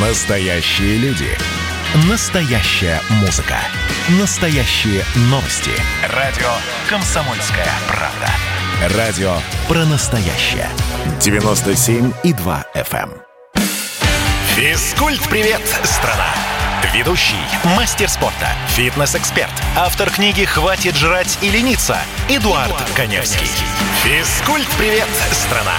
Настоящие 0.00 0.96
люди. 0.98 1.26
Настоящая 2.08 3.00
музыка. 3.20 3.56
Настоящие 4.20 5.02
новости. 5.22 5.72
Радио 6.14 6.46
«Комсомольская 6.88 7.66
правда». 7.88 8.96
Радио 8.96 9.38
про 9.66 9.84
настоящее. 9.86 10.68
97,2 11.18 12.64
FM. 12.76 13.10
эм. 13.10 13.62
Физкульт-привет, 14.54 15.62
страна! 15.82 16.32
Ведущий, 16.94 17.34
мастер 17.76 18.08
спорта, 18.08 18.50
фитнес-эксперт, 18.68 19.50
автор 19.76 20.10
книги 20.10 20.44
«Хватит 20.44 20.94
жрать 20.94 21.38
и 21.42 21.50
лениться» 21.50 21.98
Эдуард 22.28 22.76
Коневский. 22.94 23.48
Физкульт-привет, 24.04 25.08
страна! 25.32 25.74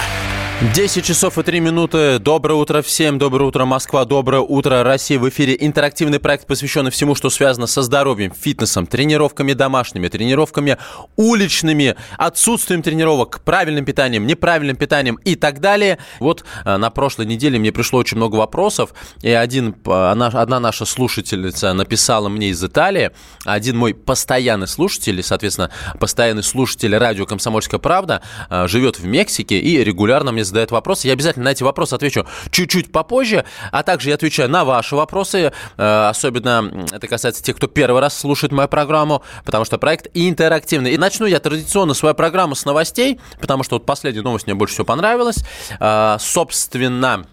10 0.60 1.02
часов 1.02 1.38
и 1.38 1.42
3 1.42 1.58
минуты. 1.60 2.18
Доброе 2.18 2.52
утро 2.52 2.82
всем. 2.82 3.18
Доброе 3.18 3.46
утро, 3.46 3.64
Москва. 3.64 4.04
Доброе 4.04 4.42
утро, 4.42 4.82
Россия. 4.82 5.18
В 5.18 5.26
эфире 5.30 5.56
интерактивный 5.58 6.20
проект, 6.20 6.46
посвященный 6.46 6.90
всему, 6.90 7.14
что 7.14 7.30
связано 7.30 7.66
со 7.66 7.80
здоровьем, 7.80 8.34
фитнесом, 8.38 8.86
тренировками 8.86 9.54
домашними, 9.54 10.08
тренировками 10.08 10.76
уличными, 11.16 11.96
отсутствием 12.18 12.82
тренировок, 12.82 13.40
правильным 13.42 13.86
питанием, 13.86 14.26
неправильным 14.26 14.76
питанием 14.76 15.14
и 15.24 15.34
так 15.34 15.60
далее. 15.60 15.96
Вот 16.18 16.44
э, 16.66 16.76
на 16.76 16.90
прошлой 16.90 17.24
неделе 17.24 17.58
мне 17.58 17.72
пришло 17.72 17.98
очень 17.98 18.18
много 18.18 18.36
вопросов. 18.36 18.92
И 19.22 19.30
один, 19.30 19.74
э, 19.86 19.90
одна 19.90 20.60
наша 20.60 20.84
слушательница 20.84 21.72
написала 21.72 22.28
мне 22.28 22.50
из 22.50 22.62
Италии, 22.62 23.12
один 23.46 23.78
мой 23.78 23.94
постоянный 23.94 24.68
слушатель, 24.68 25.22
соответственно, 25.22 25.70
постоянный 25.98 26.42
слушатель 26.42 26.94
радио 26.94 27.24
«Комсомольская 27.24 27.80
правда» 27.80 28.20
э, 28.50 28.68
живет 28.68 28.98
в 28.98 29.06
Мексике 29.06 29.58
и 29.58 29.82
регулярно 29.82 30.32
мне 30.32 30.44
задает 30.50 30.70
вопросы. 30.70 31.06
Я 31.06 31.14
обязательно 31.14 31.46
на 31.46 31.52
эти 31.52 31.62
вопросы 31.62 31.94
отвечу 31.94 32.26
чуть-чуть 32.50 32.92
попозже, 32.92 33.44
а 33.72 33.82
также 33.82 34.10
я 34.10 34.14
отвечаю 34.16 34.50
на 34.50 34.64
ваши 34.64 34.94
вопросы, 34.94 35.52
э, 35.76 36.08
особенно 36.08 36.86
это 36.92 37.06
касается 37.08 37.42
тех, 37.42 37.56
кто 37.56 37.66
первый 37.66 38.00
раз 38.00 38.18
слушает 38.18 38.52
мою 38.52 38.68
программу, 38.68 39.22
потому 39.44 39.64
что 39.64 39.78
проект 39.78 40.08
интерактивный. 40.14 40.92
И 40.92 40.98
начну 40.98 41.26
я 41.26 41.40
традиционно 41.40 41.94
свою 41.94 42.14
программу 42.14 42.54
с 42.54 42.64
новостей, 42.64 43.20
потому 43.40 43.62
что 43.62 43.76
вот 43.76 43.86
последняя 43.86 44.22
новость 44.22 44.46
мне 44.46 44.54
больше 44.54 44.74
всего 44.74 44.84
понравилась. 44.84 45.38
Э, 45.78 46.16
Собственно, 46.20 47.26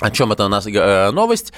о 0.00 0.10
чем 0.10 0.32
это 0.32 0.46
у 0.46 0.48
нас 0.48 0.66
э, 0.66 1.10
новость? 1.10 1.52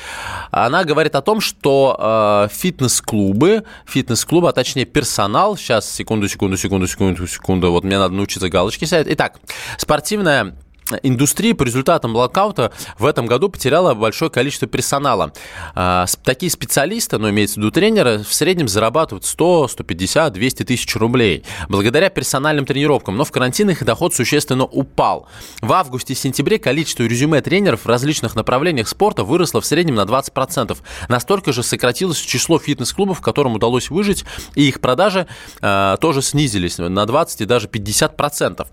Она 0.51 0.85
говорит 0.85 1.15
о 1.15 1.23
том, 1.23 1.41
что 1.41 2.49
фитнес-клубы, 2.53 3.65
фитнес-клубы, 3.87 4.49
а 4.49 4.53
точнее 4.53 4.85
персонал, 4.85 5.57
сейчас, 5.57 5.91
секунду, 5.91 6.29
секунду, 6.29 6.57
секунду, 6.57 6.87
секунду, 6.87 7.27
секунду, 7.27 7.71
вот 7.71 7.85
мне 7.85 7.99
надо 7.99 8.15
научиться 8.15 8.49
галочки 8.49 8.85
ставить. 8.85 9.07
Итак, 9.11 9.39
спортивная 9.79 10.57
индустрия 11.03 11.55
по 11.55 11.63
результатам 11.63 12.15
локаута 12.15 12.73
в 12.99 13.07
этом 13.07 13.27
году 13.27 13.49
потеряла 13.49 13.95
большое 13.95 14.31
количество 14.31 14.69
персонала. 14.69 15.33
А, 15.75 16.07
Такие 16.25 16.51
специалисты, 16.51 17.19
ну, 17.19 17.31
имеется 17.31 17.55
в 17.55 17.59
виду 17.59 17.71
тренеры, 17.71 18.19
в 18.19 18.33
среднем 18.33 18.69
зарабатывают 18.69 19.25
100, 19.25 19.69
150, 19.69 20.33
200 20.33 20.63
тысяч 20.65 20.97
рублей. 20.97 21.45
Благодаря 21.69 22.11
персональным 22.11 22.67
тренировкам. 22.67 23.17
Но 23.17 23.25
в 23.25 23.31
карантин 23.31 23.71
их 23.71 23.85
доход 23.85 24.15
существенно 24.15 24.65
упал. 24.65 25.27
В 25.61 25.73
августе 25.73 26.13
и 26.13 26.17
сентябре 26.17 26.59
количество 26.59 27.05
резюме 27.05 27.41
тренеров 27.41 27.85
в 27.85 27.87
различных 27.87 28.35
направлениях 28.35 28.89
спорта 28.89 29.25
выросло 29.25 29.61
в 29.61 29.67
среднем 29.67 29.97
на 29.97 30.03
20%. 30.03 30.77
Настолько 31.09 31.53
же 31.53 31.63
сократилось 31.63 32.19
число 32.19 32.59
фитнес-клубов, 32.59 33.21
которым 33.21 33.55
удалось 33.55 33.91
выжить, 33.91 34.25
и 34.55 34.69
их 34.69 34.81
продажи 34.81 35.27
э, 35.61 35.97
тоже 36.01 36.23
снизились 36.23 36.79
на 36.79 37.07
20 37.07 37.41
и 37.43 37.45
даже 37.45 37.69
50%. 37.69 38.67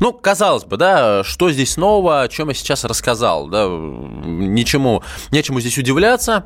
Ну, 0.00 0.12
казалось 0.12 0.64
бы, 0.64 0.76
да, 0.76 1.24
что 1.24 1.50
здесь 1.50 1.59
нового, 1.76 2.22
о 2.22 2.28
чем 2.28 2.48
я 2.48 2.54
сейчас 2.54 2.84
рассказал, 2.84 3.46
да, 3.48 3.66
ничему, 3.66 5.02
нечему 5.30 5.60
здесь 5.60 5.78
удивляться, 5.78 6.44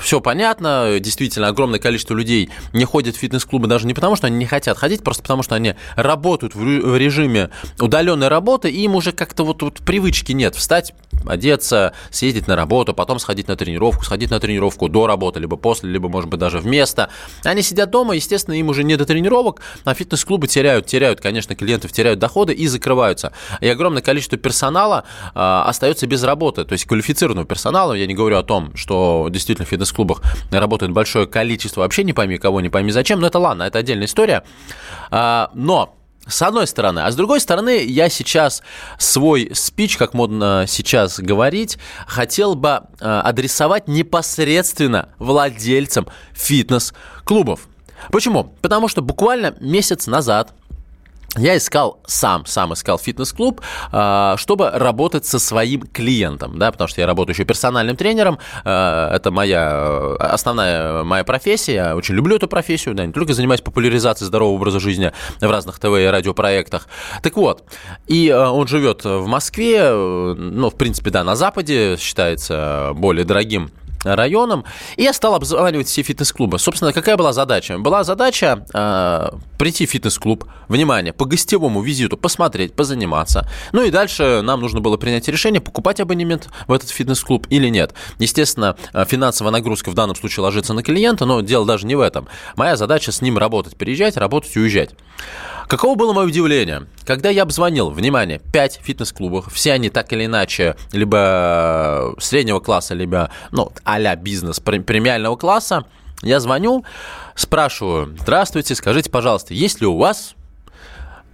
все 0.00 0.20
понятно, 0.20 0.98
действительно, 1.00 1.48
огромное 1.48 1.78
количество 1.78 2.14
людей 2.14 2.50
не 2.72 2.84
ходят 2.84 3.16
в 3.16 3.18
фитнес-клубы 3.18 3.68
даже 3.68 3.86
не 3.86 3.94
потому, 3.94 4.16
что 4.16 4.26
они 4.26 4.36
не 4.36 4.46
хотят 4.46 4.78
ходить, 4.78 5.04
просто 5.04 5.22
потому, 5.22 5.42
что 5.42 5.54
они 5.54 5.74
работают 5.94 6.54
в 6.54 6.96
режиме 6.96 7.50
удаленной 7.78 8.28
работы, 8.28 8.70
и 8.70 8.82
им 8.82 8.94
уже 8.94 9.12
как-то 9.12 9.44
вот, 9.44 9.62
вот 9.62 9.78
привычки 9.78 10.32
нет, 10.32 10.54
встать, 10.56 10.92
одеться, 11.24 11.92
съездить 12.10 12.48
на 12.48 12.56
работу, 12.56 12.92
потом 12.92 13.18
сходить 13.18 13.48
на 13.48 13.56
тренировку, 13.56 14.04
сходить 14.04 14.30
на 14.30 14.40
тренировку 14.40 14.88
до 14.88 15.06
работы, 15.06 15.40
либо 15.40 15.56
после, 15.56 15.90
либо, 15.90 16.08
может 16.08 16.28
быть, 16.28 16.40
даже 16.40 16.58
вместо. 16.58 17.08
Они 17.44 17.62
сидят 17.62 17.90
дома, 17.90 18.14
естественно, 18.16 18.54
им 18.54 18.68
уже 18.68 18.82
не 18.82 18.96
до 18.96 19.06
тренировок, 19.06 19.60
а 19.84 19.94
фитнес-клубы 19.94 20.48
теряют, 20.48 20.86
теряют, 20.86 21.20
конечно, 21.20 21.54
клиентов, 21.54 21.92
теряют 21.92 22.18
доходы 22.18 22.52
и 22.52 22.66
закрываются. 22.66 23.32
И 23.60 23.68
огромное 23.68 24.02
количество 24.02 24.25
персонала 24.34 25.04
а, 25.34 25.64
остается 25.66 26.06
без 26.06 26.22
работы, 26.24 26.64
то 26.64 26.72
есть 26.72 26.84
квалифицированного 26.86 27.46
персонала, 27.46 27.92
я 27.92 28.06
не 28.06 28.14
говорю 28.14 28.38
о 28.38 28.42
том, 28.42 28.76
что 28.76 29.28
действительно 29.30 29.66
в 29.66 29.68
фитнес-клубах 29.68 30.22
работает 30.50 30.92
большое 30.92 31.26
количество, 31.26 31.82
вообще 31.82 32.02
не 32.02 32.12
пойми 32.12 32.38
кого, 32.38 32.60
не 32.60 32.68
пойми 32.68 32.90
зачем, 32.90 33.20
но 33.20 33.28
это 33.28 33.38
ладно, 33.38 33.62
это 33.62 33.78
отдельная 33.78 34.06
история. 34.06 34.42
А, 35.10 35.50
но 35.54 35.96
с 36.26 36.42
одной 36.42 36.66
стороны. 36.66 37.00
А 37.00 37.10
с 37.10 37.14
другой 37.14 37.40
стороны, 37.40 37.84
я 37.84 38.08
сейчас 38.08 38.62
свой 38.98 39.50
спич, 39.54 39.96
как 39.96 40.12
модно 40.12 40.64
сейчас 40.66 41.20
говорить, 41.20 41.78
хотел 42.06 42.56
бы 42.56 42.80
э, 43.00 43.04
адресовать 43.04 43.86
непосредственно 43.86 45.10
владельцам 45.18 46.08
фитнес-клубов. 46.32 47.68
Почему? 48.10 48.44
Потому 48.60 48.88
что 48.88 49.02
буквально 49.02 49.54
месяц 49.60 50.06
назад 50.06 50.52
я 51.36 51.56
искал 51.56 52.00
сам, 52.06 52.46
сам 52.46 52.72
искал 52.72 52.98
фитнес-клуб, 52.98 53.60
а, 53.92 54.36
чтобы 54.38 54.70
работать 54.70 55.26
со 55.26 55.38
своим 55.38 55.82
клиентом, 55.82 56.58
да, 56.58 56.72
потому 56.72 56.88
что 56.88 57.00
я 57.00 57.06
работаю 57.06 57.34
еще 57.34 57.44
персональным 57.44 57.96
тренером, 57.96 58.38
а, 58.64 59.14
это 59.14 59.30
моя 59.30 59.70
э, 59.72 60.16
основная 60.18 61.04
моя 61.04 61.24
профессия, 61.24 61.74
я 61.74 61.96
очень 61.96 62.14
люблю 62.14 62.36
эту 62.36 62.48
профессию, 62.48 62.94
да, 62.94 63.04
не 63.06 63.12
только 63.12 63.34
занимаюсь 63.34 63.60
популяризацией 63.60 64.26
здорового 64.26 64.56
образа 64.56 64.80
жизни 64.80 65.12
в 65.40 65.50
разных 65.50 65.78
ТВ 65.78 65.86
и 65.86 66.06
радиопроектах. 66.06 66.88
Так 67.22 67.36
вот, 67.36 67.64
и 68.06 68.28
э, 68.28 68.36
он 68.36 68.66
живет 68.66 69.04
в 69.04 69.26
Москве, 69.26 69.78
э, 69.80 70.34
ну, 70.36 70.70
в 70.70 70.76
принципе, 70.76 71.10
да, 71.10 71.24
на 71.24 71.36
Западе, 71.36 71.96
считается 71.98 72.92
более 72.94 73.24
дорогим 73.24 73.70
районом, 74.14 74.64
и 74.96 75.02
я 75.02 75.12
стал 75.12 75.34
обзванивать 75.34 75.88
все 75.88 76.02
фитнес-клубы. 76.02 76.58
Собственно, 76.58 76.92
какая 76.92 77.16
была 77.16 77.32
задача? 77.32 77.78
Была 77.78 78.04
задача 78.04 78.64
э, 78.72 79.30
прийти 79.58 79.86
в 79.86 79.90
фитнес-клуб, 79.90 80.44
внимание, 80.68 81.12
по 81.12 81.24
гостевому 81.24 81.82
визиту 81.82 82.16
посмотреть, 82.16 82.74
позаниматься. 82.74 83.48
Ну 83.72 83.82
и 83.82 83.90
дальше 83.90 84.40
нам 84.42 84.60
нужно 84.60 84.80
было 84.80 84.96
принять 84.96 85.28
решение, 85.28 85.60
покупать 85.60 86.00
абонемент 86.00 86.48
в 86.66 86.72
этот 86.72 86.90
фитнес-клуб 86.90 87.46
или 87.50 87.68
нет. 87.68 87.94
Естественно, 88.18 88.76
э, 88.92 89.04
финансовая 89.06 89.52
нагрузка 89.52 89.90
в 89.90 89.94
данном 89.94 90.14
случае 90.16 90.44
ложится 90.44 90.74
на 90.74 90.82
клиента, 90.82 91.24
но 91.24 91.40
дело 91.40 91.66
даже 91.66 91.86
не 91.86 91.94
в 91.94 92.00
этом. 92.00 92.28
Моя 92.56 92.76
задача 92.76 93.12
с 93.12 93.20
ним 93.20 93.38
работать, 93.38 93.76
переезжать, 93.76 94.16
работать 94.16 94.54
и 94.56 94.60
уезжать. 94.60 94.90
Каково 95.68 95.96
было 95.96 96.12
мое 96.12 96.26
удивление, 96.26 96.86
когда 97.04 97.28
я 97.28 97.42
обзвонил, 97.42 97.90
внимание, 97.90 98.40
5 98.52 98.80
фитнес-клубов, 98.84 99.52
все 99.52 99.72
они 99.72 99.90
так 99.90 100.12
или 100.12 100.26
иначе 100.26 100.76
либо 100.92 102.14
среднего 102.20 102.60
класса, 102.60 102.94
либо, 102.94 103.30
ну, 103.50 103.72
а-ля 103.96 104.14
бизнес 104.14 104.60
прем- 104.60 104.84
премиального 104.84 105.36
класса, 105.36 105.84
я 106.22 106.40
звоню, 106.40 106.84
спрашиваю, 107.34 108.16
здравствуйте, 108.20 108.74
скажите, 108.74 109.10
пожалуйста, 109.10 109.54
есть 109.54 109.80
ли 109.80 109.86
у 109.86 109.96
вас 109.96 110.34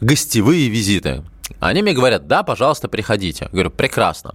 гостевые 0.01 0.69
визиты? 0.69 1.23
Они 1.61 1.83
мне 1.83 1.93
говорят, 1.93 2.27
да, 2.27 2.43
пожалуйста, 2.43 2.89
приходите. 2.89 3.45
Я 3.47 3.51
говорю, 3.51 3.71
прекрасно. 3.71 4.35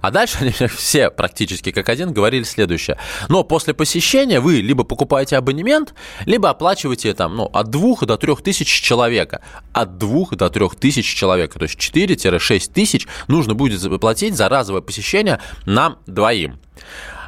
А 0.00 0.10
дальше 0.10 0.38
они 0.40 0.52
все 0.68 1.10
практически 1.10 1.72
как 1.72 1.88
один 1.88 2.12
говорили 2.12 2.42
следующее. 2.44 2.96
Но 3.28 3.44
после 3.44 3.74
посещения 3.74 4.40
вы 4.40 4.60
либо 4.60 4.84
покупаете 4.84 5.36
абонемент, 5.36 5.94
либо 6.24 6.50
оплачиваете 6.50 7.12
там, 7.14 7.36
ну, 7.36 7.44
от 7.52 7.68
2 7.70 8.06
до 8.06 8.16
3 8.16 8.36
тысяч 8.36 8.68
человека. 8.68 9.42
От 9.72 9.98
2 9.98 10.28
до 10.32 10.48
3 10.48 10.68
тысяч 10.78 11.14
человека. 11.14 11.58
То 11.58 11.64
есть 11.64 11.78
4-6 11.78 12.72
тысяч 12.72 13.06
нужно 13.28 13.54
будет 13.54 13.80
заплатить 13.80 14.36
за 14.36 14.48
разовое 14.48 14.82
посещение 14.82 15.40
нам 15.66 15.98
двоим. 16.06 16.58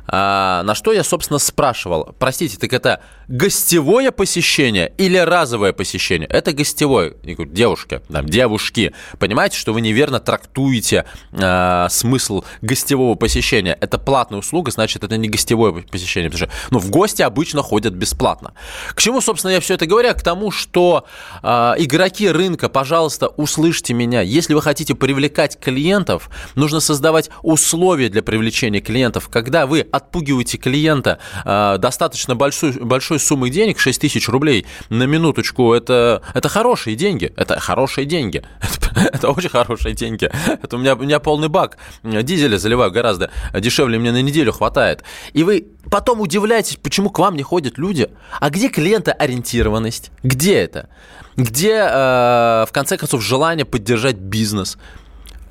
А, 0.06 0.62
на 0.64 0.74
что 0.74 0.92
я, 0.92 1.04
собственно, 1.04 1.38
спрашивал. 1.38 2.14
Простите, 2.18 2.58
так 2.58 2.72
это 2.72 3.00
гостевое 3.28 4.10
посещение 4.10 4.92
или 4.98 5.16
разовое 5.16 5.72
посещение? 5.72 6.28
Это 6.28 6.52
гостевое. 6.52 7.14
Я 7.22 7.34
говорю, 7.34 7.52
девушки, 7.52 8.00
там, 8.10 8.26
девушки, 8.26 8.92
понимаете, 9.18 9.56
что 9.56 9.72
вы 9.72 9.80
неверно 9.80 10.20
трактуете 10.20 11.04
а, 11.32 11.88
смысл 11.88 12.44
гостевого 12.60 13.14
посещения. 13.14 13.76
Это 13.80 13.98
платная 13.98 14.40
услуга, 14.40 14.70
значит, 14.70 15.04
это 15.04 15.16
не 15.16 15.28
гостевое 15.28 15.72
посещение. 15.82 16.30
Потому 16.30 16.50
что 16.50 16.56
ну, 16.70 16.78
в 16.78 16.90
гости 16.90 17.22
обычно 17.22 17.62
ходят 17.62 17.94
бесплатно. 17.94 18.54
К 18.94 19.00
чему, 19.00 19.20
собственно, 19.20 19.52
я 19.52 19.60
все 19.60 19.74
это 19.74 19.86
говорю? 19.86 20.12
К 20.14 20.22
тому, 20.22 20.50
что 20.50 21.06
а, 21.42 21.74
игроки 21.78 22.28
рынка, 22.28 22.68
пожалуйста, 22.68 23.28
услышьте 23.28 23.94
меня. 23.94 24.20
Если 24.20 24.54
вы 24.54 24.62
хотите 24.62 24.94
привлекать 24.94 25.58
клиентов, 25.58 26.28
нужно 26.54 26.80
создавать 26.80 27.30
условия 27.42 28.08
для 28.08 28.22
привлечения 28.22 28.80
клиентов. 28.80 29.28
Когда 29.28 29.66
вы 29.66 29.86
отпугиваете 29.92 30.58
клиента 30.58 31.18
э, 31.44 31.76
достаточно 31.78 32.34
большой, 32.34 32.72
большой 32.72 33.20
суммой 33.20 33.50
денег, 33.50 33.78
6 33.78 34.00
тысяч 34.00 34.28
рублей 34.28 34.66
на 34.88 35.04
минуточку, 35.04 35.72
это, 35.72 36.22
это 36.34 36.48
хорошие 36.48 36.96
деньги, 36.96 37.32
это 37.36 37.60
хорошие 37.60 38.06
деньги, 38.06 38.42
это, 38.60 39.00
это 39.12 39.30
очень 39.30 39.50
хорошие 39.50 39.94
деньги. 39.94 40.30
Это 40.62 40.76
у 40.76 40.78
меня, 40.78 40.94
у 40.94 41.02
меня 41.02 41.20
полный 41.20 41.48
бак 41.48 41.78
дизеля 42.02 42.58
заливаю 42.58 42.90
гораздо 42.90 43.30
дешевле, 43.54 43.98
мне 43.98 44.12
на 44.12 44.22
неделю 44.22 44.52
хватает. 44.52 45.04
И 45.32 45.44
вы 45.44 45.66
потом 45.90 46.20
удивляетесь, 46.20 46.76
почему 46.76 47.10
к 47.10 47.18
вам 47.18 47.36
не 47.36 47.42
ходят 47.42 47.78
люди. 47.78 48.08
А 48.40 48.50
где 48.50 48.68
клиентоориентированность? 48.68 50.10
Где 50.22 50.54
это? 50.54 50.88
Где, 51.36 51.86
э, 51.90 52.64
в 52.68 52.70
конце 52.72 52.96
концов, 52.96 53.22
желание 53.22 53.64
поддержать 53.64 54.16
бизнес? 54.16 54.78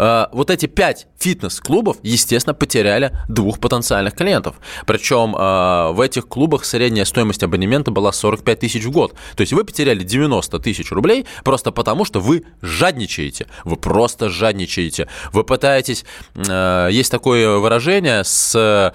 Э, 0.02 0.26
вот 0.32 0.50
эти 0.50 0.66
пять 0.66 1.06
фитнес-клубов, 1.20 1.98
естественно, 2.02 2.56
потеряли 2.56 3.16
двух 3.30 3.60
потенциальных 3.60 4.16
клиентов. 4.16 4.56
Причем 4.88 5.36
э, 5.36 5.92
в 5.92 6.02
этих 6.02 6.28
клубах 6.28 6.66
средняя 6.66 7.06
стоимость 7.06 7.44
абонемента 7.44 7.92
была 7.92 8.12
45 8.12 8.60
тысяч 8.60 8.84
в 8.84 8.90
год. 8.90 9.14
То 9.36 9.42
есть 9.42 9.54
вы 9.54 9.64
потеряли 9.64 10.04
90 10.04 10.58
тысяч 10.60 10.92
рублей 10.92 11.28
просто 11.44 11.72
потому, 11.72 12.04
что 12.04 12.20
вы 12.20 12.46
жадничаете. 12.64 13.46
Вы 13.64 13.76
просто 13.76 14.30
жадничаете. 14.30 15.08
Вы 15.34 15.44
пытаетесь... 15.44 16.04
Э, 16.36 16.90
есть 16.92 17.12
такое 17.12 17.60
выражение 17.60 18.24
с 18.24 18.94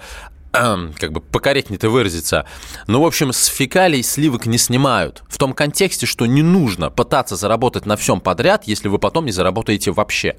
как 0.51 1.11
бы 1.11 1.21
покорректнее-то 1.21 1.89
выразиться. 1.89 2.45
Ну, 2.87 3.01
в 3.01 3.05
общем, 3.05 3.31
с 3.31 3.45
фекалий 3.45 4.03
сливок 4.03 4.45
не 4.45 4.57
снимают. 4.57 5.23
В 5.29 5.37
том 5.37 5.53
контексте, 5.53 6.05
что 6.05 6.25
не 6.25 6.41
нужно 6.41 6.89
пытаться 6.89 7.35
заработать 7.35 7.85
на 7.85 7.95
всем 7.95 8.21
подряд, 8.21 8.63
если 8.65 8.87
вы 8.87 8.97
потом 8.97 9.25
не 9.25 9.31
заработаете 9.31 9.91
вообще. 9.91 10.35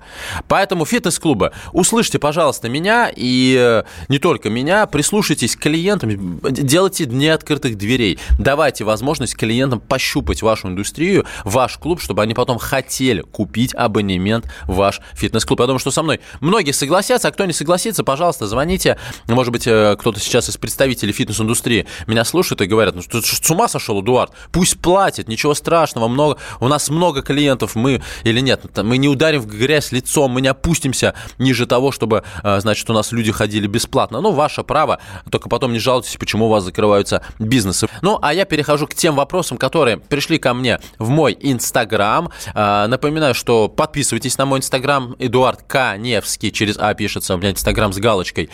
Поэтому 0.49 0.85
фитнес-клубы, 0.85 1.53
услышьте, 1.73 2.19
пожалуйста, 2.19 2.69
меня 2.69 3.11
и 3.15 3.57
э, 3.59 3.85
не 4.09 4.19
только 4.19 4.51
меня, 4.51 4.87
прислушайтесь 4.87 5.57
к 5.57 5.61
клиентам, 5.61 6.41
делайте 6.51 7.05
дни 7.05 7.29
открытых 7.29 7.77
дверей. 7.77 8.19
Давайте 8.39 8.85
возможность 8.85 9.37
клиентам 9.37 9.81
пощупать 9.81 10.43
вашу 10.43 10.69
индустрию, 10.69 11.27
ваш 11.45 11.79
клуб, 11.79 12.01
чтобы 12.01 12.23
они 12.23 12.35
потом 12.35 12.59
хотели 12.59 13.21
купить 13.23 13.75
абонемент 13.75 14.47
в 14.65 14.77
ваш 14.77 15.01
фитнес-клуб. 15.15 15.61
Я 15.61 15.67
думаю, 15.67 15.79
что 15.79 15.91
со 15.91 16.03
мной 16.03 16.21
многие 16.41 16.73
согласятся, 16.73 17.29
а 17.29 17.31
кто 17.31 17.45
не 17.45 17.53
согласится, 17.53 18.05
пожалуйста, 18.05 18.47
звоните. 18.47 18.99
Может 19.27 19.53
быть, 19.53 19.67
э, 19.67 19.97
кто-то 20.09 20.21
сейчас 20.25 20.49
из 20.49 20.57
представителей 20.57 21.13
фитнес-индустрии 21.13 21.87
меня 22.07 22.25
слушает 22.25 22.63
и 22.63 22.67
говорят, 22.67 22.95
ну 22.95 23.03
что, 23.03 23.21
с 23.21 23.51
ума 23.51 23.69
сошел, 23.69 24.01
Эдуард? 24.01 24.33
Пусть 24.53 24.81
платит, 24.81 25.29
ничего 25.29 25.53
страшного, 25.53 26.09
много, 26.09 26.39
у 26.61 26.69
нас 26.69 26.89
много 26.89 27.21
клиентов, 27.21 27.75
мы 27.75 28.01
или 28.25 28.41
нет, 28.41 28.63
мы 28.83 28.97
не 28.97 29.07
ударим 29.07 29.43
в 29.43 29.47
грязь 29.47 29.93
лицом, 29.93 30.31
мы 30.31 30.41
не 30.41 30.49
опустимся 30.49 31.13
ниже 31.37 31.67
того, 31.67 31.93
чтобы, 31.93 32.25
а, 32.43 32.59
значит, 32.61 32.89
у 32.89 32.95
нас 32.95 33.13
люди 33.13 33.33
ходили 33.33 33.67
бесплатно. 33.67 34.23
Ну, 34.23 34.31
ваше 34.31 34.63
право, 34.63 34.99
только 35.31 35.51
потом 35.51 35.75
не 35.75 35.79
жалуйтесь, 35.79 36.17
почему 36.17 36.47
у 36.47 36.49
вас 36.49 36.65
закрываются 36.65 37.23
бизнесы. 37.39 37.87
Ну, 38.01 38.19
а 38.23 38.33
я 38.33 38.47
перехожу 38.47 38.87
к 38.87 38.95
тем 38.95 39.15
вопросам, 39.15 39.59
которые 39.59 39.99
пришли 39.99 40.39
ко 40.39 40.55
мне 40.55 40.81
в 40.99 41.11
мой 41.11 41.37
Инстаграм. 41.39 42.31
А, 42.55 42.87
напоминаю, 42.87 43.35
что 43.35 43.69
подписывайтесь 43.69 44.39
на 44.39 44.47
мой 44.47 44.61
Инстаграм, 44.61 45.17
Эдуард 45.19 45.65
Каневский, 45.65 46.51
через 46.51 46.79
А 46.79 46.95
пишется, 46.95 47.35
у 47.35 47.37
меня 47.37 47.51
Инстаграм 47.51 47.93
с 47.93 47.99
галочкой. 47.99 48.49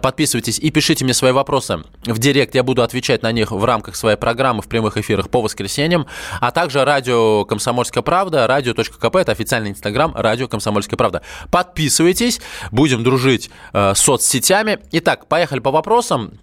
Подписывайтесь 0.00 0.60
и 0.60 0.70
пишите 0.74 1.04
мне 1.04 1.14
свои 1.14 1.32
вопросы 1.32 1.82
в 2.04 2.18
директ. 2.18 2.54
Я 2.54 2.62
буду 2.62 2.82
отвечать 2.82 3.22
на 3.22 3.32
них 3.32 3.52
в 3.52 3.64
рамках 3.64 3.96
своей 3.96 4.18
программы 4.18 4.60
в 4.60 4.68
прямых 4.68 4.98
эфирах 4.98 5.30
по 5.30 5.40
воскресеньям. 5.40 6.06
А 6.40 6.50
также 6.50 6.84
радио 6.84 7.44
«Комсомольская 7.46 8.02
правда», 8.02 8.46
радио.кп, 8.46 9.16
это 9.16 9.32
официальный 9.32 9.70
инстаграм 9.70 10.12
радио 10.14 10.48
«Комсомольская 10.48 10.98
правда». 10.98 11.22
Подписывайтесь, 11.50 12.40
будем 12.72 13.04
дружить 13.04 13.50
э, 13.72 13.94
с 13.94 13.98
соцсетями. 14.00 14.80
Итак, 14.92 15.28
поехали 15.28 15.60
по 15.60 15.70
вопросам. 15.70 16.40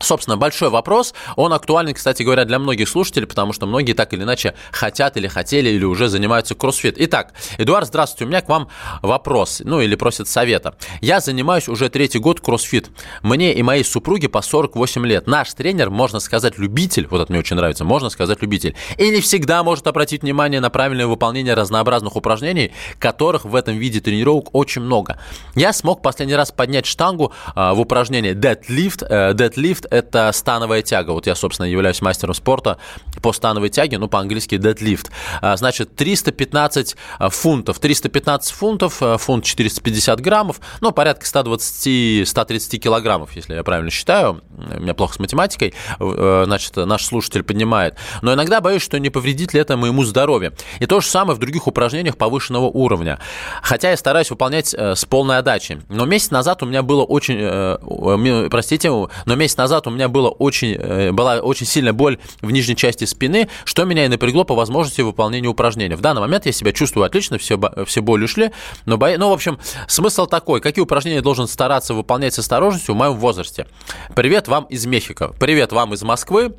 Собственно, 0.00 0.36
большой 0.36 0.70
вопрос. 0.70 1.14
Он 1.36 1.52
актуален, 1.52 1.94
кстати 1.94 2.22
говоря, 2.22 2.44
для 2.44 2.58
многих 2.58 2.88
слушателей, 2.88 3.26
потому 3.26 3.52
что 3.52 3.66
многие 3.66 3.92
так 3.92 4.12
или 4.12 4.22
иначе 4.22 4.54
хотят 4.72 5.16
или 5.16 5.28
хотели, 5.28 5.70
или 5.70 5.84
уже 5.84 6.08
занимаются 6.08 6.54
кроссфит. 6.54 6.96
Итак, 6.98 7.32
Эдуард, 7.58 7.86
здравствуйте. 7.86 8.24
У 8.24 8.28
меня 8.28 8.40
к 8.40 8.48
вам 8.48 8.68
вопрос, 9.02 9.62
ну 9.64 9.80
или 9.80 9.94
просят 9.94 10.28
совета. 10.28 10.74
Я 11.00 11.20
занимаюсь 11.20 11.68
уже 11.68 11.88
третий 11.88 12.18
год 12.18 12.40
кроссфит. 12.40 12.90
Мне 13.22 13.54
и 13.54 13.62
моей 13.62 13.84
супруге 13.84 14.28
по 14.28 14.42
48 14.42 15.06
лет. 15.06 15.26
Наш 15.28 15.54
тренер, 15.54 15.90
можно 15.90 16.18
сказать, 16.18 16.58
любитель, 16.58 17.06
вот 17.08 17.20
это 17.20 17.32
мне 17.32 17.38
очень 17.40 17.56
нравится, 17.56 17.84
можно 17.84 18.10
сказать, 18.10 18.42
любитель. 18.42 18.74
И 18.98 19.08
не 19.10 19.20
всегда 19.20 19.62
может 19.62 19.86
обратить 19.86 20.22
внимание 20.22 20.60
на 20.60 20.70
правильное 20.70 21.06
выполнение 21.06 21.54
разнообразных 21.54 22.16
упражнений, 22.16 22.72
которых 22.98 23.44
в 23.44 23.54
этом 23.54 23.76
виде 23.78 24.00
тренировок 24.00 24.54
очень 24.54 24.82
много. 24.82 25.20
Я 25.54 25.72
смог 25.72 26.02
последний 26.02 26.34
раз 26.34 26.50
поднять 26.50 26.86
штангу 26.86 27.32
а, 27.54 27.74
в 27.74 27.80
упражнении 27.80 28.32
deadlift, 28.32 29.06
э, 29.08 29.32
deadlift 29.34 29.88
это 29.94 30.30
становая 30.32 30.82
тяга. 30.82 31.10
Вот 31.10 31.26
я, 31.26 31.34
собственно, 31.34 31.66
являюсь 31.66 32.02
мастером 32.02 32.34
спорта 32.34 32.78
по 33.22 33.32
становой 33.32 33.68
тяге, 33.68 33.98
ну, 33.98 34.08
по-английски 34.08 34.56
deadlift. 34.56 35.10
А, 35.40 35.56
значит, 35.56 35.94
315 35.96 36.96
а, 37.18 37.30
фунтов. 37.30 37.78
315 37.78 38.52
фунтов, 38.52 39.02
а, 39.02 39.18
фунт 39.18 39.44
450 39.44 40.20
граммов, 40.20 40.60
ну, 40.80 40.92
порядка 40.92 41.26
120-130 41.26 42.78
килограммов, 42.78 43.34
если 43.36 43.54
я 43.54 43.62
правильно 43.62 43.90
считаю. 43.90 44.42
У 44.56 44.80
меня 44.80 44.94
плохо 44.94 45.14
с 45.14 45.18
математикой. 45.18 45.74
Значит, 45.98 46.76
наш 46.76 47.04
слушатель 47.04 47.42
поднимает. 47.42 47.96
Но 48.22 48.34
иногда 48.34 48.60
боюсь, 48.60 48.82
что 48.82 48.98
не 48.98 49.10
повредит 49.10 49.54
ли 49.54 49.60
это 49.60 49.76
моему 49.76 50.04
здоровью. 50.04 50.52
И 50.80 50.86
то 50.86 51.00
же 51.00 51.06
самое 51.06 51.36
в 51.36 51.38
других 51.38 51.66
упражнениях 51.66 52.16
повышенного 52.16 52.66
уровня. 52.66 53.18
Хотя 53.62 53.90
я 53.90 53.96
стараюсь 53.96 54.30
выполнять 54.30 54.74
э, 54.74 54.94
с 54.94 55.04
полной 55.04 55.38
отдачей. 55.38 55.78
Но 55.88 56.06
месяц 56.06 56.30
назад 56.30 56.62
у 56.62 56.66
меня 56.66 56.82
было 56.82 57.04
очень... 57.04 57.36
Э, 57.38 58.48
простите, 58.50 58.90
но 58.90 59.34
месяц 59.34 59.56
назад 59.56 59.73
назад 59.74 59.86
у 59.86 59.90
меня 59.90 60.08
было 60.08 60.28
очень, 60.28 60.74
э, 60.78 61.12
была 61.12 61.38
очень 61.38 61.66
сильная 61.66 61.92
боль 61.92 62.18
в 62.40 62.50
нижней 62.50 62.76
части 62.76 63.04
спины, 63.04 63.48
что 63.64 63.84
меня 63.84 64.04
и 64.04 64.08
напрягло 64.08 64.44
по 64.44 64.54
возможности 64.54 65.00
выполнения 65.00 65.48
упражнения. 65.48 65.96
В 65.96 66.00
данный 66.00 66.20
момент 66.20 66.46
я 66.46 66.52
себя 66.52 66.72
чувствую 66.72 67.04
отлично, 67.04 67.38
все, 67.38 67.58
все 67.86 68.00
боли 68.00 68.24
ушли, 68.24 68.52
но, 68.86 68.96
бо... 68.96 69.16
ну, 69.18 69.30
в 69.30 69.32
общем, 69.32 69.58
смысл 69.88 70.26
такой, 70.26 70.60
какие 70.60 70.82
упражнения 70.82 71.22
должен 71.22 71.48
стараться 71.48 71.94
выполнять 71.94 72.34
с 72.34 72.38
осторожностью 72.38 72.94
в 72.94 72.98
моем 72.98 73.14
возрасте. 73.14 73.66
Привет 74.14 74.48
вам 74.48 74.64
из 74.64 74.86
Мехико, 74.86 75.32
привет 75.38 75.72
вам 75.72 75.94
из 75.94 76.02
Москвы, 76.02 76.54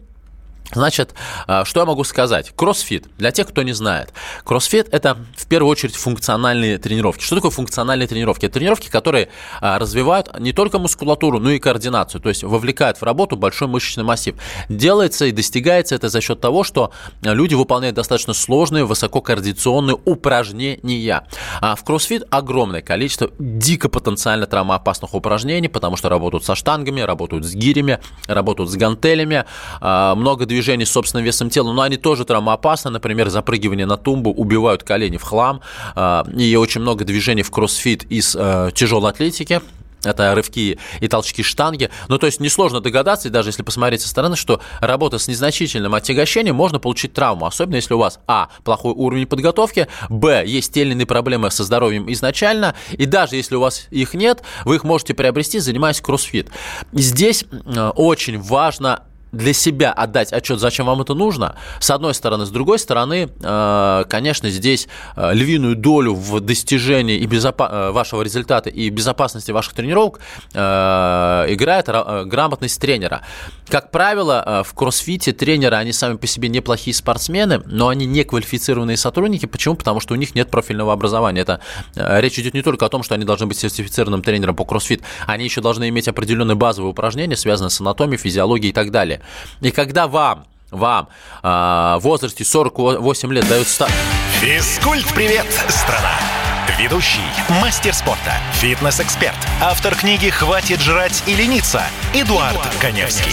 Значит, 0.73 1.13
а, 1.47 1.63
что 1.63 1.81
я 1.81 1.85
могу 1.85 2.03
сказать? 2.03 2.51
Кроссфит. 2.55 3.07
Для 3.17 3.31
тех, 3.31 3.47
кто 3.47 3.61
не 3.63 3.73
знает. 3.73 4.13
Кроссфит– 4.43 4.87
это 4.91 5.17
в 5.37 5.47
первую 5.47 5.71
очередь 5.71 5.95
функциональные 5.95 6.77
тренировки. 6.79 7.23
Что 7.23 7.35
такое 7.35 7.51
функциональные 7.51 8.07
тренировки? 8.07 8.45
Это 8.45 8.55
тренировки, 8.55 8.89
которые 8.89 9.29
а, 9.61 9.77
развивают 9.79 10.37
не 10.39 10.53
только 10.53 10.79
мускулатуру, 10.79 11.39
но 11.39 11.51
и 11.51 11.59
координацию. 11.59 12.19
То 12.19 12.29
есть 12.29 12.43
вовлекают 12.43 12.97
в 12.97 13.03
работу 13.03 13.37
большой 13.37 13.67
мышечный 13.67 14.03
массив. 14.03 14.35
Делается 14.67 15.25
и 15.25 15.31
достигается 15.31 15.95
это 15.95 16.09
за 16.09 16.19
счет 16.19 16.41
того, 16.41 16.63
что 16.63 16.91
люди 17.21 17.53
выполняют 17.53 17.95
достаточно 17.95 18.33
сложные, 18.33 18.85
высококоординационные 18.85 19.97
упражнения. 20.03 21.27
А 21.61 21.75
в 21.75 21.83
кроссфит 21.83 22.23
огромное 22.31 22.81
количество 22.81 23.29
дико 23.39 23.87
потенциально 23.87 24.45
травмоопасных 24.45 25.13
упражнений, 25.13 25.67
потому 25.67 25.95
что 25.95 26.09
работают 26.09 26.43
со 26.43 26.55
штангами, 26.55 27.01
работают 27.01 27.45
с 27.45 27.53
гирями, 27.53 27.99
работают 28.27 28.71
с 28.71 28.75
гантелями, 28.75 29.45
а, 29.79 30.15
много 30.15 30.45
движений 30.45 30.54
с 30.61 30.91
собственным 30.91 31.25
весом 31.25 31.49
тела, 31.49 31.73
но 31.73 31.81
они 31.81 31.97
тоже 31.97 32.25
травмоопасны. 32.25 32.91
Например, 32.91 33.29
запрыгивание 33.29 33.85
на 33.85 33.97
тумбу 33.97 34.31
убивают 34.31 34.83
колени 34.83 35.17
в 35.17 35.23
хлам. 35.23 35.61
А, 35.95 36.25
и 36.35 36.55
очень 36.55 36.81
много 36.81 37.05
движений 37.05 37.43
в 37.43 37.51
кроссфит 37.51 38.03
из 38.09 38.35
э, 38.35 38.71
тяжелой 38.73 39.11
атлетики, 39.11 39.61
это 40.05 40.33
рывки 40.35 40.77
и 40.99 41.07
толчки 41.07 41.43
штанги. 41.43 41.89
Ну, 42.07 42.17
то 42.17 42.25
есть 42.25 42.39
несложно 42.39 42.79
догадаться, 42.79 43.27
и 43.27 43.31
даже 43.31 43.49
если 43.49 43.63
посмотреть 43.63 44.01
со 44.01 44.09
стороны, 44.09 44.35
что 44.35 44.61
работа 44.79 45.17
с 45.17 45.27
незначительным 45.27 45.95
отягощением 45.95 46.55
можно 46.55 46.79
получить 46.79 47.13
травму, 47.13 47.45
особенно 47.45 47.75
если 47.75 47.93
у 47.93 47.97
вас, 47.97 48.19
а, 48.27 48.49
плохой 48.63 48.93
уровень 48.93 49.27
подготовки, 49.27 49.87
б, 50.09 50.43
есть 50.45 50.73
те 50.73 50.81
или 50.81 50.91
иные 50.91 51.05
проблемы 51.05 51.51
со 51.51 51.63
здоровьем 51.63 52.11
изначально, 52.11 52.75
и 52.91 53.05
даже 53.05 53.35
если 53.35 53.55
у 53.55 53.59
вас 53.59 53.87
их 53.89 54.13
нет, 54.13 54.43
вы 54.63 54.75
их 54.75 54.83
можете 54.83 55.13
приобрести, 55.13 55.59
занимаясь 55.59 56.01
кроссфит. 56.01 56.49
Здесь 56.91 57.45
э, 57.51 57.89
очень 57.95 58.39
важно 58.39 59.03
для 59.35 59.53
себя 59.53 59.91
отдать 59.91 60.33
отчет, 60.33 60.59
зачем 60.59 60.85
вам 60.85 61.01
это 61.01 61.13
нужно, 61.13 61.55
с 61.79 61.91
одной 61.91 62.13
стороны. 62.13 62.45
С 62.45 62.49
другой 62.49 62.79
стороны, 62.79 63.29
э, 63.41 64.03
конечно, 64.09 64.49
здесь 64.49 64.87
э, 65.15 65.33
львиную 65.33 65.75
долю 65.75 66.13
в 66.15 66.39
достижении 66.39 67.17
и 67.17 67.25
безопа- 67.25 67.69
э, 67.69 67.91
вашего 67.91 68.21
результата 68.21 68.69
и 68.69 68.89
безопасности 68.89 69.51
ваших 69.51 69.73
тренировок 69.73 70.19
играет 70.53 71.87
грамотность 71.87 72.79
тренера. 72.79 73.21
Как 73.67 73.91
правило, 73.91 74.63
в 74.65 74.73
кроссфите 74.73 75.33
тренеры, 75.33 75.75
они 75.75 75.91
сами 75.91 76.17
по 76.17 76.27
себе 76.27 76.49
неплохие 76.49 76.93
спортсмены, 76.93 77.61
но 77.65 77.89
они 77.89 78.05
не 78.05 78.23
квалифицированные 78.23 78.97
сотрудники. 78.97 79.45
Почему? 79.45 79.75
Потому 79.75 79.99
что 79.99 80.13
у 80.13 80.17
них 80.17 80.35
нет 80.35 80.49
профильного 80.49 80.93
образования. 80.93 81.41
Это 81.41 81.59
речь 81.95 82.39
идет 82.39 82.53
не 82.53 82.61
только 82.61 82.85
о 82.85 82.89
том, 82.89 83.03
что 83.03 83.15
они 83.15 83.25
должны 83.25 83.47
быть 83.47 83.57
сертифицированным 83.57 84.21
тренером 84.21 84.55
по 84.55 84.65
кроссфит, 84.65 85.01
они 85.27 85.43
еще 85.43 85.61
должны 85.61 85.89
иметь 85.89 86.07
определенные 86.07 86.55
базовые 86.55 86.91
упражнения, 86.91 87.35
связанные 87.35 87.71
с 87.71 87.81
анатомией, 87.81 88.17
физиологией 88.17 88.69
и 88.69 88.73
так 88.73 88.91
далее. 88.91 89.21
И 89.61 89.71
когда 89.71 90.07
вам 90.07 90.45
вам 90.71 91.07
э, 91.43 91.47
в 91.47 91.99
возрасте 92.01 92.43
48 92.43 93.33
лет 93.33 93.47
дают... 93.47 93.67
Ста... 93.67 93.87
Физкульт-привет, 94.41 95.45
страна! 95.69 96.13
Ведущий, 96.77 97.21
мастер 97.61 97.93
спорта, 97.93 98.33
фитнес-эксперт, 98.53 99.37
автор 99.61 99.95
книги 99.95 100.29
«Хватит 100.29 100.81
жрать 100.81 101.23
и 101.25 101.33
лениться» 101.33 101.83
Эдуард, 102.13 102.53
Эдуард 102.53 102.75
Коневский. 102.81 103.31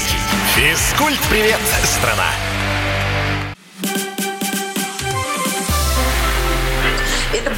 Физкульт-привет, 0.54 1.60
страна! 1.82 2.51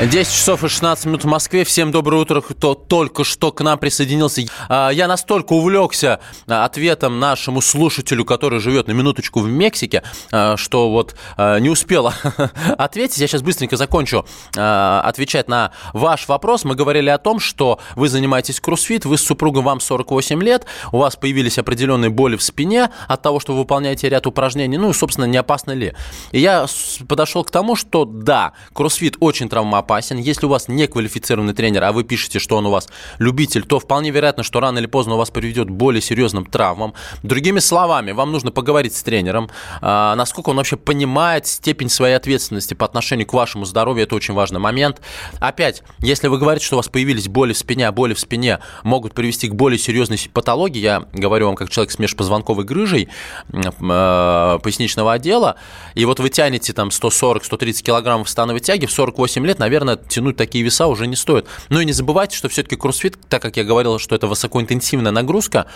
10 0.00 0.32
часов 0.32 0.64
и 0.64 0.68
16 0.68 1.06
минут 1.06 1.22
в 1.22 1.28
Москве. 1.28 1.64
Всем 1.64 1.92
доброе 1.92 2.22
утро, 2.22 2.40
кто 2.40 2.74
только 2.74 3.22
что 3.22 3.52
к 3.52 3.60
нам 3.60 3.78
присоединился. 3.78 4.42
А, 4.68 4.90
я 4.90 5.06
настолько 5.06 5.52
увлекся 5.52 6.18
а, 6.48 6.64
ответом 6.64 7.20
нашему 7.20 7.60
слушателю, 7.60 8.24
который 8.24 8.58
живет 8.58 8.88
на 8.88 8.92
минуточку 8.92 9.40
в 9.40 9.48
Мексике, 9.48 10.02
а, 10.32 10.56
что 10.56 10.90
вот 10.90 11.14
не 11.38 11.68
успела 11.68 12.14
ответить. 12.78 13.18
Я 13.18 13.28
сейчас 13.28 13.42
быстренько 13.42 13.76
закончу 13.76 14.26
отвечать 14.56 15.48
на 15.48 15.72
ваш 15.92 16.26
вопрос. 16.26 16.64
Мы 16.64 16.74
говорили 16.74 17.10
о 17.10 17.18
том, 17.18 17.38
что 17.38 17.78
вы 17.94 18.08
занимаетесь 18.08 18.60
кроссфит, 18.60 19.04
вы 19.04 19.18
с 19.18 19.22
супругом, 19.24 19.64
вам 19.64 19.80
48 19.80 20.42
лет, 20.42 20.66
у 20.90 20.98
вас 20.98 21.16
появились 21.16 21.58
определенные 21.58 22.10
боли 22.10 22.36
в 22.36 22.42
спине 22.42 22.90
от 23.06 23.22
того, 23.22 23.38
что 23.40 23.52
вы 23.52 23.60
выполняете 23.60 24.08
ряд 24.08 24.26
упражнений. 24.26 24.78
Ну 24.78 24.90
и, 24.90 24.94
собственно, 24.94 25.26
не 25.26 25.36
опасно 25.36 25.72
ли? 25.72 25.94
И 26.32 26.40
я 26.40 26.66
подошел 27.08 27.44
к 27.44 27.50
тому, 27.50 27.76
что 27.76 28.04
да, 28.04 28.52
кроссфит 28.72 29.16
очень 29.20 29.48
травмоопасен, 29.48 29.81
опасен. 29.82 30.16
Если 30.16 30.46
у 30.46 30.48
вас 30.48 30.68
не 30.68 30.86
квалифицированный 30.86 31.54
тренер, 31.54 31.84
а 31.84 31.92
вы 31.92 32.04
пишете, 32.04 32.38
что 32.38 32.56
он 32.56 32.66
у 32.66 32.70
вас 32.70 32.88
любитель, 33.18 33.64
то 33.64 33.78
вполне 33.78 34.10
вероятно, 34.10 34.42
что 34.42 34.60
рано 34.60 34.78
или 34.78 34.86
поздно 34.86 35.14
у 35.14 35.18
вас 35.18 35.30
приведет 35.30 35.68
к 35.68 35.70
более 35.70 36.00
серьезным 36.00 36.46
травмам. 36.46 36.94
Другими 37.22 37.58
словами, 37.58 38.12
вам 38.12 38.32
нужно 38.32 38.50
поговорить 38.50 38.96
с 38.96 39.02
тренером, 39.02 39.50
а, 39.80 40.14
насколько 40.14 40.50
он 40.50 40.56
вообще 40.56 40.76
понимает 40.76 41.46
степень 41.46 41.88
своей 41.88 42.14
ответственности 42.14 42.74
по 42.74 42.86
отношению 42.86 43.26
к 43.26 43.32
вашему 43.32 43.64
здоровью. 43.64 44.04
Это 44.04 44.14
очень 44.14 44.34
важный 44.34 44.60
момент. 44.60 45.00
Опять, 45.40 45.82
если 45.98 46.28
вы 46.28 46.38
говорите, 46.38 46.64
что 46.64 46.76
у 46.76 46.78
вас 46.78 46.88
появились 46.88 47.28
боли 47.28 47.52
в 47.52 47.58
спине, 47.58 47.88
а 47.88 47.92
боли 47.92 48.14
в 48.14 48.20
спине 48.20 48.60
могут 48.82 49.14
привести 49.14 49.48
к 49.48 49.54
более 49.54 49.78
серьезной 49.78 50.18
патологии, 50.32 50.80
я 50.80 51.06
говорю 51.12 51.46
вам 51.46 51.56
как 51.56 51.70
человек 51.70 51.90
с 51.90 51.98
межпозвонковой 51.98 52.64
грыжей 52.64 53.08
э, 53.52 54.58
поясничного 54.62 55.12
отдела, 55.12 55.56
и 55.94 56.04
вот 56.04 56.20
вы 56.20 56.28
тянете 56.28 56.72
там 56.72 56.88
140-130 56.88 57.82
килограммов 57.82 58.28
становой 58.28 58.60
тяги 58.60 58.86
в 58.86 58.92
48 58.92 59.46
лет, 59.46 59.58
наверное, 59.58 59.71
наверное, 59.72 59.96
тянуть 59.96 60.36
такие 60.36 60.62
веса 60.62 60.86
уже 60.86 61.06
не 61.06 61.16
стоит. 61.16 61.46
Но 61.70 61.80
и 61.80 61.86
не 61.86 61.92
забывайте, 61.92 62.36
что 62.36 62.48
все-таки 62.48 62.76
кроссфит, 62.76 63.16
так 63.28 63.40
как 63.40 63.56
я 63.56 63.64
говорил, 63.64 63.98
что 63.98 64.14
это 64.14 64.26
высокоинтенсивная 64.26 65.12
нагрузка, 65.12 65.66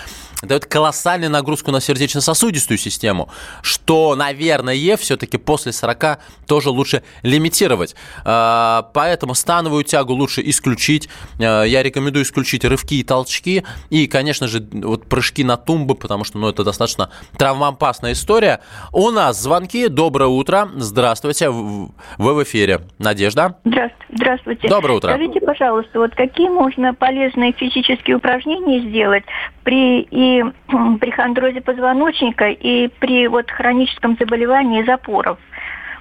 дает 0.42 0.66
колоссальную 0.66 1.30
нагрузку 1.30 1.70
на 1.70 1.80
сердечно-сосудистую 1.80 2.76
систему, 2.76 3.30
что, 3.62 4.14
наверное, 4.14 4.96
все-таки 4.98 5.38
после 5.38 5.72
40 5.72 6.18
тоже 6.46 6.70
лучше 6.70 7.02
лимитировать. 7.22 7.96
А, 8.24 8.90
поэтому 8.92 9.34
становую 9.34 9.82
тягу 9.84 10.12
лучше 10.12 10.42
исключить. 10.44 11.08
А, 11.40 11.62
я 11.62 11.82
рекомендую 11.82 12.24
исключить 12.24 12.64
рывки 12.66 12.96
и 13.00 13.02
толчки. 13.02 13.64
И, 13.88 14.06
конечно 14.06 14.46
же, 14.46 14.66
вот 14.72 15.06
прыжки 15.06 15.42
на 15.42 15.56
тумбы, 15.56 15.94
потому 15.94 16.24
что 16.24 16.38
ну, 16.38 16.50
это 16.50 16.64
достаточно 16.64 17.10
травмоопасная 17.38 18.12
история. 18.12 18.60
У 18.92 19.10
нас 19.10 19.40
звонки. 19.40 19.88
Доброе 19.88 20.28
утро. 20.28 20.68
Здравствуйте. 20.76 21.48
Вы 21.48 22.34
в 22.34 22.42
эфире. 22.42 22.82
Надежда. 22.98 23.56
Здравствуйте. 23.64 23.85
Здравствуйте. 24.08 24.68
Доброе 24.68 24.94
утро. 24.94 25.08
Скажите, 25.08 25.40
пожалуйста, 25.40 25.98
вот 25.98 26.14
какие 26.14 26.48
можно 26.48 26.94
полезные 26.94 27.52
физические 27.52 28.16
упражнения 28.16 28.80
сделать 28.80 29.24
при 29.64 30.00
и 30.02 30.44
при 31.00 31.10
хондрозе 31.10 31.60
позвоночника 31.60 32.48
и 32.48 32.88
при 32.88 33.26
вот 33.28 33.50
хроническом 33.50 34.16
заболевании 34.18 34.82
запоров? 34.84 35.38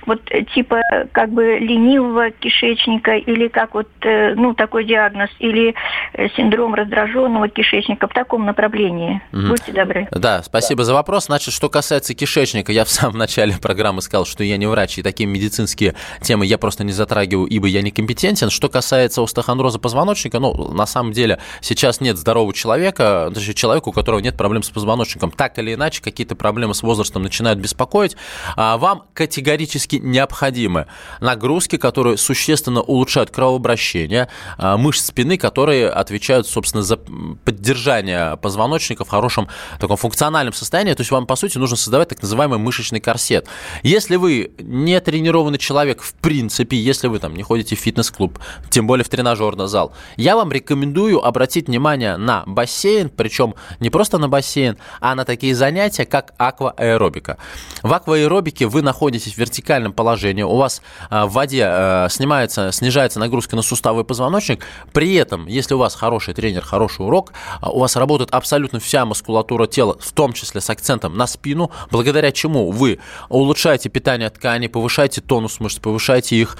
Вот 0.05 0.21
э, 0.31 0.43
типа 0.43 0.81
как 1.11 1.31
бы 1.31 1.57
ленивого 1.59 2.31
кишечника 2.31 3.15
или 3.15 3.47
как 3.47 3.73
вот, 3.73 3.87
э, 4.01 4.33
ну, 4.35 4.53
такой 4.53 4.85
диагноз, 4.85 5.29
или 5.39 5.75
э, 6.13 6.29
синдром 6.35 6.73
раздраженного 6.73 7.49
кишечника 7.49 8.07
в 8.07 8.13
таком 8.13 8.45
направлении. 8.45 9.21
Mm-hmm. 9.31 9.47
Будьте 9.47 9.71
добры. 9.71 10.07
Да, 10.11 10.43
спасибо 10.43 10.79
да. 10.79 10.83
за 10.85 10.93
вопрос. 10.93 11.25
Значит, 11.25 11.53
что 11.53 11.69
касается 11.69 12.13
кишечника, 12.13 12.71
я 12.71 12.85
в 12.85 12.89
самом 12.89 13.17
начале 13.17 13.55
программы 13.61 14.01
сказал, 14.01 14.25
что 14.25 14.43
я 14.43 14.57
не 14.57 14.67
врач, 14.67 14.97
и 14.97 15.01
такие 15.01 15.27
медицинские 15.27 15.95
темы 16.21 16.45
я 16.45 16.57
просто 16.57 16.83
не 16.83 16.91
затрагиваю, 16.91 17.47
ибо 17.47 17.67
я 17.67 17.81
некомпетентен. 17.81 18.49
Что 18.49 18.69
касается 18.69 19.21
остеохондроза 19.21 19.79
позвоночника, 19.79 20.39
ну, 20.39 20.71
на 20.71 20.85
самом 20.85 21.11
деле, 21.11 21.39
сейчас 21.61 22.01
нет 22.01 22.17
здорового 22.17 22.53
человека, 22.53 23.29
даже 23.33 23.53
человека, 23.53 23.89
у 23.89 23.91
которого 23.91 24.19
нет 24.19 24.37
проблем 24.37 24.63
с 24.63 24.69
позвоночником. 24.69 25.31
Так 25.31 25.57
или 25.59 25.73
иначе, 25.73 26.01
какие-то 26.01 26.35
проблемы 26.35 26.73
с 26.73 26.83
возрастом 26.83 27.23
начинают 27.23 27.59
беспокоить. 27.59 28.15
А 28.55 28.77
вам 28.77 29.03
категорически 29.13 29.94
физически 29.95 30.15
необходимы. 30.15 30.85
Нагрузки, 31.21 31.77
которые 31.77 32.17
существенно 32.17 32.81
улучшают 32.81 33.31
кровообращение, 33.31 34.27
а, 34.57 34.77
мышц 34.77 35.05
спины, 35.05 35.37
которые 35.37 35.89
отвечают, 35.89 36.47
собственно, 36.47 36.83
за 36.83 36.97
поддержание 36.97 38.37
позвоночника 38.37 39.05
в 39.05 39.09
хорошем 39.09 39.47
таком 39.79 39.97
функциональном 39.97 40.53
состоянии. 40.53 40.93
То 40.93 41.01
есть 41.01 41.11
вам, 41.11 41.25
по 41.25 41.35
сути, 41.35 41.57
нужно 41.57 41.77
создавать 41.77 42.09
так 42.09 42.21
называемый 42.21 42.59
мышечный 42.59 42.99
корсет. 42.99 43.47
Если 43.83 44.17
вы 44.17 44.51
не 44.59 44.99
тренированный 44.99 45.57
человек 45.57 46.01
в 46.01 46.13
принципе, 46.13 46.77
если 46.77 47.07
вы 47.07 47.19
там 47.19 47.35
не 47.35 47.43
ходите 47.43 47.75
в 47.75 47.79
фитнес-клуб, 47.79 48.39
тем 48.69 48.87
более 48.87 49.03
в 49.03 49.09
тренажерный 49.09 49.67
зал, 49.67 49.91
я 50.17 50.35
вам 50.35 50.51
рекомендую 50.51 51.25
обратить 51.25 51.67
внимание 51.67 52.17
на 52.17 52.43
бассейн, 52.45 53.09
причем 53.09 53.55
не 53.79 53.89
просто 53.89 54.17
на 54.17 54.27
бассейн, 54.27 54.77
а 55.01 55.15
на 55.15 55.25
такие 55.25 55.55
занятия, 55.55 56.05
как 56.05 56.33
акваэробика. 56.37 57.37
В 57.83 57.93
акваэробике 57.93 58.65
вы 58.67 58.81
находитесь 58.81 59.33
в 59.37 59.37
вертикальном 59.85 59.93
положении, 59.93 60.43
у 60.43 60.55
вас 60.55 60.81
а, 61.09 61.25
в 61.25 61.33
воде 61.33 61.65
а, 61.67 62.07
снимается, 62.09 62.71
снижается 62.71 63.19
нагрузка 63.19 63.55
на 63.55 63.61
суставы 63.61 64.01
и 64.01 64.03
позвоночник, 64.03 64.65
при 64.93 65.15
этом, 65.15 65.47
если 65.47 65.75
у 65.75 65.77
вас 65.77 65.95
хороший 65.95 66.33
тренер, 66.33 66.61
хороший 66.61 67.05
урок, 67.05 67.33
а, 67.61 67.69
у 67.69 67.79
вас 67.79 67.95
работает 67.95 68.31
абсолютно 68.31 68.79
вся 68.79 69.05
мускулатура 69.05 69.67
тела, 69.67 69.97
в 69.99 70.11
том 70.11 70.33
числе 70.33 70.61
с 70.61 70.69
акцентом 70.69 71.17
на 71.17 71.27
спину, 71.27 71.71
благодаря 71.91 72.31
чему 72.31 72.71
вы 72.71 72.99
улучшаете 73.29 73.89
питание 73.89 74.29
тканей, 74.29 74.69
повышаете 74.69 75.21
тонус 75.21 75.59
мышц, 75.59 75.79
повышаете 75.79 76.35
их 76.35 76.57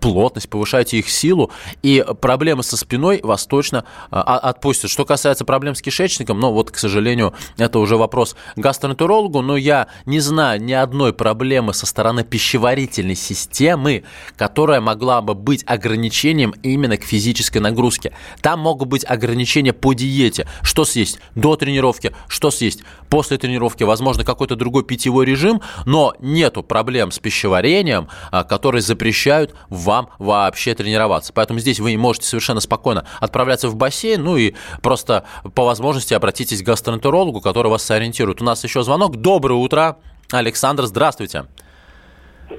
плотность, 0.00 0.48
повышаете 0.48 0.98
их 0.98 1.08
силу, 1.08 1.50
и 1.82 2.04
проблемы 2.20 2.62
со 2.62 2.76
спиной 2.76 3.20
вас 3.22 3.46
точно 3.46 3.84
отпустят. 4.10 4.90
Что 4.90 5.04
касается 5.04 5.44
проблем 5.44 5.74
с 5.74 5.82
кишечником, 5.82 6.40
ну 6.40 6.52
вот, 6.52 6.70
к 6.70 6.76
сожалению, 6.76 7.34
это 7.56 7.78
уже 7.78 7.96
вопрос 7.96 8.36
гастроэнтерологу, 8.56 9.40
но 9.42 9.56
я 9.56 9.86
не 10.06 10.20
знаю 10.20 10.62
ни 10.62 10.72
одной 10.72 11.12
проблемы 11.12 11.74
со 11.74 11.86
стороны 11.86 12.24
пищеварительной 12.34 13.14
системы, 13.14 14.02
которая 14.36 14.80
могла 14.80 15.22
бы 15.22 15.34
быть 15.34 15.62
ограничением 15.68 16.52
именно 16.64 16.96
к 16.96 17.04
физической 17.04 17.58
нагрузке. 17.58 18.12
Там 18.42 18.58
могут 18.58 18.88
быть 18.88 19.04
ограничения 19.08 19.72
по 19.72 19.92
диете. 19.92 20.48
Что 20.60 20.84
съесть 20.84 21.20
до 21.36 21.54
тренировки, 21.54 22.12
что 22.26 22.50
съесть 22.50 22.82
после 23.08 23.38
тренировки, 23.38 23.84
возможно, 23.84 24.24
какой-то 24.24 24.56
другой 24.56 24.82
питьевой 24.82 25.26
режим, 25.26 25.62
но 25.86 26.14
нету 26.18 26.64
проблем 26.64 27.12
с 27.12 27.20
пищеварением, 27.20 28.08
а, 28.32 28.42
которые 28.42 28.82
запрещают 28.82 29.54
вам 29.68 30.08
вообще 30.18 30.74
тренироваться. 30.74 31.32
Поэтому 31.32 31.60
здесь 31.60 31.78
вы 31.78 31.96
можете 31.96 32.26
совершенно 32.26 32.58
спокойно 32.58 33.06
отправляться 33.20 33.68
в 33.68 33.76
бассейн, 33.76 34.24
ну 34.24 34.36
и 34.36 34.54
просто 34.82 35.22
по 35.54 35.64
возможности 35.64 36.14
обратитесь 36.14 36.62
к 36.62 36.66
гастроэнтерологу, 36.66 37.40
который 37.40 37.70
вас 37.70 37.84
сориентирует. 37.84 38.42
У 38.42 38.44
нас 38.44 38.64
еще 38.64 38.82
звонок. 38.82 39.18
Доброе 39.18 39.54
утро. 39.54 39.98
Александр, 40.32 40.86
здравствуйте. 40.86 41.44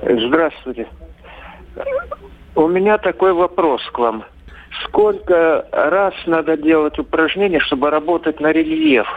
Здравствуйте. 0.01 0.87
У 2.55 2.67
меня 2.67 2.97
такой 2.97 3.33
вопрос 3.33 3.81
к 3.91 3.99
вам. 3.99 4.23
Сколько 4.83 5.67
раз 5.71 6.13
надо 6.25 6.57
делать 6.57 6.97
упражнения, 6.99 7.59
чтобы 7.59 7.89
работать 7.89 8.39
на 8.39 8.51
рельеф? 8.51 9.07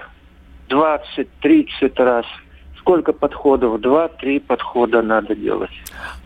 20-30 0.69 1.93
раз. 1.97 2.27
Сколько 2.79 3.13
подходов? 3.13 3.81
Два-три 3.81 4.41
подхода 4.41 5.03
надо 5.03 5.35
делать. 5.35 5.71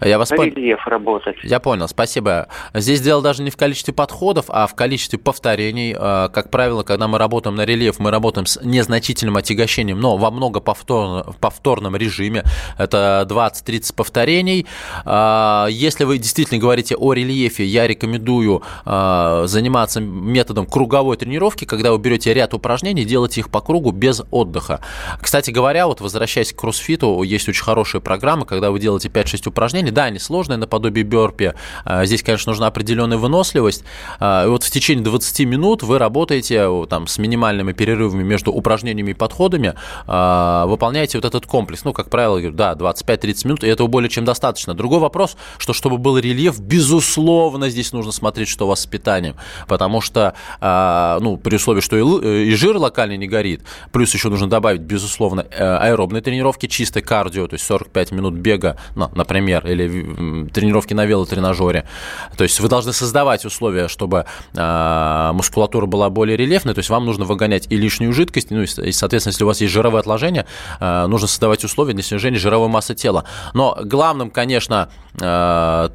Я 0.00 0.19
вас 0.19 0.29
понял. 0.31 0.55
рельеф 0.55 0.87
работать. 0.87 1.37
Я 1.43 1.61
понял, 1.61 1.88
спасибо. 1.88 2.49
Здесь 2.75 3.00
дело 3.00 3.23
даже 3.23 3.43
не 3.43 3.50
в 3.50 3.57
количестве 3.57 3.95
подходов, 3.95 4.47
а 4.49 4.67
в 4.67 4.75
количестве 4.75 5.19
повторений. 5.19 5.95
Э, 5.99 6.29
как 6.33 6.50
правило, 6.50 6.83
когда 6.83 7.09
мы 7.09 7.19
работаем 7.19 7.57
на 7.57 7.64
рельеф, 7.64 7.99
мы 7.99 8.11
работаем 8.11 8.47
с 8.47 8.61
незначительным 8.62 9.37
отягощением, 9.37 10.00
но 10.00 10.17
во 10.17 10.31
много 10.31 10.61
повторно, 10.61 11.33
повторном 11.41 11.97
режиме. 11.97 12.45
Это 12.79 13.26
20-30 13.29 13.95
повторений. 13.95 14.67
Э, 15.05 15.67
если 15.71 16.05
вы 16.05 16.19
действительно 16.19 16.61
говорите 16.61 16.97
о 16.97 17.12
рельефе, 17.12 17.64
я 17.64 17.87
рекомендую 17.87 18.62
э, 18.85 19.43
заниматься 19.47 20.00
методом 20.00 20.67
круговой 20.67 21.17
тренировки, 21.17 21.64
когда 21.64 21.93
вы 21.93 21.99
берете 21.99 22.35
ряд 22.35 22.55
упражнений, 22.55 23.05
делаете 23.05 23.41
их 23.41 23.50
по 23.50 23.61
кругу 23.61 23.93
без 23.93 24.23
отдыха. 24.31 24.81
Кстати 25.21 25.50
говоря, 25.50 25.87
вот 25.87 26.00
возвращаясь 26.00 26.52
к 26.52 26.57
кроссфиту, 26.57 27.23
есть 27.23 27.49
очень 27.49 27.62
хорошая 27.62 28.00
программа, 28.00 28.45
когда 28.45 28.71
вы 28.71 28.81
делаете 28.81 29.09
5-6 29.09 29.49
упражнений, 29.49 29.62
да, 29.90 30.04
они 30.04 30.19
сложные, 30.19 30.57
наподобие 30.57 31.04
бёрпи. 31.04 31.54
А, 31.85 32.04
здесь, 32.04 32.23
конечно, 32.23 32.50
нужна 32.50 32.66
определенная 32.66 33.19
выносливость. 33.19 33.85
А, 34.21 34.45
и 34.47 34.49
вот 34.49 34.62
в 34.62 34.71
течение 34.71 35.04
20 35.04 35.40
минут 35.47 35.83
вы 35.83 35.99
работаете 35.99 36.87
там, 36.88 37.07
с 37.07 37.19
минимальными 37.19 37.73
перерывами 37.73 38.23
между 38.23 38.52
упражнениями 38.52 39.11
и 39.11 39.14
подходами, 39.14 39.75
а, 40.07 40.66
выполняете 40.66 41.19
вот 41.19 41.25
этот 41.25 41.47
комплекс. 41.47 41.85
Ну, 41.85 41.92
как 41.92 42.11
правило, 42.11 42.40
да, 42.50 42.75
25-30 42.75 43.47
минут, 43.47 43.64
и 43.64 43.69
этого 43.69 43.87
более 43.87 44.09
чем 44.09 44.25
достаточно. 44.25 44.75
Другой 44.75 44.99
вопрос, 44.99 45.37
что 45.59 45.73
чтобы 45.73 45.99
был 45.99 46.19
рельеф, 46.19 46.61
безусловно, 46.61 47.71
здесь 47.71 47.92
нужно 47.92 48.12
смотреть, 48.12 48.49
что 48.49 48.66
у 48.66 48.69
вас 48.69 48.81
с 48.81 48.87
питанием. 48.87 49.37
Потому 49.69 50.00
что, 50.00 50.35
ну, 50.61 51.37
при 51.37 51.57
условии, 51.57 51.81
что 51.81 51.97
и 51.97 52.54
жир 52.54 52.76
локальный 52.76 53.16
не 53.16 53.26
горит, 53.26 53.62
плюс 53.92 54.12
еще 54.14 54.28
нужно 54.28 54.49
добавить, 54.49 54.81
безусловно, 54.81 55.47
э, 55.50 55.76
аэробные 55.76 56.23
тренировки, 56.23 56.66
чистое 56.66 57.02
кардио, 57.02 57.47
то 57.47 57.54
есть 57.54 57.64
45 57.64 58.12
минут 58.12 58.35
бега, 58.35 58.76
ну, 58.95 59.11
например, 59.14 59.51
или 59.59 59.82
или 59.82 60.49
тренировки 60.49 60.94
на 60.94 61.04
велотренажере. 61.04 61.85
То 62.37 62.44
есть 62.44 62.61
вы 62.61 62.68
должны 62.68 62.92
создавать 62.92 63.44
условия, 63.44 63.88
чтобы 63.88 64.26
э, 64.54 65.30
мускулатура 65.35 65.87
была 65.87 66.11
более 66.11 66.37
рельефной, 66.37 66.75
то 66.75 66.78
есть 66.78 66.90
вам 66.90 67.04
нужно 67.04 67.25
выгонять 67.25 67.66
и 67.71 67.76
лишнюю 67.76 68.12
жидкость, 68.12 68.50
ну 68.50 68.62
и, 68.62 68.92
соответственно, 68.92 69.32
если 69.32 69.44
у 69.44 69.47
вас 69.47 69.61
есть 69.61 69.73
жировые 69.73 70.00
отложения, 70.00 70.47
э, 70.80 71.06
нужно 71.06 71.28
создавать 71.28 71.64
условия 71.64 71.94
для 71.94 72.02
снижения 72.02 72.38
жировой 72.38 72.68
массы 72.68 72.94
тела. 72.94 73.25
Но 73.54 73.78
главным, 73.82 74.30
конечно, 74.30 74.88
э, 75.21 75.88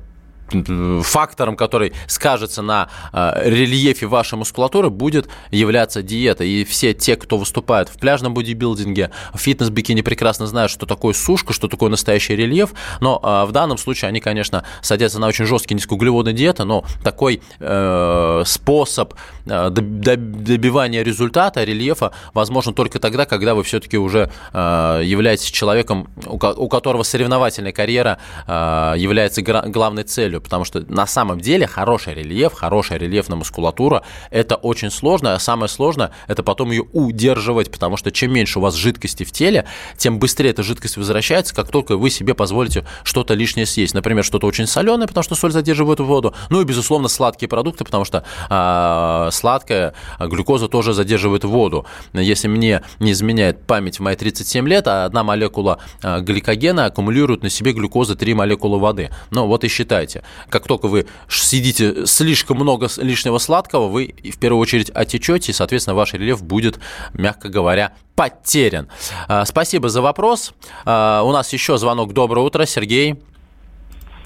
фактором, 1.03 1.55
который 1.55 1.93
скажется 2.07 2.61
на 2.61 2.89
э, 3.11 3.49
рельефе 3.49 4.07
вашей 4.07 4.37
мускулатуры, 4.37 4.89
будет 4.89 5.27
являться 5.51 6.01
диета. 6.01 6.43
И 6.43 6.63
все 6.63 6.93
те, 6.93 7.15
кто 7.15 7.37
выступает 7.37 7.89
в 7.89 7.99
пляжном 7.99 8.33
бодибилдинге, 8.33 9.11
в 9.33 9.39
фитнес-бикини, 9.39 10.01
прекрасно 10.01 10.47
знают, 10.47 10.71
что 10.71 10.85
такое 10.85 11.13
сушка, 11.13 11.53
что 11.53 11.67
такое 11.67 11.89
настоящий 11.89 12.35
рельеф. 12.35 12.71
Но 13.01 13.19
э, 13.21 13.45
в 13.47 13.51
данном 13.51 13.77
случае 13.77 14.09
они, 14.09 14.19
конечно, 14.19 14.63
садятся 14.81 15.19
на 15.19 15.27
очень 15.27 15.45
жесткие 15.45 15.75
низкоуглеводные 15.75 16.33
диеты, 16.33 16.63
но 16.63 16.85
такой 17.03 17.41
э, 17.59 18.43
способ 18.45 19.13
добивания 19.45 21.03
результата, 21.03 21.63
рельефа, 21.63 22.11
возможен 22.33 22.73
только 22.73 22.99
тогда, 22.99 23.25
когда 23.25 23.55
вы 23.55 23.63
все-таки 23.63 23.97
уже 23.97 24.29
являетесь 24.53 25.49
человеком, 25.49 26.09
у, 26.25 26.37
которого 26.67 27.03
соревновательная 27.03 27.71
карьера 27.71 28.19
является 28.45 29.41
главной 29.41 30.03
целью 30.03 30.37
целью, 30.38 30.41
потому 30.41 30.65
что 30.65 30.86
на 30.88 31.08
самом 31.08 31.39
деле 31.39 31.67
хороший 31.67 32.13
рельеф, 32.13 32.53
хорошая 32.53 33.00
рельефная 33.00 33.38
мускулатура– 33.38 34.03
это 34.32 34.56
очень 34.56 34.91
сложно, 34.91 35.36
а 35.36 35.39
самое 35.39 35.70
сложное– 35.70 36.12
это 36.27 36.44
потом 36.44 36.72
ее 36.72 36.84
удерживать, 36.94 37.72
потому 37.72 37.98
что 37.98 38.12
чем 38.12 38.32
меньше 38.32 38.60
у 38.60 38.62
вас 38.62 38.75
жидкости 38.75 39.24
в 39.24 39.32
теле, 39.32 39.65
тем 39.98 40.20
быстрее 40.20 40.51
эта 40.51 40.63
жидкость 40.63 40.98
возвращается, 40.98 41.56
как 41.56 41.70
только 41.70 41.98
вы 41.98 42.10
себе 42.10 42.34
позволите 42.34 42.86
что-то 43.03 43.34
лишнее 43.34 43.65
съесть. 43.65 43.94
Например, 43.94 44.24
что-то 44.24 44.48
очень 44.48 44.67
соленое, 44.67 45.08
потому 45.08 45.24
что 45.24 45.36
соль 45.36 45.51
задерживает 45.51 46.00
воду, 46.00 46.34
ну 46.50 46.62
и, 46.62 46.65
безусловно, 46.65 47.08
сладкие 47.08 47.50
продукты, 47.50 47.84
потому 47.84 48.06
что 48.06 48.24
э, 48.50 49.29
сладкая 49.32 49.94
глюкоза 50.20 50.67
тоже 50.67 50.94
задерживает 50.94 51.44
воду. 51.44 51.86
Если 52.13 52.48
мне 52.48 52.82
не 53.00 53.12
изменяет 53.12 53.65
память 53.65 54.00
в 54.00 54.01
мои 54.01 54.15
37 54.15 54.67
лет, 54.67 54.88
а 54.88 55.06
одна 55.06 55.24
молекула 55.24 55.79
гликогена 56.01 56.86
аккумулирует 56.86 57.44
на 57.44 57.50
себе 57.50 57.74
глюкозы 57.74 58.15
3 58.15 58.34
молекулы 58.34 58.79
воды. 58.79 59.10
Ну 59.32 59.48
вот 59.48 59.63
и 59.63 59.67
считайте. 59.67 60.24
Как 60.50 60.67
только 60.67 60.88
вы 60.88 61.07
сидите 61.29 62.05
слишком 62.05 62.57
много 62.57 62.88
лишнего 62.98 63.38
сладкого, 63.38 63.88
вы 63.88 64.15
в 64.24 64.39
первую 64.39 64.62
очередь 64.62 64.89
отечете, 64.89 65.51
и, 65.51 65.55
соответственно, 65.55 65.96
ваш 65.96 66.13
рельеф 66.13 66.43
будет, 66.43 66.79
мягко 67.13 67.50
говоря, 67.50 67.93
потерян. 68.15 68.89
А, 69.27 69.46
спасибо 69.46 69.89
за 69.89 70.01
вопрос. 70.01 70.53
А, 70.86 71.22
у 71.24 71.31
нас 71.31 71.53
еще 71.53 71.77
звонок. 71.77 72.13
Доброе 72.13 72.41
утро, 72.41 72.65
Сергей. 72.65 73.15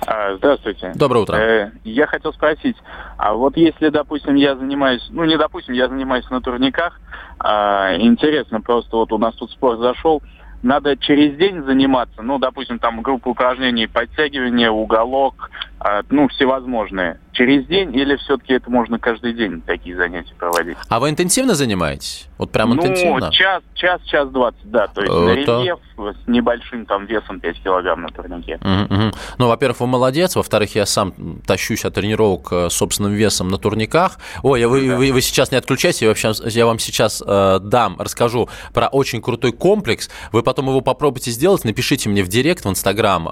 А, 0.06 0.36
здравствуйте. 0.38 0.94
Доброе 0.96 1.20
утро. 1.20 1.36
Э, 1.36 1.72
я 1.84 2.08
хотел 2.08 2.34
спросить, 2.34 2.76
а 3.18 3.34
вот 3.34 3.56
если, 3.58 3.90
допустим, 3.90 4.36
я 4.36 4.56
занимаюсь, 4.56 5.06
ну 5.12 5.26
не 5.26 5.38
допустим, 5.38 5.76
я 5.76 5.88
занимаюсь 5.88 6.28
на 6.32 6.42
турниках, 6.42 7.00
интересно, 7.40 8.62
просто 8.62 8.98
вот 8.98 9.12
у 9.12 9.18
нас 9.18 9.34
тут 9.36 9.52
спор 9.52 9.78
зашел, 9.78 10.22
надо 10.64 10.96
через 10.98 11.38
день 11.38 11.64
заниматься, 11.64 12.22
ну, 12.22 12.38
допустим, 12.38 12.80
там 12.80 13.02
группа 13.02 13.30
упражнений, 13.30 13.88
подтягивание, 13.88 14.70
уголок, 14.70 15.50
э, 15.84 16.02
ну, 16.10 16.28
всевозможные. 16.28 17.20
Через 17.34 17.66
день 17.66 17.96
или 17.96 18.16
все-таки 18.18 18.54
это 18.54 18.70
можно 18.70 19.00
каждый 19.00 19.34
день 19.34 19.62
такие 19.62 19.96
занятия 19.96 20.34
проводить? 20.38 20.78
А 20.90 21.00
вы 21.00 21.10
интенсивно 21.10 21.56
занимаетесь? 21.56 22.28
Вот 22.38 22.52
прям 22.52 22.72
ну, 22.72 22.76
интенсивно? 22.76 23.32
час, 23.32 23.64
час, 23.74 24.02
час 24.04 24.30
двадцать, 24.30 24.70
да. 24.70 24.88
То 24.88 25.02
есть 25.02 25.14
это... 25.14 25.62
рельеф 25.62 25.80
с 26.10 26.28
небольшим 26.28 26.86
там 26.86 27.06
весом 27.06 27.40
5 27.40 27.64
килограмм 27.64 28.02
на 28.02 28.10
турнике. 28.10 28.56
Угу, 28.56 29.12
Ну, 29.38 29.48
во-первых, 29.48 29.80
вы 29.82 29.88
молодец. 29.88 30.36
Во-вторых, 30.36 30.76
я 30.76 30.86
сам 30.86 31.14
тащусь 31.46 31.86
от 31.86 31.94
тренировок 31.94 32.48
э, 32.52 32.70
собственным 32.70 33.14
весом 33.14 33.50
на 33.50 33.58
турниках. 33.58 34.18
Ой, 34.42 34.66
вы, 34.66 34.88
да. 34.88 34.98
вы, 34.98 35.12
вы 35.12 35.22
сейчас 35.22 35.52
не 35.52 35.58
отключайте, 35.58 36.06
я, 36.06 36.10
вообще, 36.10 36.32
я 36.46 36.66
вам 36.66 36.80
сейчас 36.80 37.22
э, 37.26 37.60
дам, 37.62 37.98
расскажу 38.00 38.50
про 38.74 38.88
очень 38.88 39.22
крутой 39.22 39.52
комплекс. 39.52 40.10
Вы 40.32 40.44
потом 40.44 40.68
его 40.68 40.82
попробуйте 40.82 41.32
сделать, 41.32 41.64
напишите 41.64 42.10
мне 42.10 42.24
в 42.24 42.28
директ, 42.28 42.66
в 42.66 42.70
Инстаграм, 42.70 43.28
э, 43.28 43.32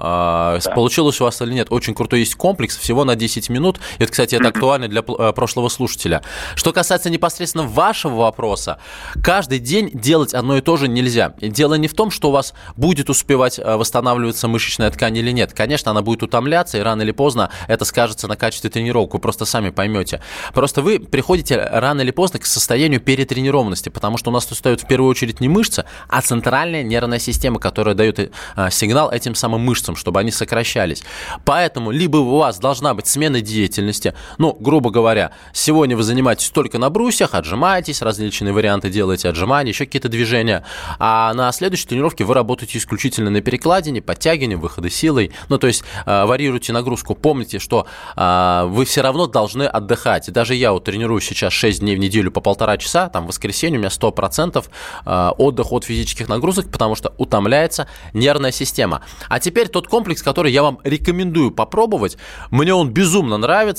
да. 0.64 0.70
получилось 0.74 1.20
у 1.20 1.24
вас 1.24 1.40
или 1.42 1.52
нет. 1.52 1.68
Очень 1.70 1.94
крутой 1.94 2.20
есть 2.20 2.36
комплекс, 2.36 2.76
всего 2.76 3.04
на 3.04 3.16
10 3.16 3.48
минут. 3.50 3.80
Это, 3.98 4.10
кстати, 4.10 4.34
это 4.34 4.48
актуально 4.60 4.88
для 4.88 5.02
э, 5.06 5.32
прошлого 5.32 5.68
слушателя. 5.68 6.22
Что 6.54 6.72
касается 6.72 7.10
непосредственно 7.10 7.66
вашего 7.66 8.16
вопроса, 8.16 8.78
каждый 9.22 9.58
день 9.58 9.90
делать 9.92 10.34
одно 10.34 10.56
и 10.56 10.60
то 10.60 10.76
же 10.76 10.88
нельзя. 10.88 11.34
Дело 11.40 11.74
не 11.74 11.88
в 11.88 11.94
том, 11.94 12.10
что 12.10 12.28
у 12.28 12.32
вас 12.32 12.54
будет 12.76 13.10
успевать 13.10 13.58
э, 13.58 13.76
восстанавливаться 13.76 14.48
мышечная 14.48 14.90
ткань 14.90 15.16
или 15.16 15.30
нет. 15.30 15.52
Конечно, 15.52 15.90
она 15.90 16.02
будет 16.02 16.22
утомляться, 16.22 16.78
и 16.78 16.80
рано 16.80 17.02
или 17.02 17.12
поздно 17.12 17.50
это 17.68 17.84
скажется 17.84 18.28
на 18.28 18.36
качестве 18.36 18.70
тренировок. 18.70 19.14
Вы 19.14 19.20
просто 19.20 19.44
сами 19.44 19.70
поймете. 19.70 20.22
Просто 20.54 20.82
вы 20.82 20.98
приходите 20.98 21.56
рано 21.56 22.02
или 22.02 22.10
поздно 22.10 22.38
к 22.38 22.46
состоянию 22.46 23.00
перетренированности, 23.00 23.88
потому 23.88 24.18
что 24.18 24.30
у 24.30 24.32
нас 24.32 24.50
устают 24.50 24.82
в 24.82 24.86
первую 24.86 25.10
очередь 25.10 25.40
не 25.40 25.48
мышцы, 25.48 25.84
а 26.08 26.22
центральная 26.22 26.82
нервная 26.82 27.18
система, 27.18 27.58
которая 27.58 27.94
дает 27.94 28.18
э, 28.18 28.30
сигнал 28.70 29.10
этим 29.10 29.34
самым 29.34 29.62
мышцам, 29.62 29.96
чтобы 29.96 30.20
они 30.20 30.30
сокращались. 30.30 31.02
Поэтому 31.44 31.90
либо 31.90 32.18
у 32.18 32.38
вас 32.38 32.58
должна 32.58 32.94
быть 32.94 33.06
смена 33.06 33.40
деятельности, 33.80 34.14
ну, 34.38 34.56
грубо 34.58 34.90
говоря, 34.90 35.32
сегодня 35.52 35.96
вы 35.96 36.02
занимаетесь 36.02 36.50
только 36.50 36.78
на 36.78 36.90
брусьях, 36.90 37.34
отжимаетесь, 37.34 38.02
различные 38.02 38.52
варианты 38.52 38.90
делаете 38.90 39.28
отжимания, 39.28 39.72
еще 39.72 39.86
какие-то 39.86 40.08
движения, 40.08 40.64
а 40.98 41.32
на 41.34 41.50
следующей 41.52 41.88
тренировке 41.88 42.24
вы 42.24 42.34
работаете 42.34 42.78
исключительно 42.78 43.30
на 43.30 43.40
перекладине, 43.40 44.02
подтягивании, 44.02 44.56
выходы 44.56 44.90
силой, 44.90 45.32
ну, 45.48 45.58
то 45.58 45.66
есть 45.66 45.82
э, 46.06 46.24
варьируйте 46.24 46.72
нагрузку. 46.72 47.14
Помните, 47.14 47.58
что 47.58 47.86
э, 48.16 48.64
вы 48.68 48.84
все 48.84 49.00
равно 49.02 49.26
должны 49.26 49.64
отдыхать. 49.64 50.30
Даже 50.32 50.54
я 50.54 50.72
вот 50.72 50.84
тренируюсь 50.84 51.24
сейчас 51.24 51.52
6 51.52 51.80
дней 51.80 51.96
в 51.96 51.98
неделю 51.98 52.30
по 52.30 52.40
полтора 52.40 52.76
часа, 52.76 53.08
там 53.08 53.24
в 53.24 53.28
воскресенье 53.28 53.78
у 53.78 53.80
меня 53.80 53.90
100% 53.90 54.64
э, 55.04 55.30
отдых 55.38 55.72
от 55.72 55.84
физических 55.84 56.28
нагрузок, 56.28 56.70
потому 56.70 56.94
что 56.94 57.12
утомляется 57.18 57.86
нервная 58.12 58.52
система. 58.52 59.02
А 59.28 59.40
теперь 59.40 59.68
тот 59.68 59.88
комплекс, 59.88 60.22
который 60.22 60.52
я 60.52 60.62
вам 60.62 60.78
рекомендую 60.84 61.50
попробовать, 61.50 62.16
мне 62.50 62.74
он 62.74 62.90
безумно 62.90 63.36
нравится. 63.36 63.69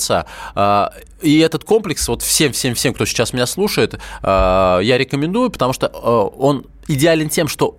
А, 0.54 0.92
и 1.20 1.38
этот 1.38 1.64
комплекс, 1.64 2.06
вот 2.08 2.22
всем-всем-всем, 2.22 2.94
кто 2.94 3.04
сейчас 3.04 3.32
меня 3.32 3.46
слушает, 3.46 3.98
а, 4.22 4.80
я 4.80 4.98
рекомендую, 4.98 5.50
потому 5.50 5.72
что 5.72 5.90
а, 5.92 6.24
он 6.24 6.66
идеален 6.88 7.28
тем, 7.28 7.48
что 7.48 7.78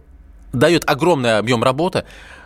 дает 0.53 0.89
огромный 0.89 1.37
объем 1.37 1.63
работы, 1.63 2.05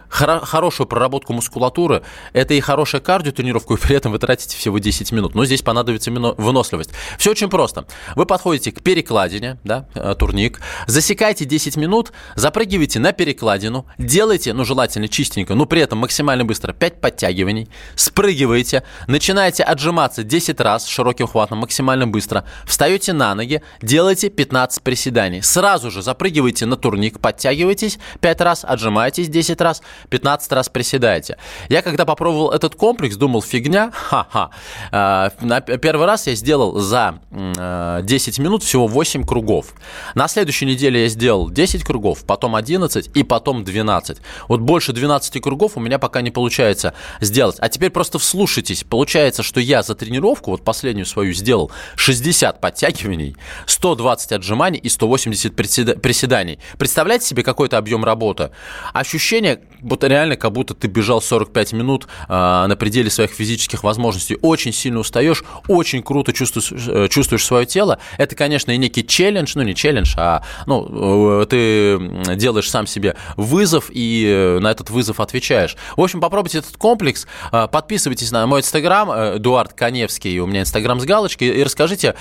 хорошую 0.09 0.87
проработку 0.87 1.33
мускулатуры, 1.33 2.03
это 2.33 2.53
и 2.53 2.59
хорошая 2.59 3.01
кардиотренировка, 3.01 3.73
и 3.75 3.77
при 3.77 3.95
этом 3.95 4.11
вы 4.11 4.19
тратите 4.19 4.57
всего 4.57 4.79
10 4.79 5.11
минут. 5.11 5.35
Но 5.35 5.45
здесь 5.45 5.61
понадобится 5.61 6.11
выносливость. 6.11 6.91
Все 7.17 7.31
очень 7.31 7.49
просто. 7.49 7.85
Вы 8.15 8.25
подходите 8.25 8.71
к 8.71 8.81
перекладине, 8.81 9.59
да, 9.63 9.87
э, 9.95 10.15
турник, 10.17 10.61
засекаете 10.87 11.45
10 11.45 11.77
минут, 11.77 12.11
запрыгиваете 12.35 12.99
на 12.99 13.11
перекладину, 13.11 13.85
делаете, 13.97 14.53
ну, 14.53 14.65
желательно 14.65 15.07
чистенько, 15.07 15.55
но 15.55 15.65
при 15.65 15.81
этом 15.81 15.99
максимально 15.99 16.45
быстро 16.45 16.73
5 16.73 17.01
подтягиваний, 17.01 17.69
спрыгиваете, 17.95 18.83
начинаете 19.07 19.63
отжиматься 19.63 20.23
10 20.23 20.59
раз 20.61 20.87
широким 20.87 21.27
хватом, 21.27 21.59
максимально 21.59 22.07
быстро, 22.07 22.45
встаете 22.65 23.13
на 23.13 23.35
ноги, 23.35 23.61
делаете 23.81 24.29
15 24.29 24.81
приседаний. 24.83 25.41
Сразу 25.41 25.91
же 25.91 26.01
запрыгиваете 26.01 26.65
на 26.65 26.75
турник, 26.75 27.19
подтягиваетесь 27.19 27.99
5 28.21 28.41
раз, 28.41 28.63
отжимаетесь 28.63 29.29
10 29.29 29.61
раз, 29.61 29.81
15 30.09 30.51
раз 30.51 30.69
приседайте. 30.69 31.37
Я 31.69 31.81
когда 31.81 32.05
попробовал 32.05 32.51
этот 32.51 32.75
комплекс, 32.75 33.15
думал, 33.15 33.41
фигня, 33.41 33.91
ха-ха. 33.91 34.51
На 34.91 35.61
первый 35.61 36.05
раз 36.05 36.27
я 36.27 36.35
сделал 36.35 36.79
за 36.79 37.19
10 37.31 38.39
минут 38.39 38.63
всего 38.63 38.87
8 38.87 39.25
кругов. 39.25 39.73
На 40.15 40.27
следующей 40.27 40.65
неделе 40.65 41.03
я 41.03 41.07
сделал 41.09 41.49
10 41.49 41.83
кругов, 41.83 42.25
потом 42.25 42.55
11 42.55 43.11
и 43.15 43.23
потом 43.23 43.63
12. 43.63 44.17
Вот 44.47 44.61
больше 44.61 44.93
12 44.93 45.41
кругов 45.41 45.77
у 45.77 45.79
меня 45.79 45.99
пока 45.99 46.21
не 46.21 46.31
получается 46.31 46.93
сделать. 47.21 47.57
А 47.59 47.69
теперь 47.69 47.89
просто 47.89 48.19
вслушайтесь. 48.19 48.83
Получается, 48.83 49.43
что 49.43 49.59
я 49.59 49.83
за 49.83 49.95
тренировку, 49.95 50.51
вот 50.51 50.63
последнюю 50.63 51.05
свою 51.05 51.33
сделал, 51.33 51.71
60 51.95 52.61
подтягиваний, 52.61 53.35
120 53.65 54.31
отжиманий 54.33 54.79
и 54.79 54.89
180 54.89 55.55
приседаний. 55.55 56.59
Представляете 56.77 57.25
себе 57.27 57.43
какой-то 57.43 57.77
объем 57.77 58.03
работы? 58.03 58.51
Ощущение, 58.93 59.61
вот 59.87 60.03
реально, 60.03 60.35
как 60.35 60.51
будто 60.51 60.73
ты 60.73 60.87
бежал 60.87 61.21
45 61.21 61.73
минут 61.73 62.07
э, 62.27 62.33
на 62.33 62.75
пределе 62.75 63.09
своих 63.09 63.31
физических 63.31 63.83
возможностей. 63.83 64.37
Очень 64.41 64.73
сильно 64.73 64.99
устаешь, 64.99 65.43
очень 65.67 66.03
круто 66.03 66.33
чувствуешь, 66.33 66.71
э, 66.87 67.07
чувствуешь 67.09 67.45
свое 67.45 67.65
тело. 67.65 67.99
Это, 68.17 68.35
конечно, 68.35 68.71
и 68.71 68.77
некий 68.77 69.05
челлендж, 69.05 69.53
ну 69.55 69.63
не 69.63 69.75
челлендж, 69.75 70.13
а 70.17 70.43
ну, 70.65 71.41
э, 71.41 71.45
ты 71.45 72.35
делаешь 72.35 72.69
сам 72.69 72.87
себе 72.87 73.15
вызов 73.35 73.89
и 73.89 74.25
э, 74.27 74.59
на 74.59 74.71
этот 74.71 74.89
вызов 74.89 75.19
отвечаешь. 75.19 75.77
В 75.95 76.01
общем, 76.01 76.19
попробуйте 76.19 76.59
этот 76.59 76.77
комплекс, 76.77 77.27
э, 77.51 77.67
подписывайтесь 77.71 78.31
на 78.31 78.45
мой 78.47 78.61
инстаграм, 78.61 79.09
Эдуард 79.37 79.73
Коневский, 79.73 80.39
у 80.39 80.47
меня 80.47 80.61
инстаграм 80.61 80.99
с 80.99 81.05
галочкой, 81.05 81.49
и 81.49 81.63
расскажите, 81.63 82.15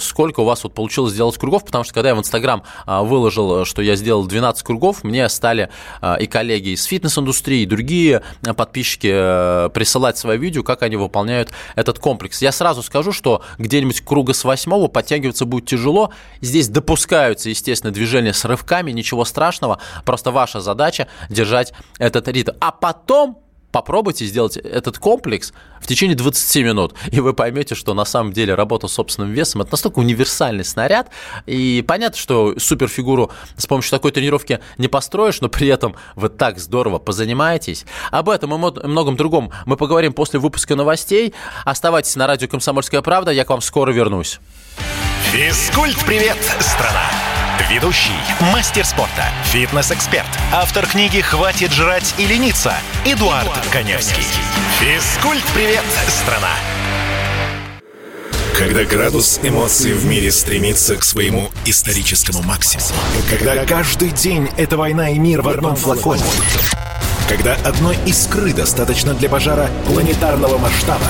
сколько 0.00 0.40
у 0.40 0.44
вас 0.44 0.62
вот 0.62 0.74
получилось 0.74 1.12
сделать 1.12 1.36
кругов, 1.36 1.64
потому 1.64 1.84
что 1.84 1.94
когда 1.94 2.10
я 2.10 2.14
в 2.14 2.18
инстаграм 2.18 2.62
выложил, 2.86 3.64
что 3.64 3.82
я 3.82 3.96
сделал 3.96 4.26
12 4.26 4.62
кругов, 4.62 5.04
мне 5.04 5.28
стали 5.28 5.70
и 6.20 6.26
коллеги 6.68 6.74
из 6.74 6.84
фитнес-индустрии, 6.84 7.62
и 7.62 7.66
другие 7.66 8.22
подписчики 8.56 9.08
присылать 9.70 10.18
свои 10.18 10.38
видео, 10.38 10.62
как 10.62 10.82
они 10.82 10.96
выполняют 10.96 11.50
этот 11.76 11.98
комплекс. 11.98 12.42
Я 12.42 12.52
сразу 12.52 12.82
скажу, 12.82 13.12
что 13.12 13.42
где-нибудь 13.58 14.02
круга 14.02 14.34
с 14.34 14.44
восьмого 14.44 14.88
подтягиваться 14.88 15.44
будет 15.44 15.66
тяжело. 15.66 16.12
Здесь 16.40 16.68
допускаются, 16.68 17.50
естественно, 17.50 17.92
движения 17.92 18.32
с 18.32 18.44
рывками, 18.44 18.92
ничего 18.92 19.24
страшного. 19.24 19.78
Просто 20.04 20.30
ваша 20.30 20.60
задача 20.60 21.08
держать 21.28 21.72
этот 21.98 22.28
ритм. 22.28 22.52
А 22.60 22.72
потом 22.72 23.38
попробуйте 23.72 24.24
сделать 24.24 24.56
этот 24.56 24.98
комплекс 24.98 25.52
в 25.80 25.86
течение 25.86 26.16
20 26.16 26.64
минут, 26.64 26.94
и 27.10 27.20
вы 27.20 27.32
поймете, 27.34 27.74
что 27.74 27.94
на 27.94 28.04
самом 28.04 28.32
деле 28.32 28.54
работа 28.54 28.88
с 28.88 28.92
собственным 28.92 29.32
весом– 29.32 29.60
это 29.62 29.72
настолько 29.72 29.98
универсальный 29.98 30.64
снаряд, 30.64 31.10
и 31.46 31.84
понятно, 31.86 32.18
что 32.18 32.58
суперфигуру 32.58 33.30
с 33.56 33.66
помощью 33.66 33.90
такой 33.90 34.12
тренировки 34.12 34.60
не 34.78 34.88
построишь, 34.88 35.40
но 35.40 35.48
при 35.48 35.68
этом 35.68 35.94
вы 36.16 36.28
так 36.28 36.58
здорово 36.58 36.98
позанимаетесь. 36.98 37.84
Об 38.10 38.28
этом 38.28 38.54
и 38.54 38.86
многом 38.86 39.16
другом 39.16 39.50
мы 39.66 39.76
поговорим 39.76 40.12
после 40.12 40.40
выпуска 40.40 40.74
новостей. 40.76 41.34
Оставайтесь 41.64 42.16
на 42.16 42.26
радио 42.26 42.48
«Комсомольская 42.48 43.02
правда», 43.02 43.30
я 43.30 43.44
к 43.44 43.50
вам 43.50 43.60
скоро 43.60 43.92
вернусь. 43.92 44.40
Физкульт-привет, 45.32 46.38
страна! 46.60 47.37
Ведущий, 47.66 48.12
мастер 48.52 48.84
спорта, 48.84 49.24
фитнес-эксперт, 49.44 50.28
автор 50.52 50.86
книги 50.86 51.20
«Хватит 51.20 51.72
жрать 51.72 52.14
и 52.16 52.24
лениться» 52.24 52.72
Эдуард, 53.04 53.44
Эдуард 53.44 53.66
Коневский. 53.70 54.22
Физкульт-привет, 54.80 55.82
страна! 56.08 56.52
Когда 58.56 58.84
градус 58.84 59.40
эмоций 59.42 59.92
в 59.92 60.06
мире 60.06 60.30
стремится 60.30 60.96
к 60.96 61.04
своему 61.04 61.50
историческому 61.66 62.42
максимуму. 62.42 62.88
Когда 63.28 63.66
каждый 63.66 64.12
день— 64.12 64.48
это 64.56 64.76
война 64.76 65.10
и 65.10 65.18
мир 65.18 65.42
в 65.42 65.48
одном 65.48 65.76
флаконе. 65.76 66.22
Когда 67.28 67.54
одной 67.56 67.98
искры 68.06 68.54
достаточно 68.54 69.14
для 69.14 69.28
пожара 69.28 69.68
планетарного 69.86 70.56
масштаба. 70.58 71.06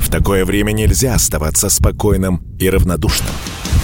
В 0.00 0.08
такое 0.10 0.44
время 0.44 0.72
нельзя 0.72 1.14
оставаться 1.14 1.68
спокойным 1.68 2.40
и 2.58 2.70
равнодушным. 2.70 3.32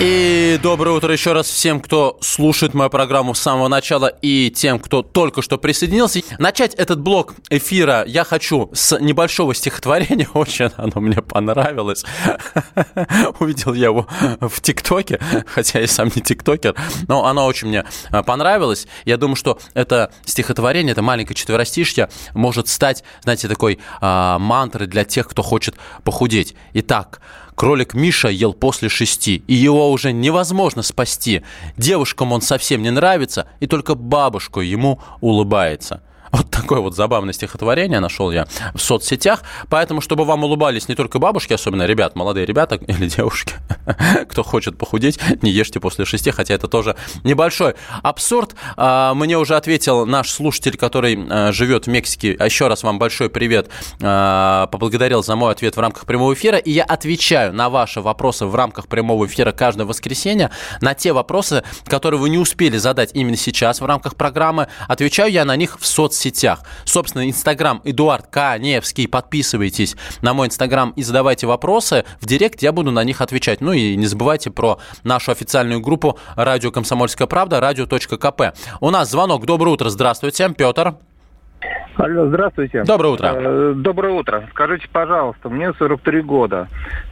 И 0.00 0.58
доброе 0.60 0.90
утро 0.96 1.12
еще 1.12 1.32
раз 1.34 1.46
всем, 1.46 1.80
кто 1.80 2.18
слушает 2.20 2.74
мою 2.74 2.90
программу 2.90 3.32
с 3.32 3.40
самого 3.40 3.68
начала 3.68 4.08
и 4.08 4.50
тем, 4.50 4.80
кто 4.80 5.02
только 5.02 5.40
что 5.40 5.56
присоединился. 5.56 6.20
Начать 6.38 6.74
этот 6.74 7.00
блок 7.00 7.34
эфира 7.48 8.02
я 8.04 8.24
хочу 8.24 8.70
с 8.74 8.98
небольшого 8.98 9.54
стихотворения. 9.54 10.28
Очень 10.34 10.70
оно 10.76 11.00
мне 11.00 11.22
понравилось. 11.22 12.04
Увидел 13.38 13.72
я 13.72 13.86
его 13.86 14.08
в 14.40 14.60
ТикТоке, 14.60 15.20
хотя 15.46 15.78
я 15.78 15.86
сам 15.86 16.10
не 16.12 16.20
тиктокер, 16.20 16.74
но 17.06 17.26
оно 17.26 17.46
очень 17.46 17.68
мне 17.68 17.84
понравилось. 18.26 18.88
Я 19.04 19.16
думаю, 19.16 19.36
что 19.36 19.60
это 19.74 20.12
стихотворение, 20.24 20.90
это 20.90 21.02
маленькое 21.02 21.36
четверостишье 21.36 22.08
может 22.34 22.66
стать, 22.66 23.04
знаете, 23.22 23.46
такой 23.46 23.78
а, 24.00 24.40
мантрой 24.40 24.88
для 24.88 25.04
тех, 25.04 25.28
кто 25.28 25.42
хочет 25.42 25.76
похудеть. 26.02 26.56
Итак, 26.72 27.20
Кролик 27.54 27.94
Миша 27.94 28.28
ел 28.28 28.52
после 28.52 28.88
шести, 28.88 29.44
и 29.46 29.54
его 29.54 29.90
уже 29.90 30.12
невозможно 30.12 30.82
спасти. 30.82 31.42
Девушкам 31.76 32.32
он 32.32 32.40
совсем 32.40 32.82
не 32.82 32.90
нравится, 32.90 33.46
и 33.60 33.66
только 33.66 33.94
бабушка 33.94 34.60
ему 34.60 35.00
улыбается. 35.20 36.02
Вот 36.34 36.50
такое 36.50 36.80
вот 36.80 36.96
забавное 36.96 37.32
стихотворение 37.32 38.00
нашел 38.00 38.32
я 38.32 38.48
в 38.74 38.80
соцсетях. 38.80 39.44
Поэтому, 39.68 40.00
чтобы 40.00 40.24
вам 40.24 40.42
улыбались 40.42 40.88
не 40.88 40.96
только 40.96 41.20
бабушки, 41.20 41.52
особенно 41.52 41.86
ребят, 41.86 42.16
молодые 42.16 42.44
ребята 42.44 42.74
или 42.88 43.08
девушки, 43.08 43.54
кто 44.28 44.42
хочет 44.42 44.76
похудеть, 44.76 45.20
не 45.42 45.52
ешьте 45.52 45.78
после 45.78 46.04
шести, 46.04 46.32
хотя 46.32 46.54
это 46.54 46.66
тоже 46.66 46.96
небольшой 47.22 47.74
абсурд. 48.02 48.56
А, 48.76 49.14
мне 49.14 49.38
уже 49.38 49.54
ответил 49.54 50.06
наш 50.06 50.28
слушатель, 50.28 50.76
который 50.76 51.16
а, 51.30 51.52
живет 51.52 51.86
в 51.86 51.90
Мексике. 51.90 52.34
А 52.40 52.46
еще 52.46 52.66
раз 52.66 52.82
вам 52.82 52.98
большой 52.98 53.30
привет. 53.30 53.70
Поблагодарил 54.00 55.22
за 55.22 55.36
мой 55.36 55.52
ответ 55.52 55.76
в 55.76 55.80
рамках 55.80 56.04
прямого 56.04 56.34
эфира. 56.34 56.58
И 56.58 56.72
я 56.72 56.82
отвечаю 56.82 57.52
на 57.52 57.70
ваши 57.70 58.00
вопросы 58.00 58.46
в 58.46 58.54
рамках 58.56 58.88
прямого 58.88 59.26
эфира 59.26 59.52
каждое 59.52 59.84
воскресенье. 59.84 60.50
На 60.80 60.94
те 60.94 61.12
вопросы, 61.12 61.62
которые 61.86 62.18
вы 62.18 62.28
не 62.28 62.38
успели 62.38 62.76
задать 62.76 63.10
именно 63.14 63.36
сейчас 63.36 63.80
в 63.80 63.86
рамках 63.86 64.16
программы, 64.16 64.66
отвечаю 64.88 65.30
я 65.30 65.44
на 65.44 65.54
них 65.54 65.78
в 65.78 65.86
соцсетях 65.86 66.23
соцсетях. 66.24 66.60
Собственно, 66.84 67.28
Инстаграм 67.28 67.80
Эдуард 67.84 68.26
Каневский. 68.28 69.08
Подписывайтесь 69.08 69.96
на 70.22 70.34
мой 70.34 70.46
Инстаграм 70.46 70.92
и 70.96 71.02
задавайте 71.02 71.46
вопросы. 71.46 72.04
В 72.20 72.26
Директ 72.26 72.62
я 72.62 72.72
буду 72.72 72.90
на 72.90 73.04
них 73.04 73.20
отвечать. 73.20 73.60
Ну 73.60 73.72
и 73.72 73.96
не 73.96 74.06
забывайте 74.06 74.50
про 74.50 74.78
нашу 75.02 75.32
официальную 75.32 75.80
группу 75.80 76.18
«Радио 76.36 76.70
Комсомольская 76.70 77.26
правда», 77.26 77.60
радио.кп. 77.60 78.56
У 78.80 78.90
нас 78.90 79.10
звонок. 79.10 79.44
Доброе 79.46 79.70
утро. 79.70 79.90
Здравствуйте. 79.90 80.48
Петр. 80.56 80.94
Алло, 81.96 82.26
здравствуйте. 82.26 82.82
Доброе 82.84 83.12
утро. 83.14 83.32
Э, 83.34 83.72
доброе 83.76 84.12
утро. 84.14 84.48
Скажите, 84.50 84.88
пожалуйста, 84.92 85.48
мне 85.48 85.72
43 85.72 86.22
года. 86.22 86.68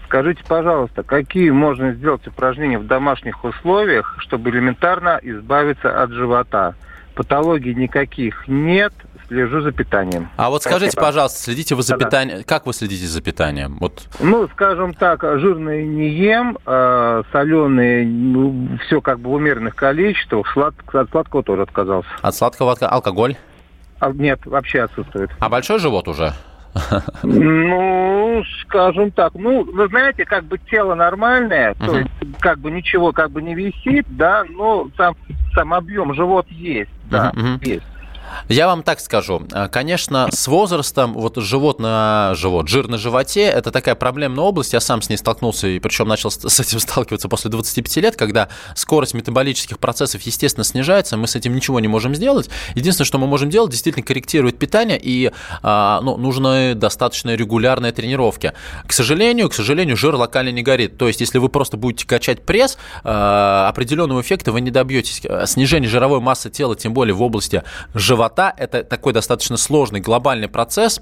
Скажите, 0.06 0.42
пожалуйста, 0.46 1.02
какие 1.02 1.50
можно 1.50 1.92
сделать 1.92 2.26
упражнения 2.26 2.78
в 2.78 2.86
домашних 2.86 3.44
условиях, 3.44 4.16
чтобы 4.18 4.50
элементарно 4.50 5.20
избавиться 5.22 6.02
от 6.02 6.10
живота? 6.10 6.74
Патологий 7.14 7.74
никаких 7.74 8.48
нет, 8.48 8.92
слежу 9.28 9.60
за 9.60 9.72
питанием. 9.72 10.28
А 10.36 10.50
вот 10.50 10.62
скажите, 10.62 10.92
Спасибо. 10.92 11.06
пожалуйста, 11.06 11.38
следите 11.42 11.74
вы 11.74 11.82
за 11.82 11.96
да, 11.96 12.04
питанием? 12.04 12.44
Как 12.44 12.66
вы 12.66 12.72
следите 12.72 13.06
за 13.06 13.22
питанием? 13.22 13.78
Вот. 13.80 14.08
Ну, 14.20 14.48
скажем 14.48 14.94
так, 14.94 15.22
жирные 15.22 15.86
не 15.86 16.08
ем, 16.08 16.58
э, 16.64 17.22
соленые, 17.32 18.06
ну, 18.06 18.78
все 18.86 19.00
как 19.00 19.20
бы 19.20 19.30
в 19.30 19.34
умеренных 19.34 19.74
количествах, 19.74 20.50
слад, 20.52 20.74
от 20.92 21.10
сладкого 21.10 21.42
тоже 21.42 21.62
отказался. 21.62 22.08
От 22.20 22.34
сладкого 22.34 22.72
алкоголь? 22.72 23.36
А, 24.00 24.10
нет, 24.12 24.44
вообще 24.46 24.80
отсутствует. 24.80 25.30
А 25.38 25.48
большой 25.48 25.78
живот 25.78 26.08
уже? 26.08 26.32
Ну, 27.22 28.42
скажем 28.62 29.10
так, 29.10 29.34
ну, 29.34 29.64
вы 29.64 29.88
знаете, 29.88 30.24
как 30.24 30.44
бы 30.44 30.58
тело 30.58 30.94
нормальное, 30.94 31.74
то 31.74 31.98
есть 31.98 32.10
как 32.40 32.58
бы 32.58 32.70
ничего 32.70 33.12
как 33.12 33.30
бы 33.30 33.42
не 33.42 33.54
висит, 33.54 34.06
да, 34.08 34.44
но 34.48 34.88
сам, 34.96 35.14
сам 35.54 35.74
объем 35.74 36.14
живот 36.14 36.46
есть, 36.48 36.90
да, 37.12 37.32
есть. 37.62 37.82
Я 38.48 38.66
вам 38.66 38.82
так 38.82 39.00
скажу. 39.00 39.42
Э, 39.52 39.68
конечно, 39.68 40.28
с 40.32 40.48
возрастом 40.48 41.14
вот 41.14 41.36
живот 41.36 41.78
на 41.78 42.34
живот, 42.34 42.68
жир 42.68 42.88
на 42.88 42.98
животе– 42.98 43.42
это 43.42 43.70
такая 43.70 43.94
проблемная 43.94 44.44
область. 44.44 44.72
Я 44.72 44.80
сам 44.80 45.02
с 45.02 45.08
ней 45.08 45.16
столкнулся, 45.16 45.68
и 45.68 45.78
причем 45.78 46.08
начал 46.08 46.30
с 46.30 46.60
этим 46.60 46.80
сталкиваться 46.80 47.28
после 47.28 47.50
25 47.50 47.96
лет, 47.98 48.16
когда 48.16 48.48
скорость 48.74 49.14
метаболических 49.14 49.78
процессов, 49.78 50.22
естественно, 50.22 50.64
снижается. 50.64 51.16
Мы 51.16 51.26
с 51.26 51.36
этим 51.36 51.54
ничего 51.54 51.80
не 51.80 51.88
можем 51.88 52.14
сделать. 52.14 52.50
Единственное, 52.74 53.06
что 53.06 53.18
мы 53.18 53.26
можем 53.26 53.50
делать, 53.50 53.70
действительно 53.70 54.04
корректировать 54.04 54.58
питание, 54.58 54.98
и 55.00 55.30
а, 55.62 56.00
ну, 56.02 56.16
нужны 56.16 56.74
достаточно 56.74 57.34
регулярные 57.34 57.92
тренировки. 57.92 58.52
К 58.86 58.92
сожалению, 58.92 59.48
к 59.48 59.54
сожалению, 59.54 59.96
жир 59.96 60.14
локально 60.14 60.50
не 60.50 60.62
горит. 60.62 60.98
То 60.98 61.06
есть, 61.06 61.20
если 61.20 61.38
вы 61.38 61.48
просто 61.48 61.76
будете 61.76 62.06
качать 62.06 62.42
пресс, 62.42 62.78
а, 63.04 63.68
определенного 63.68 64.20
эффекта 64.20 64.52
вы 64.52 64.60
не 64.60 64.70
добьетесь. 64.70 65.22
Снижение 65.46 65.88
жировой 65.88 66.20
массы 66.20 66.50
тела, 66.50 66.76
тем 66.76 66.92
более 66.92 67.14
в 67.14 67.22
области 67.22 67.62
живота, 67.94 68.21
живота– 68.22 68.54
это 68.56 68.84
такой 68.84 69.12
достаточно 69.12 69.56
сложный 69.56 70.00
глобальный 70.00 70.48
процесс, 70.48 71.00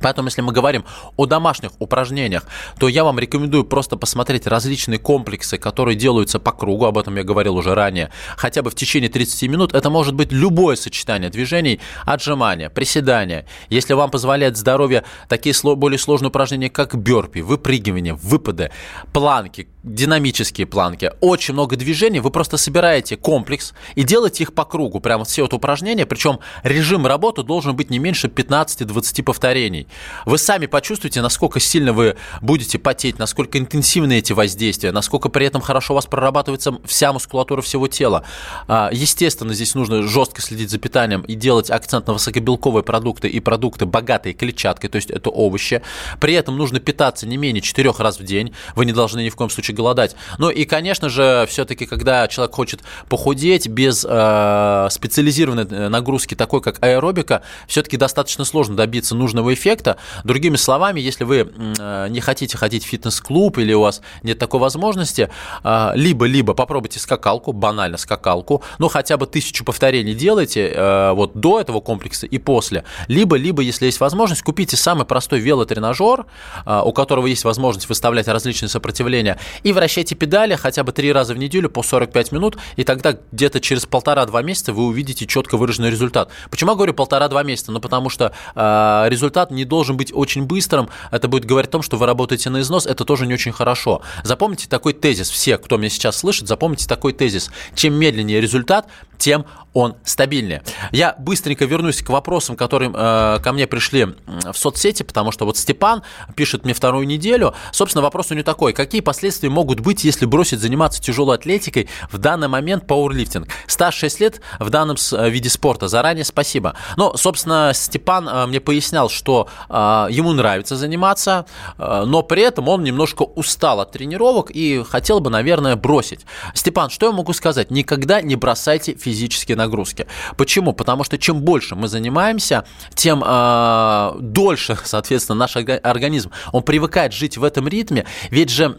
Поэтому, 0.00 0.28
если 0.28 0.42
мы 0.42 0.52
говорим 0.52 0.84
о 1.16 1.26
домашних 1.26 1.70
упражнениях, 1.78 2.44
то 2.78 2.88
я 2.88 3.04
вам 3.04 3.18
рекомендую 3.18 3.64
просто 3.64 3.96
посмотреть 3.96 4.46
различные 4.46 4.98
комплексы, 4.98 5.58
которые 5.58 5.94
делаются 5.94 6.40
по 6.40 6.52
кругу, 6.52 6.86
об 6.86 6.98
этом 6.98 7.16
я 7.16 7.22
говорил 7.22 7.54
уже 7.56 7.74
ранее, 7.74 8.10
хотя 8.36 8.62
бы 8.62 8.70
в 8.70 8.74
течение 8.74 9.10
30 9.10 9.50
минут. 9.50 9.74
Это 9.74 9.90
может 9.90 10.14
быть 10.14 10.32
любое 10.32 10.76
сочетание 10.76 11.30
движений, 11.30 11.80
отжимания, 12.06 12.70
приседания. 12.70 13.44
Если 13.68 13.94
вам 13.94 14.10
позволяет 14.10 14.56
здоровье 14.56 15.04
такие 15.28 15.54
более 15.76 15.98
сложные 15.98 16.28
упражнения, 16.28 16.70
как 16.70 16.96
бёрпи, 16.96 17.42
выпрыгивание, 17.42 18.14
выпады, 18.14 18.70
планки, 19.12 19.68
динамические 19.84 20.66
планки, 20.66 21.12
очень 21.20 21.52
много 21.52 21.76
движений, 21.76 22.18
вы 22.18 22.30
просто 22.30 22.56
собираете 22.56 23.16
комплекс 23.16 23.74
и 23.94 24.02
делаете 24.02 24.44
их 24.44 24.54
по 24.54 24.64
кругу, 24.64 24.98
прямо 24.98 25.24
все 25.24 25.42
вот 25.42 25.52
упражнения, 25.52 26.06
причем 26.06 26.40
режим 26.62 27.06
работы 27.06 27.42
должен 27.42 27.76
быть 27.76 27.90
не 27.90 27.98
меньше 27.98 28.28
15-20 28.28 29.22
повторений. 29.22 29.86
Вы 30.24 30.38
сами 30.38 30.66
почувствуете, 30.66 31.20
насколько 31.20 31.60
сильно 31.60 31.92
вы 31.92 32.16
будете 32.40 32.78
потеть, 32.78 33.18
насколько 33.18 33.58
интенсивны 33.58 34.18
эти 34.18 34.32
воздействия, 34.32 34.90
насколько 34.90 35.28
при 35.28 35.46
этом 35.46 35.60
хорошо 35.60 35.92
у 35.92 35.96
вас 35.96 36.06
прорабатывается 36.06 36.78
вся 36.86 37.12
мускулатура 37.12 37.60
всего 37.60 37.86
тела. 37.86 38.24
А, 38.66 38.88
естественно, 38.90 39.52
здесь 39.52 39.74
нужно 39.74 40.02
жестко 40.02 40.40
следить 40.40 40.70
за 40.70 40.78
питанием 40.78 41.20
и 41.22 41.34
делать 41.34 41.70
акцент 41.70 42.06
на 42.06 42.14
высокобелковые 42.14 42.82
продукты 42.82 43.28
и 43.28 43.38
продукты, 43.40 43.84
богатые 43.84 44.32
клетчаткой, 44.32 44.88
то 44.88 44.96
есть 44.96 45.10
это 45.10 45.28
овощи. 45.28 45.82
При 46.20 46.32
этом 46.32 46.56
нужно 46.56 46.80
питаться 46.80 47.26
не 47.26 47.36
менее 47.36 47.60
4 47.60 47.92
раз 47.98 48.18
в 48.18 48.24
день. 48.24 48.54
Вы 48.74 48.86
не 48.86 48.92
должны 48.92 49.22
ни 49.22 49.28
в 49.28 49.36
коем 49.36 49.50
случае 49.50 49.73
голодать. 49.74 50.16
Ну 50.38 50.50
и, 50.50 50.64
конечно 50.64 51.08
же, 51.08 51.46
все-таки, 51.48 51.86
когда 51.86 52.26
человек 52.28 52.54
хочет 52.54 52.80
похудеть 53.08 53.68
без 53.68 54.06
э, 54.08 54.88
специализированной 54.90 55.66
э, 55.68 55.88
нагрузки, 55.88 56.34
такой 56.34 56.60
как 56.60 56.82
аэробика, 56.82 57.42
все-таки 57.66 57.96
достаточно 57.96 58.44
сложно 58.44 58.76
добиться 58.76 59.14
нужного 59.14 59.52
эффекта. 59.52 59.96
Другими 60.24 60.56
словами, 60.56 61.00
если 61.00 61.24
вы 61.24 61.52
э, 61.78 62.08
не 62.08 62.20
хотите 62.20 62.56
ходить 62.56 62.84
в 62.84 62.88
фитнес-клуб 62.88 63.58
или 63.58 63.72
у 63.74 63.80
вас 63.80 64.00
нет 64.22 64.38
такой 64.38 64.60
возможности, 64.60 65.30
э, 65.62 65.90
либо-либо 65.94 66.54
попробуйте 66.54 66.98
скакалку, 66.98 67.52
банально 67.52 67.96
скакалку, 67.96 68.62
ну 68.78 68.88
хотя 68.88 69.16
бы 69.16 69.26
тысячу 69.26 69.64
повторений 69.64 70.14
делайте 70.14 70.68
э, 70.68 71.12
вот 71.12 71.34
до 71.34 71.60
этого 71.60 71.80
комплекса 71.80 72.26
и 72.26 72.38
после. 72.38 72.84
Либо-либо, 73.08 73.62
если 73.62 73.86
есть 73.86 74.00
возможность, 74.00 74.42
купите 74.42 74.76
самый 74.76 75.06
простой 75.06 75.40
велотренажер, 75.40 76.26
э, 76.66 76.82
у 76.84 76.92
которого 76.92 77.26
есть 77.26 77.44
возможность 77.44 77.88
выставлять 77.88 78.28
различные 78.28 78.68
сопротивления, 78.68 79.38
и 79.64 79.72
вращайте 79.72 80.14
педали 80.14 80.54
хотя 80.54 80.84
бы 80.84 80.92
три 80.92 81.12
раза 81.12 81.34
в 81.34 81.38
неделю 81.38 81.68
по 81.68 81.82
45 81.82 82.30
минут, 82.30 82.56
и 82.76 82.84
тогда 82.84 83.18
где-то 83.32 83.60
через 83.60 83.86
полтора-два 83.86 84.42
месяца 84.42 84.72
вы 84.72 84.84
увидите 84.84 85.26
четко 85.26 85.56
выраженный 85.56 85.90
результат. 85.90 86.30
Почему 86.50 86.70
я 86.70 86.76
говорю 86.76 86.94
полтора-два 86.94 87.42
месяца? 87.42 87.72
Ну, 87.72 87.80
потому 87.80 88.10
что 88.10 88.32
э, 88.54 89.04
результат 89.08 89.50
не 89.50 89.64
должен 89.64 89.96
быть 89.96 90.12
очень 90.14 90.44
быстрым, 90.44 90.88
это 91.10 91.26
будет 91.26 91.46
говорить 91.46 91.70
о 91.70 91.72
том, 91.72 91.82
что 91.82 91.96
вы 91.96 92.06
работаете 92.06 92.50
на 92.50 92.60
износ, 92.60 92.86
это 92.86 93.04
тоже 93.04 93.26
не 93.26 93.34
очень 93.34 93.52
хорошо. 93.52 94.02
Запомните 94.22 94.68
такой 94.68 94.92
тезис, 94.92 95.30
все, 95.30 95.58
кто 95.58 95.78
меня 95.78 95.90
сейчас 95.90 96.18
слышит, 96.18 96.46
запомните 96.46 96.86
такой 96.86 97.12
тезис. 97.12 97.50
Чем 97.74 97.94
медленнее 97.94 98.40
результат, 98.40 98.86
тем 99.18 99.46
он 99.72 99.96
стабильнее. 100.04 100.62
Я 100.92 101.16
быстренько 101.18 101.64
вернусь 101.64 102.02
к 102.02 102.08
вопросам, 102.10 102.56
которые 102.56 102.92
э, 102.94 103.38
ко 103.42 103.52
мне 103.52 103.66
пришли 103.66 104.06
в 104.26 104.56
соцсети, 104.56 105.02
потому 105.02 105.32
что 105.32 105.44
вот 105.46 105.56
Степан 105.56 106.02
пишет 106.36 106.64
мне 106.64 106.74
вторую 106.74 107.06
неделю. 107.06 107.54
Собственно, 107.72 108.02
вопрос 108.02 108.30
у 108.30 108.34
него 108.34 108.44
такой. 108.44 108.72
Какие 108.72 109.00
последствия 109.00 109.48
могут 109.54 109.80
быть, 109.80 110.04
если 110.04 110.26
бросить 110.26 110.60
заниматься 110.60 111.00
тяжелой 111.00 111.36
атлетикой 111.36 111.88
в 112.10 112.18
данный 112.18 112.48
момент 112.48 112.86
пауэрлифтинг? 112.86 113.48
Стаж 113.66 113.94
6 113.94 114.20
лет 114.20 114.40
в 114.58 114.68
данном 114.70 114.96
э, 115.12 115.30
виде 115.30 115.48
спорта. 115.48 115.88
Заранее 115.88 116.24
спасибо. 116.24 116.74
Ну, 116.96 117.16
собственно, 117.16 117.72
Степан 117.74 118.28
э, 118.28 118.46
мне 118.46 118.60
пояснял, 118.60 119.08
что 119.08 119.48
э, 119.68 120.06
ему 120.10 120.32
нравится 120.32 120.76
заниматься, 120.76 121.46
но 121.78 122.22
при 122.22 122.42
этом 122.42 122.68
он 122.68 122.82
немножко 122.82 123.22
устал 123.22 123.80
от 123.80 123.92
тренировок 123.92 124.50
и 124.50 124.82
хотел 124.82 125.20
бы, 125.20 125.30
наверное, 125.30 125.76
бросить. 125.76 126.20
Степан, 126.54 126.90
что 126.90 127.06
я 127.06 127.12
могу 127.12 127.32
сказать? 127.32 127.70
Никогда 127.70 128.20
не 128.20 128.36
бросайте 128.36 128.94
физические 128.94 129.56
нагрузки. 129.56 130.06
Почему? 130.36 130.72
Потому 130.72 131.04
что 131.04 131.18
чем 131.18 131.42
больше 131.42 131.76
мы 131.76 131.88
занимаемся, 131.88 132.64
тем 132.94 133.22
э, 133.24 134.12
дольше, 134.20 134.76
соответственно, 134.84 135.38
наш 135.38 135.56
организм, 135.56 136.30
он 136.52 136.62
привыкает 136.62 137.12
жить 137.12 137.36
в 137.38 137.44
этом 137.44 137.68
ритме. 137.68 138.06
Ведь 138.30 138.50
же 138.50 138.76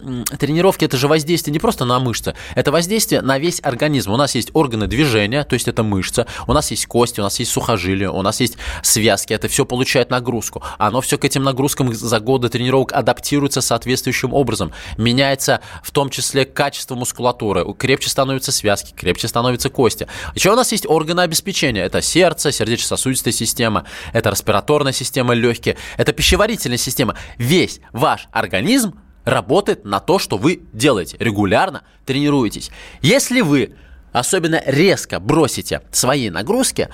тренировки 0.65 0.85
это 0.85 0.97
же 0.97 1.07
воздействие 1.07 1.53
не 1.53 1.59
просто 1.59 1.85
на 1.85 1.99
мышцы, 1.99 2.33
это 2.55 2.71
воздействие 2.71 3.21
на 3.21 3.37
весь 3.37 3.59
организм. 3.61 4.11
У 4.11 4.17
нас 4.17 4.33
есть 4.33 4.49
органы 4.53 4.87
движения, 4.87 5.43
то 5.43 5.53
есть 5.53 5.67
это 5.67 5.83
мышца, 5.83 6.25
у 6.47 6.53
нас 6.53 6.71
есть 6.71 6.87
кости, 6.87 7.19
у 7.19 7.23
нас 7.23 7.39
есть 7.39 7.51
сухожилия, 7.51 8.09
у 8.09 8.21
нас 8.23 8.39
есть 8.39 8.57
связки, 8.81 9.33
это 9.33 9.47
все 9.47 9.63
получает 9.63 10.09
нагрузку. 10.09 10.63
Оно 10.79 11.01
все 11.01 11.19
к 11.19 11.25
этим 11.25 11.43
нагрузкам 11.43 11.93
за 11.93 12.19
годы 12.19 12.49
тренировок 12.49 12.93
адаптируется 12.93 13.61
соответствующим 13.61 14.33
образом. 14.33 14.71
Меняется 14.97 15.61
в 15.83 15.91
том 15.91 16.09
числе 16.09 16.45
качество 16.45 16.95
мускулатуры, 16.95 17.63
крепче 17.77 18.09
становятся 18.09 18.51
связки, 18.51 18.93
крепче 18.95 19.27
становятся 19.27 19.69
кости. 19.69 20.07
Еще 20.33 20.51
у 20.51 20.55
нас 20.55 20.71
есть 20.71 20.87
органы 20.87 21.21
обеспечения. 21.21 21.83
Это 21.83 22.01
сердце, 22.01 22.51
сердечно-сосудистая 22.51 23.33
система, 23.33 23.85
это 24.13 24.31
респираторная 24.31 24.93
система 24.93 25.35
легкие, 25.35 25.77
это 25.97 26.11
пищеварительная 26.11 26.77
система. 26.77 27.15
Весь 27.37 27.81
ваш 27.91 28.27
организм 28.31 28.95
работает 29.25 29.83
на 29.85 29.99
то, 29.99 30.19
что 30.19 30.37
вы 30.37 30.61
делаете. 30.71 31.17
Регулярно 31.19 31.83
тренируетесь. 32.05 32.71
Если 33.01 33.41
вы 33.41 33.73
особенно 34.13 34.61
резко 34.65 35.19
бросите 35.19 35.81
свои 35.91 36.29
нагрузки, 36.29 36.89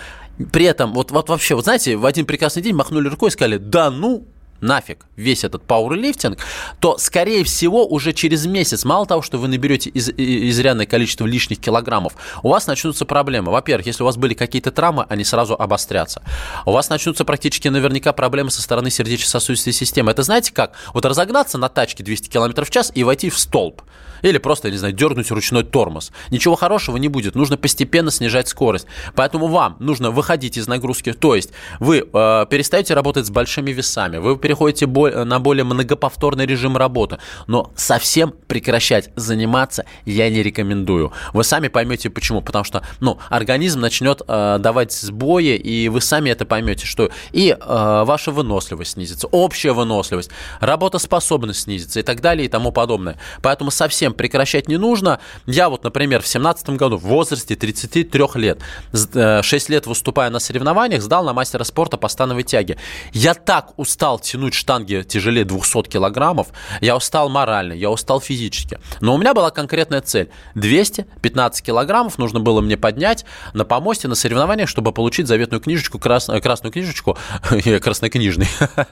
при 0.52 0.66
этом, 0.66 0.94
вот, 0.94 1.12
вот 1.12 1.30
вообще, 1.30 1.56
вот 1.56 1.66
знаете, 1.66 1.98
в 1.98 2.06
один 2.06 2.26
прекрасный 2.26 2.64
день 2.64 2.74
махнули 2.74 3.08
рукой 3.08 3.30
и 3.30 3.32
сказали, 3.32 3.58
да 3.58 3.92
ну, 3.92 4.26
нафиг 4.62 5.06
весь 5.16 5.44
этот 5.44 5.64
пауэрлифтинг, 5.64 6.38
то, 6.80 6.98
скорее 6.98 7.44
всего, 7.44 7.86
уже 7.86 8.14
через 8.14 8.46
месяц, 8.46 8.86
мало 8.86 9.06
того, 9.06 9.22
что 9.22 9.38
вы 9.38 9.48
наберете 9.48 9.90
из, 9.90 10.10
изрядное 10.10 10.86
количество 10.86 11.26
лишних 11.26 11.60
килограммов, 11.60 12.14
у 12.44 12.50
вас 12.50 12.68
начнутся 12.68 13.06
проблемы. 13.06 13.52
Во-первых, 13.52 13.88
если 13.88 14.04
у 14.04 14.06
вас 14.06 14.18
были 14.18 14.34
какие-то 14.34 14.72
травмы, 14.72 15.06
они 15.10 15.24
сразу 15.24 15.56
обострятся. 15.56 16.22
У 16.66 16.72
вас 16.72 16.90
начнутся 16.90 17.26
практически 17.26 17.68
наверняка 17.68 18.14
проблемы 18.14 18.52
со 18.52 18.62
стороны 18.62 18.90
сердечно-сосудистой 18.90 19.74
системы. 19.74 20.12
Это 20.12 20.24
знаете 20.24 20.54
как? 20.54 20.74
Вот 20.94 21.06
разогнаться 21.06 21.58
на 21.58 21.70
тачке 21.70 22.04
200 22.04 22.30
км 22.30 22.64
в 22.64 22.70
час 22.70 22.92
и 22.94 23.04
войти 23.04 23.30
в 23.30 23.38
столб. 23.38 23.82
Или 24.22 24.38
просто, 24.38 24.70
не 24.72 24.78
знаю, 24.78 24.94
дернуть 24.94 25.32
ручной 25.32 25.64
тормоз. 25.64 26.12
Ничего 26.30 26.56
хорошего 26.56 26.98
не 26.98 27.08
будет. 27.08 27.36
Нужно 27.36 27.58
постепенно 27.58 28.12
снижать 28.12 28.48
скорость. 28.48 28.86
Поэтому 29.16 29.48
вам 29.48 29.78
нужно 29.80 30.12
выходить 30.12 30.58
из 30.58 30.68
нагрузки. 30.68 31.14
То 31.14 31.36
есть 31.36 31.52
вы 31.80 32.00
э, 32.00 32.46
перестаете 32.50 32.94
работать 32.94 33.26
с 33.26 33.30
большими 33.30 33.72
весами, 33.72 34.18
вы 34.18 34.38
переходите 34.38 34.88
на 34.88 35.40
более 35.40 35.64
многоповторный 35.64 36.46
режим 36.46 36.78
работы. 36.78 37.18
Но 37.48 37.72
совсем 37.76 38.34
прекращать 38.48 39.10
заниматься 39.16 39.86
я 40.06 40.30
не 40.30 40.44
рекомендую. 40.44 41.12
Вы 41.34 41.44
сами 41.44 41.68
поймете 41.68 42.10
почему. 42.10 42.42
Потому 42.42 42.64
что 42.64 42.84
ну, 43.00 43.18
организм 43.30 43.80
начнет 43.80 44.22
э, 44.28 44.58
давать 44.60 44.92
сбои, 44.92 45.56
и 45.56 45.90
вы 45.90 46.02
сами 46.02 46.30
это 46.30 46.46
поймете, 46.46 46.86
что 46.86 47.10
и 47.32 47.50
э, 47.50 48.04
ваша 48.06 48.32
выносливость 48.32 48.92
снизится, 48.92 49.28
общая 49.28 49.72
выносливость, 49.72 50.32
работоспособность 50.60 51.62
снизится 51.62 52.00
и 52.00 52.04
так 52.04 52.22
далее 52.22 52.46
и 52.46 52.50
тому 52.50 52.72
подобное. 52.72 53.18
Поэтому 53.42 53.72
совсем 53.72 54.11
совсем 54.12 54.14
прекращать 54.14 54.68
не 54.68 54.78
нужно. 54.78 55.20
Я 55.46 55.70
вот, 55.70 55.84
например, 55.84 56.22
в 56.22 56.28
17 56.28 56.70
году 56.72 56.98
в 56.98 57.04
возрасте 57.04 57.56
33 57.56 58.26
лет, 58.36 58.62
6 58.94 59.16
э, 59.16 59.74
лет 59.74 59.88
выступая 59.88 60.30
на 60.30 60.40
соревнованиях, 60.40 61.02
сдал 61.02 61.24
на 61.24 61.34
мастера 61.34 61.64
спорта 61.64 61.98
по 61.98 62.08
становой 62.08 62.44
тяге. 62.44 62.78
Я 63.14 63.34
так 63.34 63.74
устал 63.78 64.20
тянуть 64.20 64.54
штанги 64.54 65.04
тяжелее 65.08 65.46
200 65.46 65.90
килограммов, 65.90 66.48
я 66.82 66.96
устал 66.96 67.30
морально, 67.30 67.74
я 67.74 67.90
устал 67.90 68.22
физически. 68.22 68.80
Но 69.02 69.16
у 69.16 69.18
меня 69.18 69.34
была 69.34 69.52
конкретная 69.52 70.02
цель. 70.02 70.30
215 70.56 71.66
килограммов 71.66 72.18
нужно 72.18 72.40
было 72.40 72.62
мне 72.62 72.78
поднять 72.78 73.26
на 73.54 73.66
помосте 73.66 74.08
на 74.08 74.16
соревнованиях, 74.16 74.70
чтобы 74.70 74.92
получить 74.92 75.28
заветную 75.28 75.62
книжечку, 75.62 76.00
красную, 76.00 76.42
красную 76.42 76.72
книжечку, 76.72 77.18
краснокнижный, 77.82 78.48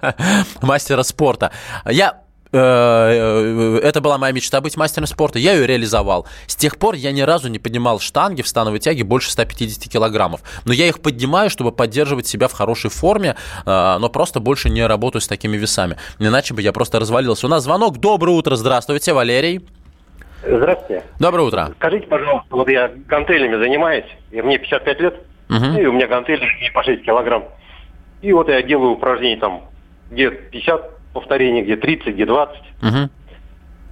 мастера 0.61 1.03
спорта. 1.03 1.51
Я 1.85 2.09
э, 2.11 2.28
это 2.51 3.99
была 4.01 4.17
моя 4.17 4.33
мечта 4.33 4.59
быть 4.61 4.75
мастером 4.75 5.05
спорта, 5.05 5.37
я 5.39 5.53
ее 5.53 5.67
реализовал. 5.67 6.25
С 6.47 6.55
тех 6.55 6.77
пор 6.77 6.95
я 6.95 7.11
ни 7.11 7.21
разу 7.21 7.47
не 7.47 7.59
поднимал 7.59 7.99
штанги 7.99 8.41
в 8.41 8.47
становой 8.47 8.79
тяге 8.79 9.03
больше 9.03 9.31
150 9.31 9.91
килограммов. 9.91 10.41
Но 10.65 10.73
я 10.73 10.87
их 10.87 10.99
поднимаю, 10.99 11.49
чтобы 11.49 11.71
поддерживать 11.71 12.27
себя 12.27 12.47
в 12.47 12.53
хорошей 12.53 12.89
форме, 12.89 13.35
но 13.65 14.09
просто 14.11 14.39
больше 14.39 14.69
не 14.69 14.85
работаю 14.85 15.21
с 15.21 15.27
такими 15.27 15.57
весами. 15.57 15.97
Иначе 16.17 16.53
бы 16.53 16.61
я 16.61 16.73
просто 16.73 16.99
развалился. 16.99 17.45
У 17.45 17.49
нас 17.49 17.63
звонок. 17.63 17.97
Доброе 17.97 18.31
утро, 18.31 18.55
здравствуйте, 18.55 19.13
Валерий. 19.13 19.61
Здравствуйте. 20.41 21.03
Доброе 21.19 21.43
утро. 21.43 21.71
Скажите, 21.77 22.07
пожалуйста, 22.07 22.47
вот 22.49 22.69
я 22.69 22.91
гантелями 23.07 23.61
занимаюсь, 23.61 24.05
и 24.31 24.41
мне 24.41 24.57
55 24.57 24.99
лет, 25.01 25.15
угу. 25.49 25.79
и 25.79 25.85
у 25.85 25.91
меня 25.91 26.07
гантели 26.07 26.47
по 26.73 26.81
6 26.83 27.03
килограмм. 27.03 27.45
И 28.21 28.33
вот 28.33 28.47
я 28.49 28.61
делаю 28.63 28.93
упражнения 28.93 29.37
там, 29.37 29.65
где 30.09 30.31
50 30.31 30.98
повторений, 31.13 31.61
где 31.61 31.75
30, 31.75 32.13
где 32.13 32.25
20. 32.25 32.57
Угу. 32.81 33.09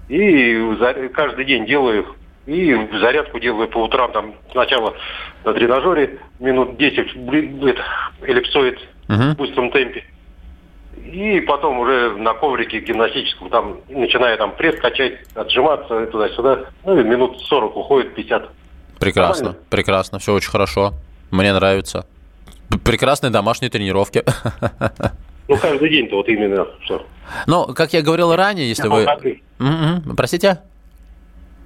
И 0.10 1.10
каждый 1.14 1.46
день 1.46 1.66
делаю 1.66 2.02
их. 2.02 2.16
И 2.46 2.74
зарядку 3.00 3.40
делаю 3.40 3.68
по 3.68 3.80
утрам, 3.84 4.12
там 4.14 4.36
сначала 4.52 4.94
на 5.44 5.54
тренажере 5.54 6.20
минут 6.40 6.78
10 6.78 7.16
эллипсоид 8.22 8.80
угу. 9.10 9.18
в 9.18 9.36
быстром 9.36 9.72
темпе. 9.72 10.06
И 10.96 11.42
потом 11.42 11.80
уже 11.80 12.16
на 12.18 12.34
коврике 12.34 12.80
гимнастическом, 12.80 13.50
там, 13.50 13.78
начиная 13.90 14.38
там 14.38 14.56
пресс 14.56 14.80
качать, 14.80 15.20
отжиматься 15.36 16.06
туда-сюда, 16.08 16.66
ну 16.86 17.00
и 17.00 17.04
минут 17.04 17.40
40 17.42 17.76
уходит, 17.76 18.16
50. 18.16 18.50
Прекрасно, 19.00 19.44
Нормально? 19.44 19.68
прекрасно, 19.70 20.20
все 20.20 20.34
очень 20.34 20.50
хорошо. 20.50 20.94
Мне 21.32 21.54
нравится. 21.54 22.08
Прекрасные 22.84 23.30
домашние 23.30 23.70
тренировки. 23.70 24.24
Ну, 25.48 25.58
каждый 25.58 25.90
день-то 25.90 26.16
вот 26.18 26.28
именно 26.28 26.68
что. 26.82 27.06
Ну, 27.46 27.66
как 27.74 27.94
я 27.94 28.02
говорил 28.02 28.36
ранее, 28.36 28.68
если 28.68 28.88
вы... 28.88 29.06
Угу. 29.60 30.16
Простите? 30.16 30.60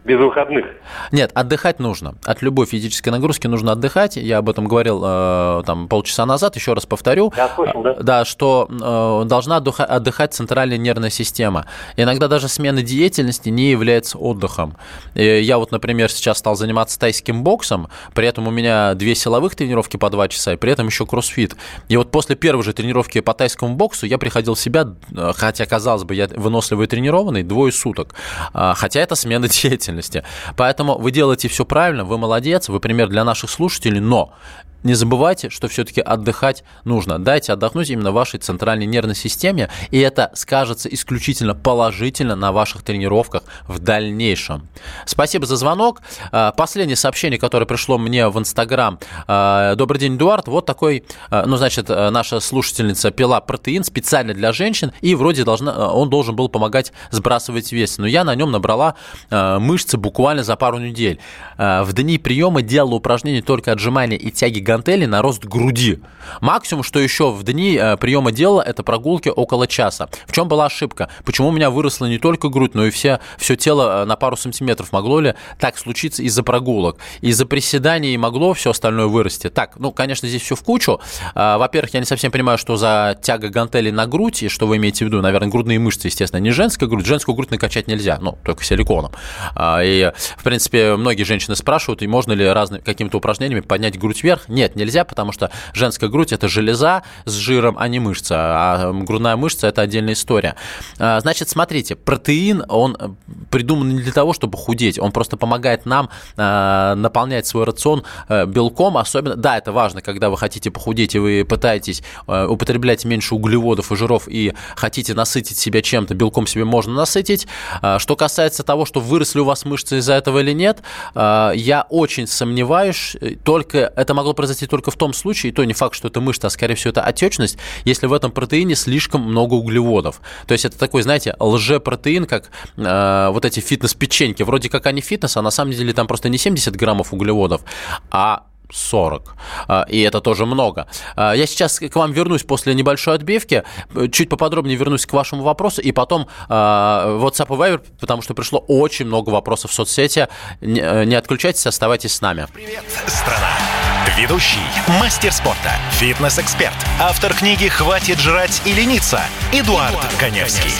Без 0.04 0.18
выходных. 0.18 0.66
Нет, 1.12 1.32
отдыхать 1.36 1.80
нужно. 1.80 2.16
От 2.26 2.42
любой 2.42 2.66
физической 2.66 3.10
нагрузки 3.10 3.46
нужно 3.46 3.74
отдыхать. 3.74 4.16
Я 4.16 4.40
об 4.40 4.50
этом 4.50 4.68
говорил 4.68 5.02
э, 5.04 5.64
там 5.66 5.88
полчаса 5.88 6.26
назад, 6.26 6.56
еще 6.56 6.74
раз 6.74 6.88
повторю. 6.88 7.32
Я 7.38 7.50
слышал, 7.50 7.84
да? 7.84 7.94
Да, 8.02 8.26
что 8.26 8.68
э, 8.70 9.28
должна 9.28 9.58
отдыхать, 9.58 10.34
центральная 10.34 10.78
нервная 10.78 11.12
система. 11.12 11.68
Иногда 11.98 12.28
даже 12.28 12.48
смена 12.48 12.82
деятельности 12.82 13.50
не 13.50 13.70
является 13.70 14.18
отдыхом. 14.18 14.76
И 15.14 15.24
я 15.24 15.60
вот, 15.60 15.72
например, 15.72 16.10
сейчас 16.10 16.40
стал 16.40 16.56
заниматься 16.56 17.00
тайским 17.00 17.44
боксом, 17.44 17.88
при 18.16 18.28
этом 18.28 18.48
у 18.48 18.52
меня 18.52 18.96
две 18.96 19.14
силовых 19.14 19.56
тренировки 19.56 19.98
по 19.98 20.10
два 20.10 20.28
часа, 20.28 20.54
и 20.54 20.56
при 20.56 20.72
этом 20.72 20.88
еще 20.88 21.06
кроссфит. 21.06 21.56
И 21.90 21.98
вот 21.98 22.10
после 22.10 22.36
первой 22.36 22.64
же 22.64 22.74
тренировки 22.74 23.22
по 23.22 23.36
тайскому 23.36 23.76
боксу 23.76 24.08
я 24.08 24.18
приходил 24.18 24.56
в 24.56 24.60
себя, 24.60 24.88
э, 25.16 25.32
хотя, 25.36 25.68
казалось 25.68 26.06
бы, 26.06 26.16
я 26.16 26.28
выносливый 26.28 26.88
и 26.88 26.90
тренированный, 26.90 27.44
двое 27.44 27.72
суток. 27.72 28.16
А, 28.54 28.74
хотя 28.74 29.00
это 29.02 29.14
смена 29.14 29.48
деятельности 29.62 29.91
деятельности. 29.92 30.24
Поэтому 30.56 30.98
вы 30.98 31.12
делаете 31.12 31.48
все 31.48 31.66
правильно, 31.66 32.04
вы 32.04 32.18
молодец, 32.18 32.70
вы 32.70 32.80
пример 32.80 33.10
для 33.10 33.24
наших 33.24 33.50
слушателей, 33.50 34.00
но 34.00 34.34
не 34.84 34.94
забывайте, 34.94 35.50
что 35.50 35.68
все-таки 35.68 36.02
отдыхать 36.02 36.64
нужно. 36.84 37.20
Дайте 37.20 37.54
отдохнуть 37.54 37.90
именно 37.90 38.12
вашей 38.12 38.40
центральной 38.40 38.86
нервной 38.86 39.16
системе, 39.16 39.70
и 39.92 40.00
это 40.00 40.32
скажется 40.34 40.90
исключительно 40.90 41.54
положительно 41.54 42.36
на 42.36 42.52
ваших 42.52 42.84
тренировках 42.84 43.44
в 43.68 43.80
дальнейшем. 43.80 44.68
Спасибо 45.06 45.46
за 45.46 45.56
звонок. 45.56 46.02
А, 46.32 46.52
последнее 46.52 46.96
сообщение, 46.96 47.40
которое 47.40 47.66
пришло 47.66 47.98
мне 47.98 48.28
в 48.28 48.40
Инстаграм. 48.40 49.00
А, 49.28 49.76
Добрый 49.76 50.00
день, 50.00 50.16
Эдуард. 50.16 50.48
Вот 50.48 50.66
такой, 50.66 51.04
а, 51.30 51.46
ну, 51.46 51.58
значит, 51.58 51.90
наша 51.90 52.40
слушательница 52.40 53.12
пила 53.12 53.40
протеин 53.42 53.84
специально 53.84 54.34
для 54.34 54.52
женщин, 54.52 54.92
и 55.02 55.16
вроде 55.16 55.44
должна, 55.44 55.92
он 55.92 56.10
должен 56.10 56.36
был 56.36 56.50
помогать 56.50 56.92
сбрасывать 57.12 57.72
вес. 57.72 57.98
Но 57.98 58.08
я 58.08 58.24
на 58.24 58.36
нем 58.36 58.52
набрала 58.52 58.96
мышцы 59.30 59.98
буквально 59.98 60.44
за 60.44 60.56
пару 60.56 60.80
недель. 60.80 61.20
В 61.58 61.94
дни 61.94 62.18
приема 62.18 62.62
делала 62.62 62.96
упражнения 62.96 63.42
только 63.42 63.72
отжимания 63.72 64.18
и 64.18 64.32
тяги 64.32 64.60
гантели 64.72 65.06
на 65.06 65.22
рост 65.22 65.44
груди. 65.44 66.00
Максимум, 66.40 66.84
что 66.84 67.00
еще 67.00 67.32
в 67.32 67.44
дни 67.44 67.78
э, 67.78 67.98
приема 67.98 68.32
дела, 68.32 68.62
это 68.62 68.84
прогулки 68.84 69.28
около 69.28 69.68
часа. 69.68 70.08
В 70.28 70.32
чем 70.32 70.48
была 70.48 70.68
ошибка? 70.68 71.10
Почему 71.26 71.50
у 71.50 71.52
меня 71.52 71.70
выросла 71.70 72.06
не 72.06 72.20
только 72.20 72.48
грудь, 72.48 72.74
но 72.74 72.86
и 72.86 72.90
все, 72.90 73.20
все 73.38 73.58
тело 73.58 74.04
э, 74.04 74.06
на 74.06 74.16
пару 74.16 74.38
сантиметров? 74.38 74.94
Могло 74.94 75.20
ли 75.20 75.34
так 75.60 75.78
случиться 75.78 76.24
из-за 76.24 76.44
прогулок? 76.44 77.00
Из-за 77.20 77.46
приседаний 77.46 78.16
могло 78.16 78.54
все 78.54 78.70
остальное 78.70 79.08
вырасти? 79.08 79.50
Так, 79.50 79.74
ну, 79.78 79.92
конечно, 79.92 80.30
здесь 80.30 80.42
все 80.42 80.56
в 80.56 80.64
кучу. 80.64 81.02
А, 81.36 81.58
во-первых, 81.58 81.94
я 81.94 82.00
не 82.00 82.06
совсем 82.06 82.32
понимаю, 82.32 82.58
что 82.58 82.78
за 82.78 83.20
тяга 83.22 83.50
гантели 83.50 83.92
на 83.92 84.08
грудь, 84.08 84.44
и 84.44 84.48
что 84.48 84.68
вы 84.68 84.78
имеете 84.78 85.04
в 85.04 85.10
виду, 85.10 85.22
наверное, 85.22 85.50
грудные 85.50 85.80
мышцы, 85.80 86.08
естественно, 86.08 86.40
не 86.40 86.52
женская 86.52 86.86
грудь. 86.86 87.06
Женскую 87.06 87.36
грудь 87.36 87.52
накачать 87.52 87.90
нельзя, 87.90 88.20
ну, 88.22 88.38
только 88.46 88.64
силиконом. 88.64 89.12
А, 89.54 89.84
и, 89.84 90.14
в 90.38 90.44
принципе, 90.44 90.96
многие 90.96 91.24
женщины 91.24 91.58
спрашивают, 91.58 92.02
и 92.04 92.08
можно 92.08 92.32
ли 92.32 92.48
разными 92.48 92.82
какими-то 92.82 93.18
упражнениями 93.18 93.60
поднять 93.60 94.00
грудь 94.00 94.24
вверх? 94.24 94.48
Нет, 94.48 94.61
нет, 94.62 94.76
нельзя, 94.76 95.06
потому 95.06 95.32
что 95.32 95.50
женская 95.74 96.08
грудь– 96.08 96.32
это 96.34 96.48
железа 96.48 97.02
с 97.26 97.34
жиром, 97.34 97.78
а 97.80 97.88
не 97.88 98.00
мышца. 98.00 98.36
А 98.38 98.92
грудная 98.94 99.36
мышца– 99.36 99.68
это 99.70 99.82
отдельная 99.82 100.14
история. 100.14 100.56
А, 101.00 101.20
значит, 101.20 101.50
смотрите, 101.50 101.96
протеин, 101.96 102.64
он 102.70 103.18
придуман 103.50 103.90
не 103.96 104.02
для 104.02 104.12
того, 104.12 104.34
чтобы 104.34 104.60
худеть, 104.60 105.00
он 105.00 105.12
просто 105.12 105.36
помогает 105.36 105.88
нам 105.88 106.10
а, 106.38 106.94
наполнять 106.94 107.48
свой 107.48 107.64
рацион 107.64 108.04
э, 108.30 108.46
белком, 108.46 108.98
особенно, 108.98 109.36
да, 109.36 109.58
это 109.58 109.72
важно, 109.72 110.02
когда 110.02 110.30
вы 110.30 110.38
хотите 110.38 110.70
похудеть 110.70 111.16
и 111.16 111.20
вы 111.20 111.44
пытаетесь 111.44 112.04
э, 112.28 112.46
употреблять 112.46 113.04
меньше 113.04 113.34
углеводов 113.34 113.92
и 113.92 113.96
жиров 113.96 114.28
и 114.28 114.54
хотите 114.76 115.16
насытить 115.16 115.58
себя 115.58 115.82
чем-то, 115.82 116.14
белком 116.14 116.46
себе 116.46 116.66
можно 116.66 116.94
насытить. 116.94 117.48
А, 117.82 117.98
что 117.98 118.16
касается 118.16 118.62
того, 118.64 118.86
что 118.86 119.00
выросли 119.00 119.40
у 119.40 119.46
вас 119.46 119.66
мышцы 119.66 119.98
из-за 119.98 120.14
этого 120.14 120.40
или 120.40 120.52
нет, 120.54 120.80
я 121.16 121.86
очень 121.90 122.28
сомневаюсь, 122.28 123.16
только 123.44 123.92
это 123.96 124.14
могло 124.14 124.34
произойти 124.34 124.51
произойти 124.52 124.70
только 124.70 124.92
в 124.92 124.96
том 124.96 125.14
случае, 125.14 125.52
и 125.52 125.56
то 125.56 125.64
не 125.64 125.74
факт, 125.74 125.96
что 125.96 126.10
это 126.10 126.20
мышца, 126.20 126.48
а 126.48 126.50
скорее 126.50 126.76
всего 126.76 126.92
это 126.92 127.02
отечность, 127.02 127.58
если 127.86 128.08
в 128.08 128.14
этом 128.14 128.32
протеине 128.32 128.76
слишком 128.76 129.22
много 129.22 129.54
углеводов. 129.54 130.22
То 130.46 130.54
есть 130.54 130.66
это 130.66 130.78
такой, 130.78 131.04
знаете, 131.04 131.36
лжепротеин, 131.40 132.26
как 132.26 132.50
э, 132.78 133.30
вот 133.32 133.46
эти 133.46 133.62
фитнес-печеньки. 133.62 134.44
Вроде 134.44 134.70
как 134.70 134.86
они 134.88 135.02
фитнес, 135.02 135.38
а 135.38 135.42
на 135.42 135.52
самом 135.52 135.72
деле 135.72 135.94
там 135.94 136.08
просто 136.08 136.30
не 136.30 136.38
70 136.38 136.76
граммов 136.76 137.14
углеводов, 137.14 137.62
а 138.10 138.44
40. 138.72 139.36
А, 139.68 139.86
и 139.88 140.02
это 140.02 140.22
тоже 140.22 140.46
много. 140.46 140.88
А, 141.16 141.34
я 141.34 141.46
сейчас 141.46 141.80
к 141.80 141.96
вам 141.96 142.12
вернусь 142.12 142.44
после 142.44 142.74
небольшой 142.74 143.16
отбивки, 143.16 143.64
чуть 144.12 144.30
поподробнее 144.30 144.78
вернусь 144.78 145.06
к 145.06 145.14
вашему 145.14 145.44
вопросу, 145.44 145.82
и 145.82 145.92
потом 145.92 146.28
а, 146.50 147.18
WhatsApp 147.22 147.54
и 147.54 147.58
Viber, 147.58 147.82
потому 148.00 148.22
что 148.22 148.34
пришло 148.34 148.60
очень 148.60 149.06
много 149.06 149.30
вопросов 149.30 149.72
в 149.72 149.74
соцсети. 149.74 150.28
Не 150.62 151.16
отключайтесь, 151.16 151.66
оставайтесь 151.68 152.14
с 152.14 152.22
нами. 152.22 152.48
Привет, 152.54 152.84
страна! 153.08 153.81
Ведущий, 154.08 154.58
мастер 155.00 155.32
спорта, 155.32 155.74
фитнес-эксперт, 155.92 156.74
автор 157.00 157.36
книги 157.36 157.68
«Хватит 157.68 158.20
жрать 158.20 158.60
и 158.66 158.74
лениться» 158.74 159.22
Эдуард, 159.52 159.92
Эдуард 159.92 160.16
Коневский. 160.20 160.72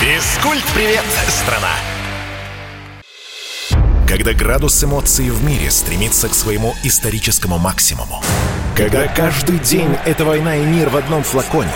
Физкульт-привет, 0.00 1.04
страна! 1.28 1.70
Когда 4.08 4.32
градус 4.32 4.82
эмоций 4.82 5.30
в 5.30 5.44
мире 5.44 5.70
стремится 5.70 6.28
к 6.28 6.34
своему 6.34 6.74
историческому 6.82 7.58
максимуму. 7.58 8.20
Когда 8.76 9.06
каждый 9.06 9.60
день— 9.60 9.96
это 10.04 10.24
война 10.24 10.56
и 10.56 10.64
мир 10.64 10.88
в 10.88 10.96
одном 10.96 11.22
флаконе. 11.22 11.70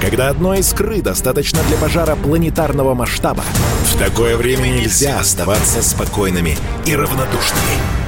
Когда 0.00 0.28
одной 0.28 0.60
искры 0.60 1.02
достаточно 1.02 1.62
для 1.64 1.76
пожара 1.76 2.16
планетарного 2.16 2.94
масштаба. 2.94 3.44
В 3.84 3.98
такое 3.98 4.38
время 4.38 4.68
нельзя 4.68 5.18
оставаться 5.18 5.82
спокойными 5.82 6.56
и 6.86 6.96
равнодушными. 6.96 8.07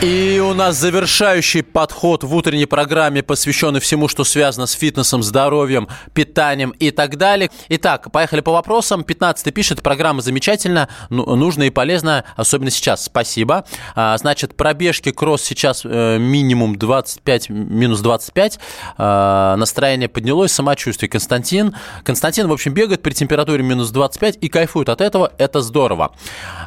И 0.00 0.38
у 0.38 0.54
нас 0.54 0.76
завершающий 0.76 1.64
подход 1.64 2.22
в 2.22 2.32
утренней 2.32 2.66
программе, 2.66 3.24
посвященный 3.24 3.80
всему, 3.80 4.06
что 4.06 4.22
связано 4.22 4.66
с 4.68 4.72
фитнесом, 4.72 5.24
здоровьем, 5.24 5.88
питанием 6.12 6.70
и 6.70 6.92
так 6.92 7.16
далее. 7.16 7.50
Итак, 7.68 8.12
поехали 8.12 8.40
по 8.40 8.52
вопросам. 8.52 9.02
15 9.02 9.52
пишет, 9.52 9.82
программа 9.82 10.20
замечательна, 10.20 10.88
ну, 11.10 11.34
нужна 11.34 11.66
и 11.66 11.70
полезна, 11.70 12.24
особенно 12.36 12.70
сейчас. 12.70 13.06
Спасибо. 13.06 13.64
А, 13.96 14.16
значит, 14.18 14.54
пробежки 14.54 15.10
кросс 15.10 15.42
сейчас 15.42 15.82
э, 15.84 16.18
минимум 16.18 16.78
25, 16.78 17.50
минус 17.50 17.98
25. 17.98 18.60
А, 18.98 19.56
настроение 19.56 20.08
поднялось, 20.08 20.52
самочувствие. 20.52 21.10
Константин. 21.10 21.74
Константин, 22.04 22.46
в 22.46 22.52
общем, 22.52 22.72
бегает 22.72 23.02
при 23.02 23.14
температуре 23.14 23.64
минус 23.64 23.90
25 23.90 24.38
и 24.40 24.48
кайфует 24.48 24.90
от 24.90 25.00
этого. 25.00 25.32
Это 25.38 25.60
здорово. 25.60 26.12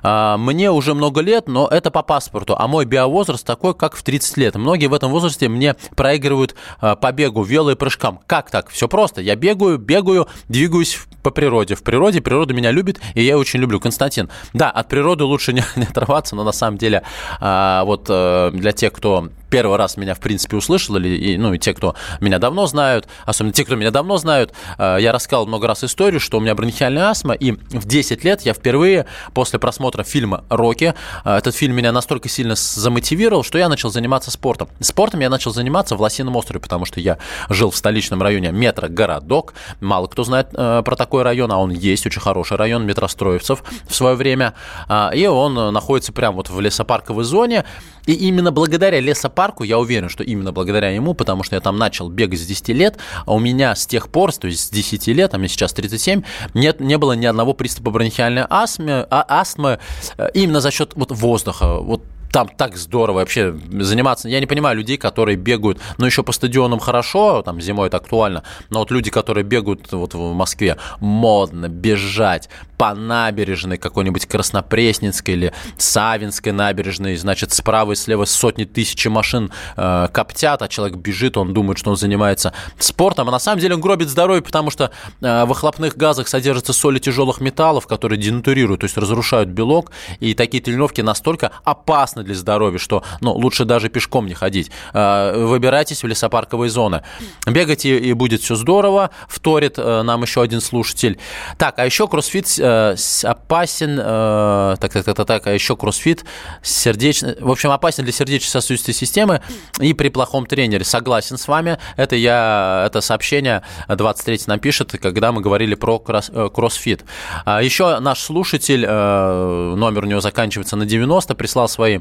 А, 0.04 0.36
мне 0.36 0.70
уже 0.70 0.94
много 0.94 1.22
лет, 1.22 1.48
но 1.48 1.66
это 1.70 1.92
по 1.92 2.02
паспорту. 2.02 2.58
А 2.60 2.68
мой 2.68 2.84
биовозраст 3.22 3.46
такой, 3.46 3.74
как 3.76 3.96
в 3.96 4.04
30 4.04 4.38
лет. 4.38 4.56
Многие 4.56 4.88
в 4.88 4.94
этом 4.94 5.12
возрасте 5.12 5.48
мне 5.48 5.76
проигрывают 5.96 6.56
а, 6.80 6.96
по 6.96 7.12
бегу, 7.12 7.44
вело 7.44 7.72
и 7.72 7.76
прыжкам. 7.76 8.20
Как 8.26 8.50
так? 8.50 8.70
Все 8.70 8.88
просто. 8.88 9.22
Я 9.22 9.36
бегаю, 9.36 9.78
бегаю, 9.78 10.28
двигаюсь 10.50 11.00
по 11.22 11.30
природе. 11.30 11.76
В 11.76 11.84
природе 11.84 12.22
природа 12.22 12.54
меня 12.54 12.72
любит, 12.72 13.00
и 13.14 13.24
я 13.24 13.38
очень 13.38 13.60
люблю. 13.60 13.80
Константин, 13.80 14.30
да, 14.54 14.72
от 14.72 14.88
природы 14.88 15.24
лучше 15.24 15.54
не, 15.54 15.64
не 15.76 15.84
отрываться, 15.84 16.36
но 16.36 16.44
на 16.44 16.52
самом 16.52 16.78
деле 16.78 17.04
а, 17.40 17.84
вот 17.84 18.08
э, 18.10 18.52
для 18.54 18.72
тех, 18.72 18.92
кто 18.94 19.30
первый 19.52 19.78
раз 19.78 19.98
меня, 19.98 20.16
в 20.16 20.20
принципе, 20.20 20.56
услышал, 20.58 20.96
или, 20.96 21.10
и, 21.10 21.38
ну, 21.38 21.54
и 21.54 21.60
те, 21.60 21.74
кто 21.74 21.94
меня 22.20 22.40
давно 22.40 22.66
знают, 22.66 23.08
особенно 23.26 23.54
те, 23.54 23.66
кто 23.66 23.76
меня 23.76 23.92
давно 23.92 24.18
знают, 24.18 24.54
э, 24.80 24.98
я 25.00 25.12
рассказал 25.12 25.46
много 25.46 25.68
раз 25.68 25.84
историю, 25.84 26.20
что 26.20 26.38
у 26.38 26.40
меня 26.40 26.56
бронхиальная 26.56 27.10
астма, 27.10 27.34
и 27.34 27.52
в 27.52 27.86
10 27.86 28.24
лет 28.24 28.42
я 28.42 28.54
впервые 28.54 29.06
после 29.34 29.60
просмотра 29.60 30.04
фильма 30.04 30.46
«Рокки», 30.50 30.96
э, 31.26 31.38
этот 31.38 31.54
фильм 31.56 31.76
меня 31.76 31.92
настолько 31.92 32.30
сильно 32.30 32.56
замотивировал, 32.56 33.44
что 33.44 33.58
я 33.58 33.70
начал 33.70 33.92
заниматься 33.92 34.32
спортом. 34.32 34.70
Спортом 34.80 35.20
я 35.20 35.30
начал 35.30 35.52
заниматься 35.52 35.96
в 35.96 36.02
Лосином 36.02 36.36
острове, 36.38 36.62
потому 36.62 36.86
что 36.86 37.00
я 37.00 37.18
жил 37.50 37.72
в 37.72 37.76
столичном 37.76 38.22
районе 38.22 38.52
метро-городок. 38.52 39.54
Мало 39.82 40.08
кто 40.08 40.24
знает 40.24 40.48
э, 40.54 40.82
про 40.84 40.96
такой 40.96 41.24
район, 41.24 41.52
а 41.52 41.58
он 41.58 41.72
есть, 41.72 42.06
очень 42.06 42.22
хороший 42.22 42.56
район 42.56 42.86
метростроевцев 42.86 43.64
в 43.88 43.94
свое 43.94 44.16
время. 44.16 44.54
Э, 44.88 45.10
и 45.14 45.28
он 45.28 45.74
находится 45.74 46.14
прямо 46.14 46.38
вот 46.38 46.50
в 46.50 46.60
лесопарковой 46.60 47.26
зоне. 47.26 47.66
И 48.06 48.14
именно 48.14 48.52
благодаря 48.52 49.00
лесопарку, 49.00 49.64
я 49.64 49.80
уверен, 49.80 50.10
что 50.10 50.24
именно 50.24 50.52
благодаря 50.52 50.90
ему, 50.90 51.14
потому 51.14 51.44
что 51.44 51.56
я 51.56 51.62
там 51.62 51.78
начал 51.78 52.10
бегать 52.10 52.40
с 52.40 52.46
10 52.46 52.70
лет, 52.70 52.98
а 53.26 53.34
у 53.34 53.40
меня 53.40 53.76
с 53.76 53.86
тех 53.86 54.10
пор, 54.10 54.34
то 54.34 54.48
есть 54.48 54.66
с 54.66 54.70
10 54.70 55.08
лет, 55.08 55.34
а 55.34 55.38
мне 55.38 55.48
сейчас 55.48 55.74
37, 55.74 56.24
нет, 56.54 56.80
не 56.80 56.98
было 56.98 57.14
ни 57.14 57.26
одного 57.26 57.54
приступа 57.54 57.92
бронхиальной 57.92 58.46
астмы, 58.50 59.06
а, 59.10 59.26
астмы 59.28 59.80
э, 60.18 60.30
именно 60.34 60.62
за 60.62 60.72
счет 60.72 60.94
вот 60.96 61.12
воздуха. 61.12 61.80
Вот 61.80 62.02
там 62.32 62.48
так 62.48 62.78
здорово 62.78 63.18
вообще 63.18 63.54
заниматься. 63.72 64.30
Я 64.30 64.40
не 64.40 64.46
понимаю 64.46 64.78
людей, 64.78 64.98
которые 64.98 65.36
бегают, 65.36 65.80
ну, 65.98 66.06
еще 66.06 66.24
по 66.24 66.32
стадионам 66.32 66.80
хорошо, 66.80 67.42
там 67.42 67.62
зимой 67.62 67.88
это 67.88 67.98
актуально, 67.98 68.44
но 68.70 68.80
вот 68.80 68.92
люди, 68.92 69.12
которые 69.12 69.44
бегают 69.44 69.92
вот 69.92 70.14
в 70.14 70.34
Москве, 70.34 70.78
модно 71.00 71.68
бежать 71.68 72.50
по 72.78 72.96
набережной 72.96 73.78
какой-нибудь 73.78 74.26
Краснопресненской 74.26 75.36
или 75.36 75.54
Савинской 75.78 76.52
набережной, 76.52 77.16
значит, 77.16 77.52
справа 77.52 77.92
и 77.92 77.96
слева 77.96 78.26
сотни 78.26 78.64
тысяч 78.64 79.06
машин 79.06 79.52
э, 79.78 80.08
коптят, 80.12 80.64
а 80.64 80.68
человек 80.68 80.98
бежит, 80.98 81.38
он 81.38 81.54
думает, 81.54 81.78
что 81.78 81.92
он 81.92 81.96
занимается 81.96 82.54
спортом, 82.80 83.28
а 83.28 83.32
на 83.32 83.40
самом 83.40 83.60
деле 83.60 83.76
он 83.76 83.82
гробит 83.82 84.10
здоровье, 84.10 84.42
потому 84.42 84.72
что 84.72 84.90
э, 85.22 85.44
в 85.46 85.50
выхлопных 85.50 85.96
газах 85.96 86.28
содержатся 86.28 86.74
соли 86.74 86.98
тяжелых 86.98 87.40
металлов, 87.40 87.86
которые 87.86 88.18
денатурируют, 88.18 88.82
то 88.82 88.86
есть 88.86 88.98
разрушают 88.98 89.50
белок, 89.50 89.92
и 90.20 90.34
такие 90.34 90.64
тренировки 90.64 91.02
настолько 91.02 91.52
опасны 91.64 92.21
опасно 92.22 92.24
для 92.24 92.36
здоровья, 92.36 92.80
что 92.80 93.04
ну, 93.22 93.34
лучше 93.34 93.66
даже 93.66 93.90
пешком 93.90 94.28
не 94.28 94.34
ходить. 94.34 94.72
А, 94.94 95.34
выбирайтесь 95.34 96.04
в 96.04 96.08
лесопарковые 96.08 96.70
зоны. 96.70 97.02
Бегайте, 97.46 97.98
и 97.98 98.14
будет 98.14 98.42
все 98.42 98.56
здорово, 98.56 99.10
вторит 99.28 99.78
э, 99.78 100.04
нам 100.04 100.24
еще 100.24 100.42
один 100.42 100.62
слушатель. 100.62 101.18
Так, 101.58 101.80
а 101.80 101.86
еще 101.86 102.08
кроссфит 102.08 102.48
э, 102.60 102.96
опасен, 103.24 104.00
э, 104.00 104.76
так, 104.80 104.94
так, 104.94 105.06
так, 105.06 105.16
так, 105.16 105.28
так, 105.28 105.48
а 105.48 105.54
еще 105.54 105.76
кроссфит 105.76 106.26
сердечно, 106.64 107.36
в 107.40 107.50
общем, 107.50 107.72
опасен 107.72 108.04
для 108.04 108.14
сердечно-сосудистой 108.14 108.94
системы 108.94 109.42
и 109.80 109.94
при 109.94 110.10
плохом 110.10 110.46
тренере. 110.46 110.84
Согласен 110.84 111.38
с 111.38 111.48
вами. 111.48 111.78
Это 111.98 112.16
я, 112.16 112.84
это 112.88 113.02
сообщение 113.02 113.62
23 113.88 114.40
нам 114.48 114.60
пишет, 114.60 114.92
когда 114.92 115.32
мы 115.32 115.42
говорили 115.42 115.76
про 115.76 116.00
кросс, 116.00 116.32
кроссфит. 116.54 117.04
А 117.46 117.62
еще 117.62 118.00
наш 118.00 118.20
слушатель, 118.20 118.86
номер 118.86 120.04
у 120.04 120.08
него 120.08 120.22
заканчивается 120.22 120.76
на 120.76 120.86
90, 120.86 121.36
прислал 121.36 121.68
свои 121.68 122.00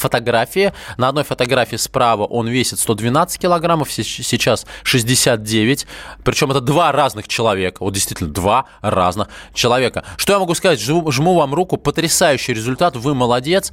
фотографии. 0.00 0.72
На 0.96 1.08
одной 1.08 1.24
фотографии 1.24 1.76
справа 1.76 2.24
он 2.24 2.48
весит 2.48 2.78
112 2.78 3.40
килограммов, 3.40 3.92
сейчас 3.92 4.66
69. 4.82 5.86
Причем 6.24 6.50
это 6.50 6.60
два 6.60 6.92
разных 6.92 7.28
человека. 7.28 7.84
Вот 7.84 7.94
действительно, 7.94 8.30
два 8.30 8.66
разных 8.80 9.28
человека. 9.54 10.04
Что 10.16 10.32
я 10.32 10.38
могу 10.38 10.54
сказать? 10.54 10.80
Жму, 10.80 11.10
жму 11.10 11.34
вам 11.34 11.54
руку. 11.54 11.76
Потрясающий 11.76 12.54
результат. 12.54 12.96
Вы 12.96 13.14
молодец. 13.14 13.72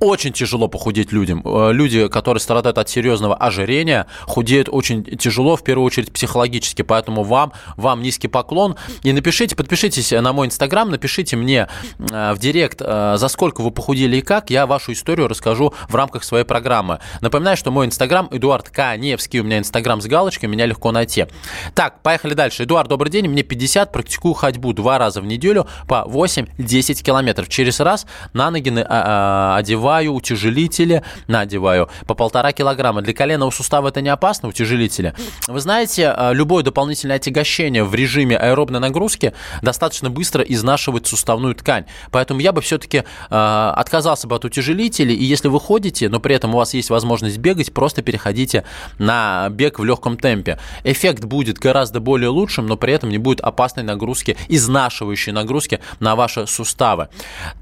Очень 0.00 0.32
тяжело 0.32 0.68
похудеть 0.68 1.12
людям. 1.12 1.42
Э, 1.44 1.72
люди, 1.72 2.08
которые 2.08 2.40
страдают 2.40 2.78
от 2.78 2.88
серьезного 2.88 3.36
ожирения, 3.36 4.06
худеют 4.22 4.68
очень 4.70 5.04
тяжело, 5.04 5.56
в 5.56 5.62
первую 5.62 5.86
очередь 5.86 6.12
психологически. 6.12 6.82
Поэтому 6.82 7.22
вам, 7.22 7.52
вам 7.76 8.02
низкий 8.02 8.28
поклон. 8.28 8.76
И 9.02 9.12
напишите, 9.12 9.54
подпишитесь 9.54 10.10
на 10.12 10.32
мой 10.32 10.46
инстаграм, 10.46 10.90
напишите 10.90 11.36
мне 11.36 11.68
э, 11.98 12.32
в 12.32 12.38
директ, 12.38 12.80
э, 12.80 13.16
за 13.18 13.28
сколько 13.28 13.60
вы 13.60 13.70
похудели 13.70 14.16
и 14.16 14.22
как. 14.22 14.50
Я 14.50 14.66
вашу 14.66 14.92
историю 14.92 15.28
расскажу 15.28 15.65
в 15.88 15.94
рамках 15.94 16.24
своей 16.24 16.44
программы. 16.44 17.00
Напоминаю, 17.20 17.56
что 17.56 17.70
мой 17.70 17.86
инстаграм 17.86 18.28
Эдуард 18.30 18.70
Каневский. 18.70 19.40
У 19.40 19.44
меня 19.44 19.58
инстаграм 19.58 20.00
с 20.00 20.06
галочкой, 20.06 20.48
меня 20.48 20.66
легко 20.66 20.92
найти. 20.92 21.26
Так, 21.74 22.02
поехали 22.02 22.34
дальше. 22.34 22.64
Эдуард, 22.64 22.88
добрый 22.88 23.10
день. 23.10 23.28
Мне 23.28 23.42
50, 23.42 23.92
практикую 23.92 24.34
ходьбу 24.34 24.72
два 24.72 24.98
раза 24.98 25.20
в 25.20 25.26
неделю 25.26 25.66
по 25.88 26.04
8-10 26.06 27.02
километров. 27.02 27.48
Через 27.48 27.80
раз 27.80 28.06
на 28.32 28.50
ноги 28.50 28.70
а, 28.70 28.86
а, 28.88 29.56
одеваю 29.56 30.12
утяжелители, 30.14 31.02
надеваю 31.26 31.88
по 32.06 32.14
полтора 32.14 32.52
килограмма. 32.52 33.02
Для 33.02 33.14
коленного 33.14 33.50
сустава 33.50 33.88
это 33.88 34.00
не 34.00 34.08
опасно, 34.08 34.48
утяжелители. 34.48 35.14
Вы 35.46 35.60
знаете, 35.60 36.08
а, 36.08 36.32
любое 36.32 36.62
дополнительное 36.62 37.16
отягощение 37.16 37.84
в 37.84 37.94
режиме 37.94 38.36
аэробной 38.36 38.80
нагрузки 38.80 39.32
достаточно 39.62 40.10
быстро 40.10 40.42
изнашивает 40.42 41.06
суставную 41.06 41.54
ткань. 41.54 41.86
Поэтому 42.10 42.40
я 42.40 42.52
бы 42.52 42.60
все-таки 42.60 43.04
отказался 43.28 44.26
бы 44.26 44.36
от 44.36 44.44
утяжелителей 44.44 45.14
и 45.14 45.24
если 45.24 45.45
вы 45.48 45.60
ходите, 45.60 46.08
но 46.08 46.20
при 46.20 46.34
этом 46.34 46.54
у 46.54 46.58
вас 46.58 46.74
есть 46.74 46.90
возможность 46.90 47.38
бегать, 47.38 47.72
просто 47.72 48.02
переходите 48.02 48.64
на 48.98 49.48
бег 49.50 49.78
в 49.78 49.84
легком 49.84 50.16
темпе. 50.16 50.58
Эффект 50.84 51.24
будет 51.24 51.58
гораздо 51.58 52.00
более 52.00 52.28
лучшим, 52.28 52.66
но 52.66 52.76
при 52.76 52.92
этом 52.92 53.10
не 53.10 53.18
будет 53.18 53.40
опасной 53.40 53.82
нагрузки, 53.82 54.36
изнашивающей 54.48 55.32
нагрузки 55.32 55.80
на 56.00 56.16
ваши 56.16 56.46
суставы. 56.46 57.08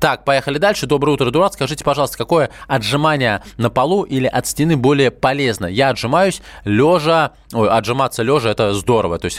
Так, 0.01 0.25
поехали 0.25 0.59
дальше. 0.59 0.87
Доброе 0.87 1.13
утро, 1.13 1.31
Эдуард. 1.31 1.55
Скажите, 1.55 1.85
пожалуйста, 1.85 2.19
какое 2.19 2.51
отжимание 2.67 3.43
на 3.57 3.71
полу 3.71 4.03
или 4.03 4.27
от 4.27 4.47
стены 4.47 4.77
более 4.77 5.11
полезно? 5.11 5.67
Я 5.67 5.91
отжимаюсь 5.91 6.43
лежа, 6.65 7.33
ой, 7.53 7.69
отжиматься 7.69 8.23
лежа 8.23 8.51
это 8.51 8.75
здорово, 8.75 9.19
то 9.19 9.27
есть, 9.27 9.39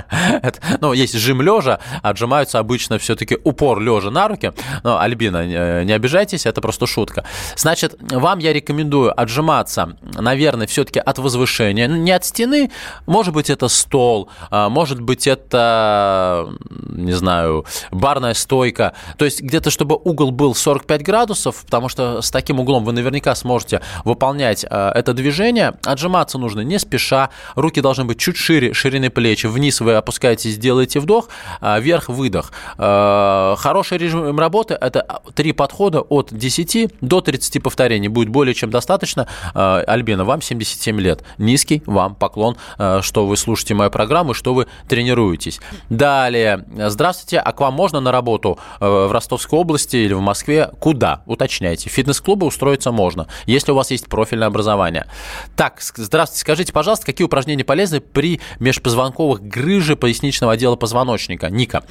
ну, 0.80 0.92
есть 0.92 1.14
жим 1.14 1.42
лежа, 1.42 1.80
отжимаются 2.02 2.58
обычно 2.58 2.98
все-таки 2.98 3.38
упор 3.44 3.80
лежа 3.80 4.10
на 4.10 4.28
руки, 4.28 4.52
но, 4.82 5.00
Альбина, 5.00 5.84
не 5.84 5.92
обижайтесь, 5.92 6.46
это 6.46 6.60
просто 6.60 6.86
шутка. 6.86 7.24
Значит, 7.62 7.94
вам 8.00 8.40
я 8.40 8.52
рекомендую 8.52 9.18
отжиматься, 9.18 9.96
наверное, 10.02 10.66
все-таки 10.66 10.98
от 10.98 11.18
возвышения. 11.18 11.86
Не 11.86 12.10
от 12.10 12.24
стены, 12.24 12.72
может 13.06 13.32
быть, 13.32 13.50
это 13.50 13.68
стол, 13.68 14.28
а, 14.50 14.68
может 14.68 15.00
быть, 15.00 15.28
это, 15.28 16.48
не 16.88 17.12
знаю, 17.12 17.64
барная 17.92 18.34
стойка. 18.34 18.94
То 19.16 19.24
есть 19.24 19.40
где-то, 19.42 19.70
чтобы 19.70 19.94
угол 19.94 20.32
был 20.32 20.56
45 20.56 21.04
градусов, 21.04 21.64
потому 21.64 21.88
что 21.88 22.20
с 22.20 22.32
таким 22.32 22.58
углом 22.58 22.84
вы 22.84 22.90
наверняка 22.90 23.32
сможете 23.36 23.80
выполнять 24.04 24.66
а, 24.68 24.90
это 24.90 25.14
движение. 25.14 25.74
Отжиматься 25.84 26.38
нужно 26.38 26.62
не 26.62 26.80
спеша, 26.80 27.30
руки 27.54 27.80
должны 27.80 28.04
быть 28.04 28.18
чуть 28.18 28.36
шире, 28.36 28.74
ширины 28.74 29.08
плеч. 29.08 29.44
Вниз 29.44 29.80
вы 29.80 29.94
опускаетесь, 29.94 30.58
делаете 30.58 30.98
вдох, 30.98 31.28
а, 31.60 31.78
вверх 31.78 32.08
выдох. 32.08 32.50
Хороший 32.76 33.98
режим 33.98 34.36
работы– 34.36 34.74
это 34.80 35.20
три 35.36 35.52
подхода 35.52 36.00
от 36.00 36.32
10 36.32 36.90
до 37.00 37.20
30 37.20 37.51
30 37.52 37.62
повторений 37.62 38.08
будет 38.08 38.28
более 38.28 38.54
чем 38.54 38.70
достаточно. 38.70 39.26
Э, 39.54 39.82
Альбина, 39.86 40.24
вам 40.24 40.40
77 40.40 41.00
лет. 41.00 41.22
Низкий 41.38 41.82
вам 41.86 42.14
поклон, 42.14 42.56
э, 42.78 43.00
что 43.02 43.26
вы 43.26 43.36
слушаете 43.36 43.74
мою 43.74 43.90
программу, 43.90 44.34
что 44.34 44.54
вы 44.54 44.66
тренируетесь. 44.88 45.60
Далее. 45.90 46.64
Здравствуйте. 46.88 47.38
А 47.38 47.52
к 47.52 47.60
вам 47.60 47.74
можно 47.74 48.00
на 48.00 48.12
работу 48.12 48.58
э, 48.80 48.86
в 48.86 49.12
Ростовской 49.12 49.58
области 49.58 49.96
или 49.96 50.14
в 50.14 50.20
Москве? 50.20 50.70
Куда? 50.80 51.22
Уточняйте. 51.26 51.90
Фитнес-клубы 51.90 52.46
устроиться 52.46 52.90
можно, 52.92 53.26
если 53.46 53.72
у 53.72 53.74
вас 53.74 53.90
есть 53.90 54.06
профильное 54.08 54.48
образование. 54.48 55.06
Так, 55.56 55.80
здравствуйте. 55.80 56.40
Скажите, 56.40 56.72
пожалуйста, 56.72 57.06
какие 57.06 57.26
упражнения 57.26 57.64
полезны 57.64 58.00
при 58.00 58.40
межпозвонковых 58.60 59.42
грыже 59.42 59.96
поясничного 59.96 60.54
отдела 60.54 60.76
позвоночника? 60.76 61.50
Ника. 61.50 61.84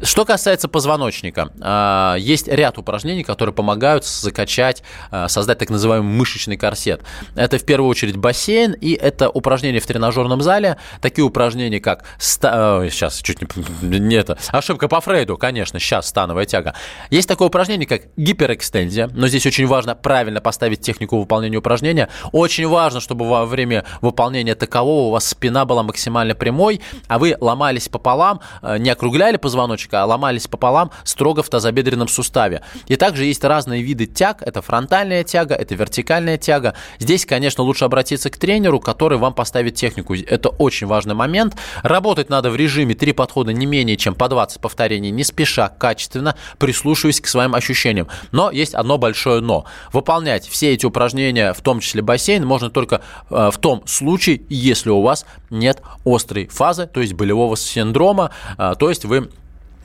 Что 0.00 0.24
касается 0.24 0.68
позвоночника, 0.68 1.50
а, 1.60 2.14
есть 2.18 2.46
ряд 2.46 2.78
упражнений, 2.78 3.24
которые 3.24 3.52
помогают 3.52 4.04
закачать, 4.04 4.82
а, 5.10 5.28
создать 5.28 5.58
так 5.58 5.70
называемый 5.70 6.08
мышечный 6.08 6.56
корсет. 6.56 7.02
Это 7.34 7.58
в 7.58 7.64
первую 7.64 7.90
очередь 7.90 8.16
бассейн, 8.16 8.72
и 8.72 8.92
это 8.92 9.28
упражнения 9.28 9.80
в 9.80 9.86
тренажерном 9.86 10.40
зале, 10.40 10.76
такие 11.00 11.24
упражнения, 11.24 11.80
как... 11.80 12.04
Сейчас, 12.18 13.20
чуть 13.22 13.42
не... 13.82 13.98
не 13.98 14.14
это, 14.14 14.38
ошибка 14.48 14.86
по 14.88 15.00
Фрейду, 15.00 15.36
конечно, 15.36 15.80
сейчас 15.80 16.08
становая 16.08 16.46
тяга. 16.46 16.74
Есть 17.10 17.28
такое 17.28 17.48
упражнение, 17.48 17.86
как 17.86 18.02
гиперэкстензия, 18.16 19.10
но 19.12 19.26
здесь 19.26 19.46
очень 19.46 19.66
важно 19.66 19.96
правильно 19.96 20.40
поставить 20.40 20.80
технику 20.80 21.18
выполнения 21.18 21.56
упражнения. 21.56 22.08
Очень 22.32 22.68
важно, 22.68 23.00
чтобы 23.00 23.28
во 23.28 23.46
время 23.46 23.84
выполнения 24.00 24.54
такового 24.54 25.08
у 25.08 25.10
вас 25.10 25.26
спина 25.26 25.64
была 25.64 25.82
максимально 25.82 26.34
прямой, 26.34 26.80
а 27.08 27.18
вы 27.18 27.36
ломались 27.40 27.88
пополам, 27.88 28.40
не 28.62 28.90
округляли 28.90 29.36
позвоночник, 29.36 29.87
позвоночника 29.88 30.04
ломались 30.04 30.46
пополам 30.46 30.90
строго 31.04 31.42
в 31.42 31.48
тазобедренном 31.48 32.08
суставе. 32.08 32.62
И 32.86 32.96
также 32.96 33.24
есть 33.24 33.44
разные 33.44 33.82
виды 33.82 34.06
тяг. 34.06 34.42
Это 34.42 34.62
фронтальная 34.62 35.24
тяга, 35.24 35.54
это 35.54 35.74
вертикальная 35.74 36.38
тяга. 36.38 36.74
Здесь, 36.98 37.26
конечно, 37.26 37.64
лучше 37.64 37.84
обратиться 37.84 38.30
к 38.30 38.36
тренеру, 38.36 38.80
который 38.80 39.18
вам 39.18 39.34
поставит 39.34 39.74
технику. 39.74 40.14
Это 40.14 40.50
очень 40.50 40.86
важный 40.86 41.14
момент. 41.14 41.56
Работать 41.82 42.30
надо 42.30 42.50
в 42.50 42.56
режиме 42.56 42.94
три 42.94 43.12
подхода 43.12 43.52
не 43.52 43.66
менее 43.66 43.96
чем 43.96 44.14
по 44.14 44.28
20 44.28 44.60
повторений, 44.60 45.10
не 45.10 45.24
спеша, 45.24 45.68
качественно, 45.68 46.34
прислушиваясь 46.58 47.20
к 47.20 47.26
своим 47.26 47.54
ощущениям. 47.54 48.08
Но 48.32 48.50
есть 48.50 48.74
одно 48.74 48.98
большое 48.98 49.40
но. 49.40 49.64
Выполнять 49.92 50.46
все 50.46 50.72
эти 50.72 50.86
упражнения, 50.86 51.52
в 51.52 51.60
том 51.60 51.80
числе 51.80 52.02
бассейн, 52.02 52.46
можно 52.46 52.70
только 52.70 53.00
э, 53.30 53.50
в 53.52 53.58
том 53.58 53.82
случае, 53.86 54.42
если 54.48 54.90
у 54.90 55.00
вас 55.02 55.26
нет 55.50 55.82
острой 56.04 56.48
фазы, 56.48 56.86
то 56.86 57.00
есть 57.00 57.14
болевого 57.14 57.56
синдрома, 57.56 58.30
э, 58.58 58.74
то 58.78 58.88
есть 58.88 59.04
вы 59.04 59.30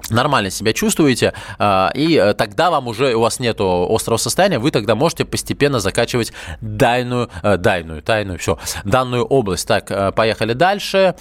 нормально 0.09 0.49
себя 0.49 0.73
чувствуете, 0.73 1.33
а, 1.59 1.91
и 1.93 2.15
э, 2.15 2.33
тогда 2.33 2.69
вам 2.69 2.87
уже, 2.87 3.15
у 3.15 3.21
вас 3.21 3.39
нет 3.39 3.57
острого 3.59 4.17
состояния, 4.17 4.59
вы 4.59 4.71
тогда 4.71 4.95
можете 4.95 5.25
постепенно 5.25 5.79
закачивать 5.79 6.33
дайную, 6.61 7.29
э, 7.41 7.57
дайную, 7.57 8.01
тайную, 8.01 8.39
все, 8.39 8.57
данную 8.83 9.25
область. 9.25 9.67
Так, 9.67 9.91
э, 9.91 10.11
поехали 10.11 10.53
дальше. 10.53 11.15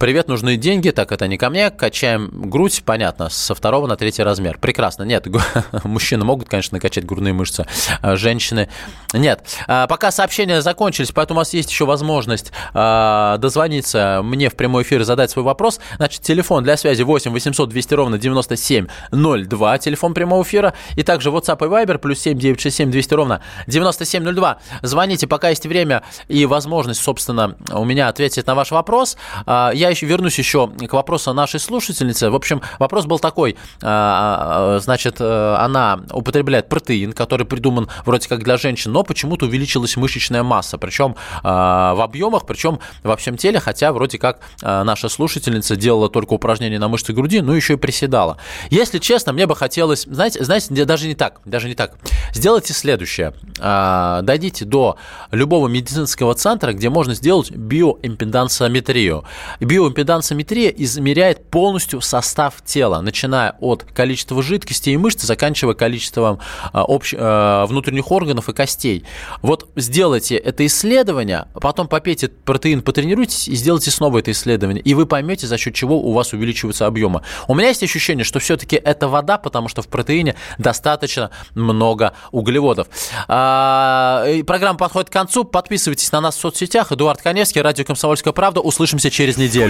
Привет, 0.00 0.28
нужны 0.28 0.56
деньги. 0.56 0.88
Так, 0.92 1.12
это 1.12 1.28
не 1.28 1.36
ко 1.36 1.50
мне. 1.50 1.70
Качаем 1.70 2.30
грудь, 2.32 2.82
понятно, 2.86 3.28
со 3.28 3.54
второго 3.54 3.86
на 3.86 3.96
третий 3.98 4.22
размер. 4.22 4.56
Прекрасно. 4.58 5.02
Нет, 5.02 5.26
мужчины 5.84 6.24
могут, 6.24 6.48
конечно, 6.48 6.76
накачать 6.76 7.04
грудные 7.04 7.34
мышцы. 7.34 7.66
А 8.00 8.16
женщины 8.16 8.70
нет. 9.12 9.42
А, 9.68 9.86
пока 9.86 10.10
сообщения 10.10 10.62
закончились, 10.62 11.12
поэтому 11.12 11.36
у 11.36 11.40
вас 11.42 11.52
есть 11.52 11.70
еще 11.70 11.84
возможность 11.84 12.50
а, 12.72 13.36
дозвониться 13.36 14.22
мне 14.24 14.48
в 14.48 14.56
прямой 14.56 14.84
эфир 14.84 15.02
и 15.02 15.04
задать 15.04 15.32
свой 15.32 15.44
вопрос. 15.44 15.80
Значит, 15.96 16.22
телефон 16.22 16.64
для 16.64 16.78
связи 16.78 17.02
8 17.02 17.30
800 17.30 17.68
200 17.68 17.92
ровно 17.92 18.16
9702, 18.16 19.78
телефон 19.78 20.14
прямого 20.14 20.42
эфира. 20.42 20.72
И 20.96 21.02
также 21.02 21.28
WhatsApp 21.28 21.58
и 21.58 21.68
Viber 21.68 21.98
плюс 21.98 22.20
7 22.20 22.38
967 22.38 22.90
200 22.90 23.12
ровно 23.12 23.42
9702. 23.66 24.60
Звоните, 24.80 25.26
пока 25.26 25.50
есть 25.50 25.66
время 25.66 26.04
и 26.26 26.46
возможность, 26.46 27.02
собственно, 27.02 27.54
у 27.70 27.84
меня 27.84 28.08
ответить 28.08 28.46
на 28.46 28.54
ваш 28.54 28.70
вопрос. 28.70 29.18
Я 29.46 29.89
еще 29.90 30.06
вернусь 30.06 30.38
еще 30.38 30.68
к 30.68 30.92
вопросу 30.92 31.32
нашей 31.32 31.60
слушательницы. 31.60 32.30
В 32.30 32.34
общем, 32.34 32.62
вопрос 32.78 33.06
был 33.06 33.18
такой. 33.18 33.56
А, 33.82 34.76
а, 34.76 34.80
значит, 34.80 35.16
э, 35.20 35.54
она 35.58 36.00
употребляет 36.12 36.68
протеин, 36.68 37.12
который 37.12 37.46
придуман 37.46 37.88
вроде 38.04 38.28
как 38.28 38.42
для 38.42 38.56
женщин, 38.56 38.92
но 38.92 39.02
почему-то 39.02 39.46
увеличилась 39.46 39.96
мышечная 39.96 40.42
масса, 40.42 40.78
причем 40.78 41.16
а, 41.42 41.94
в 41.94 42.00
объемах, 42.00 42.46
причем 42.46 42.78
во 43.02 43.16
всем 43.16 43.36
теле, 43.36 43.60
хотя 43.60 43.92
вроде 43.92 44.18
как 44.18 44.40
наша 44.62 45.08
слушательница 45.08 45.76
делала 45.76 46.08
только 46.08 46.34
упражнения 46.34 46.78
на 46.78 46.88
мышцы 46.88 47.12
груди, 47.12 47.40
но 47.40 47.54
еще 47.54 47.74
и 47.74 47.76
приседала. 47.76 48.38
Если 48.70 48.98
честно, 48.98 49.32
мне 49.32 49.46
бы 49.46 49.56
хотелось, 49.56 50.04
знаете, 50.04 50.44
знаете, 50.44 50.84
даже 50.84 51.06
не 51.06 51.14
так, 51.14 51.40
даже 51.44 51.68
не 51.68 51.74
так. 51.74 51.94
Сделайте 52.32 52.72
следующее. 52.72 53.34
Дойдите 53.58 54.64
до 54.64 54.96
любого 55.30 55.68
медицинского 55.68 56.34
центра, 56.34 56.72
где 56.72 56.90
можно 56.90 57.14
сделать 57.14 57.50
биоимпедансометрию. 57.50 59.24
Био 59.60 59.79
биоимпедансометрия 59.80 60.70
измеряет 60.70 61.50
полностью 61.50 62.00
состав 62.00 62.62
тела, 62.64 63.00
начиная 63.00 63.56
от 63.60 63.84
количества 63.84 64.42
жидкости 64.42 64.90
и 64.90 64.96
мышц, 64.96 65.22
заканчивая 65.22 65.74
количеством 65.74 66.38
а, 66.72 66.84
общ... 66.84 67.14
А, 67.16 67.66
внутренних 67.66 68.10
органов 68.10 68.48
и 68.48 68.52
костей. 68.52 69.04
Вот 69.42 69.68
сделайте 69.76 70.36
это 70.36 70.66
исследование, 70.66 71.46
потом 71.54 71.88
попейте 71.88 72.28
протеин, 72.28 72.82
потренируйтесь 72.82 73.48
и 73.48 73.54
сделайте 73.54 73.90
снова 73.90 74.18
это 74.18 74.30
исследование, 74.32 74.82
и 74.82 74.94
вы 74.94 75.06
поймете, 75.06 75.46
за 75.46 75.56
счет 75.56 75.74
чего 75.74 75.98
у 75.98 76.12
вас 76.12 76.32
увеличиваются 76.32 76.86
объемы. 76.86 77.22
У 77.48 77.54
меня 77.54 77.68
есть 77.68 77.82
ощущение, 77.82 78.24
что 78.24 78.38
все-таки 78.38 78.76
это 78.76 79.08
вода, 79.08 79.38
потому 79.38 79.68
что 79.68 79.82
в 79.82 79.88
протеине 79.88 80.34
достаточно 80.58 81.30
много 81.54 82.12
углеводов. 82.32 82.88
А, 83.28 84.26
программа 84.46 84.78
подходит 84.78 85.10
к 85.10 85.12
концу. 85.12 85.44
Подписывайтесь 85.44 86.10
на 86.12 86.20
нас 86.20 86.36
в 86.36 86.40
соцсетях. 86.40 86.92
Эдуард 86.92 87.22
Коневский, 87.22 87.60
радио 87.60 87.84
«Комсомольская 87.84 88.32
правда». 88.32 88.60
Услышимся 88.60 89.10
через 89.10 89.36
неделю 89.36 89.69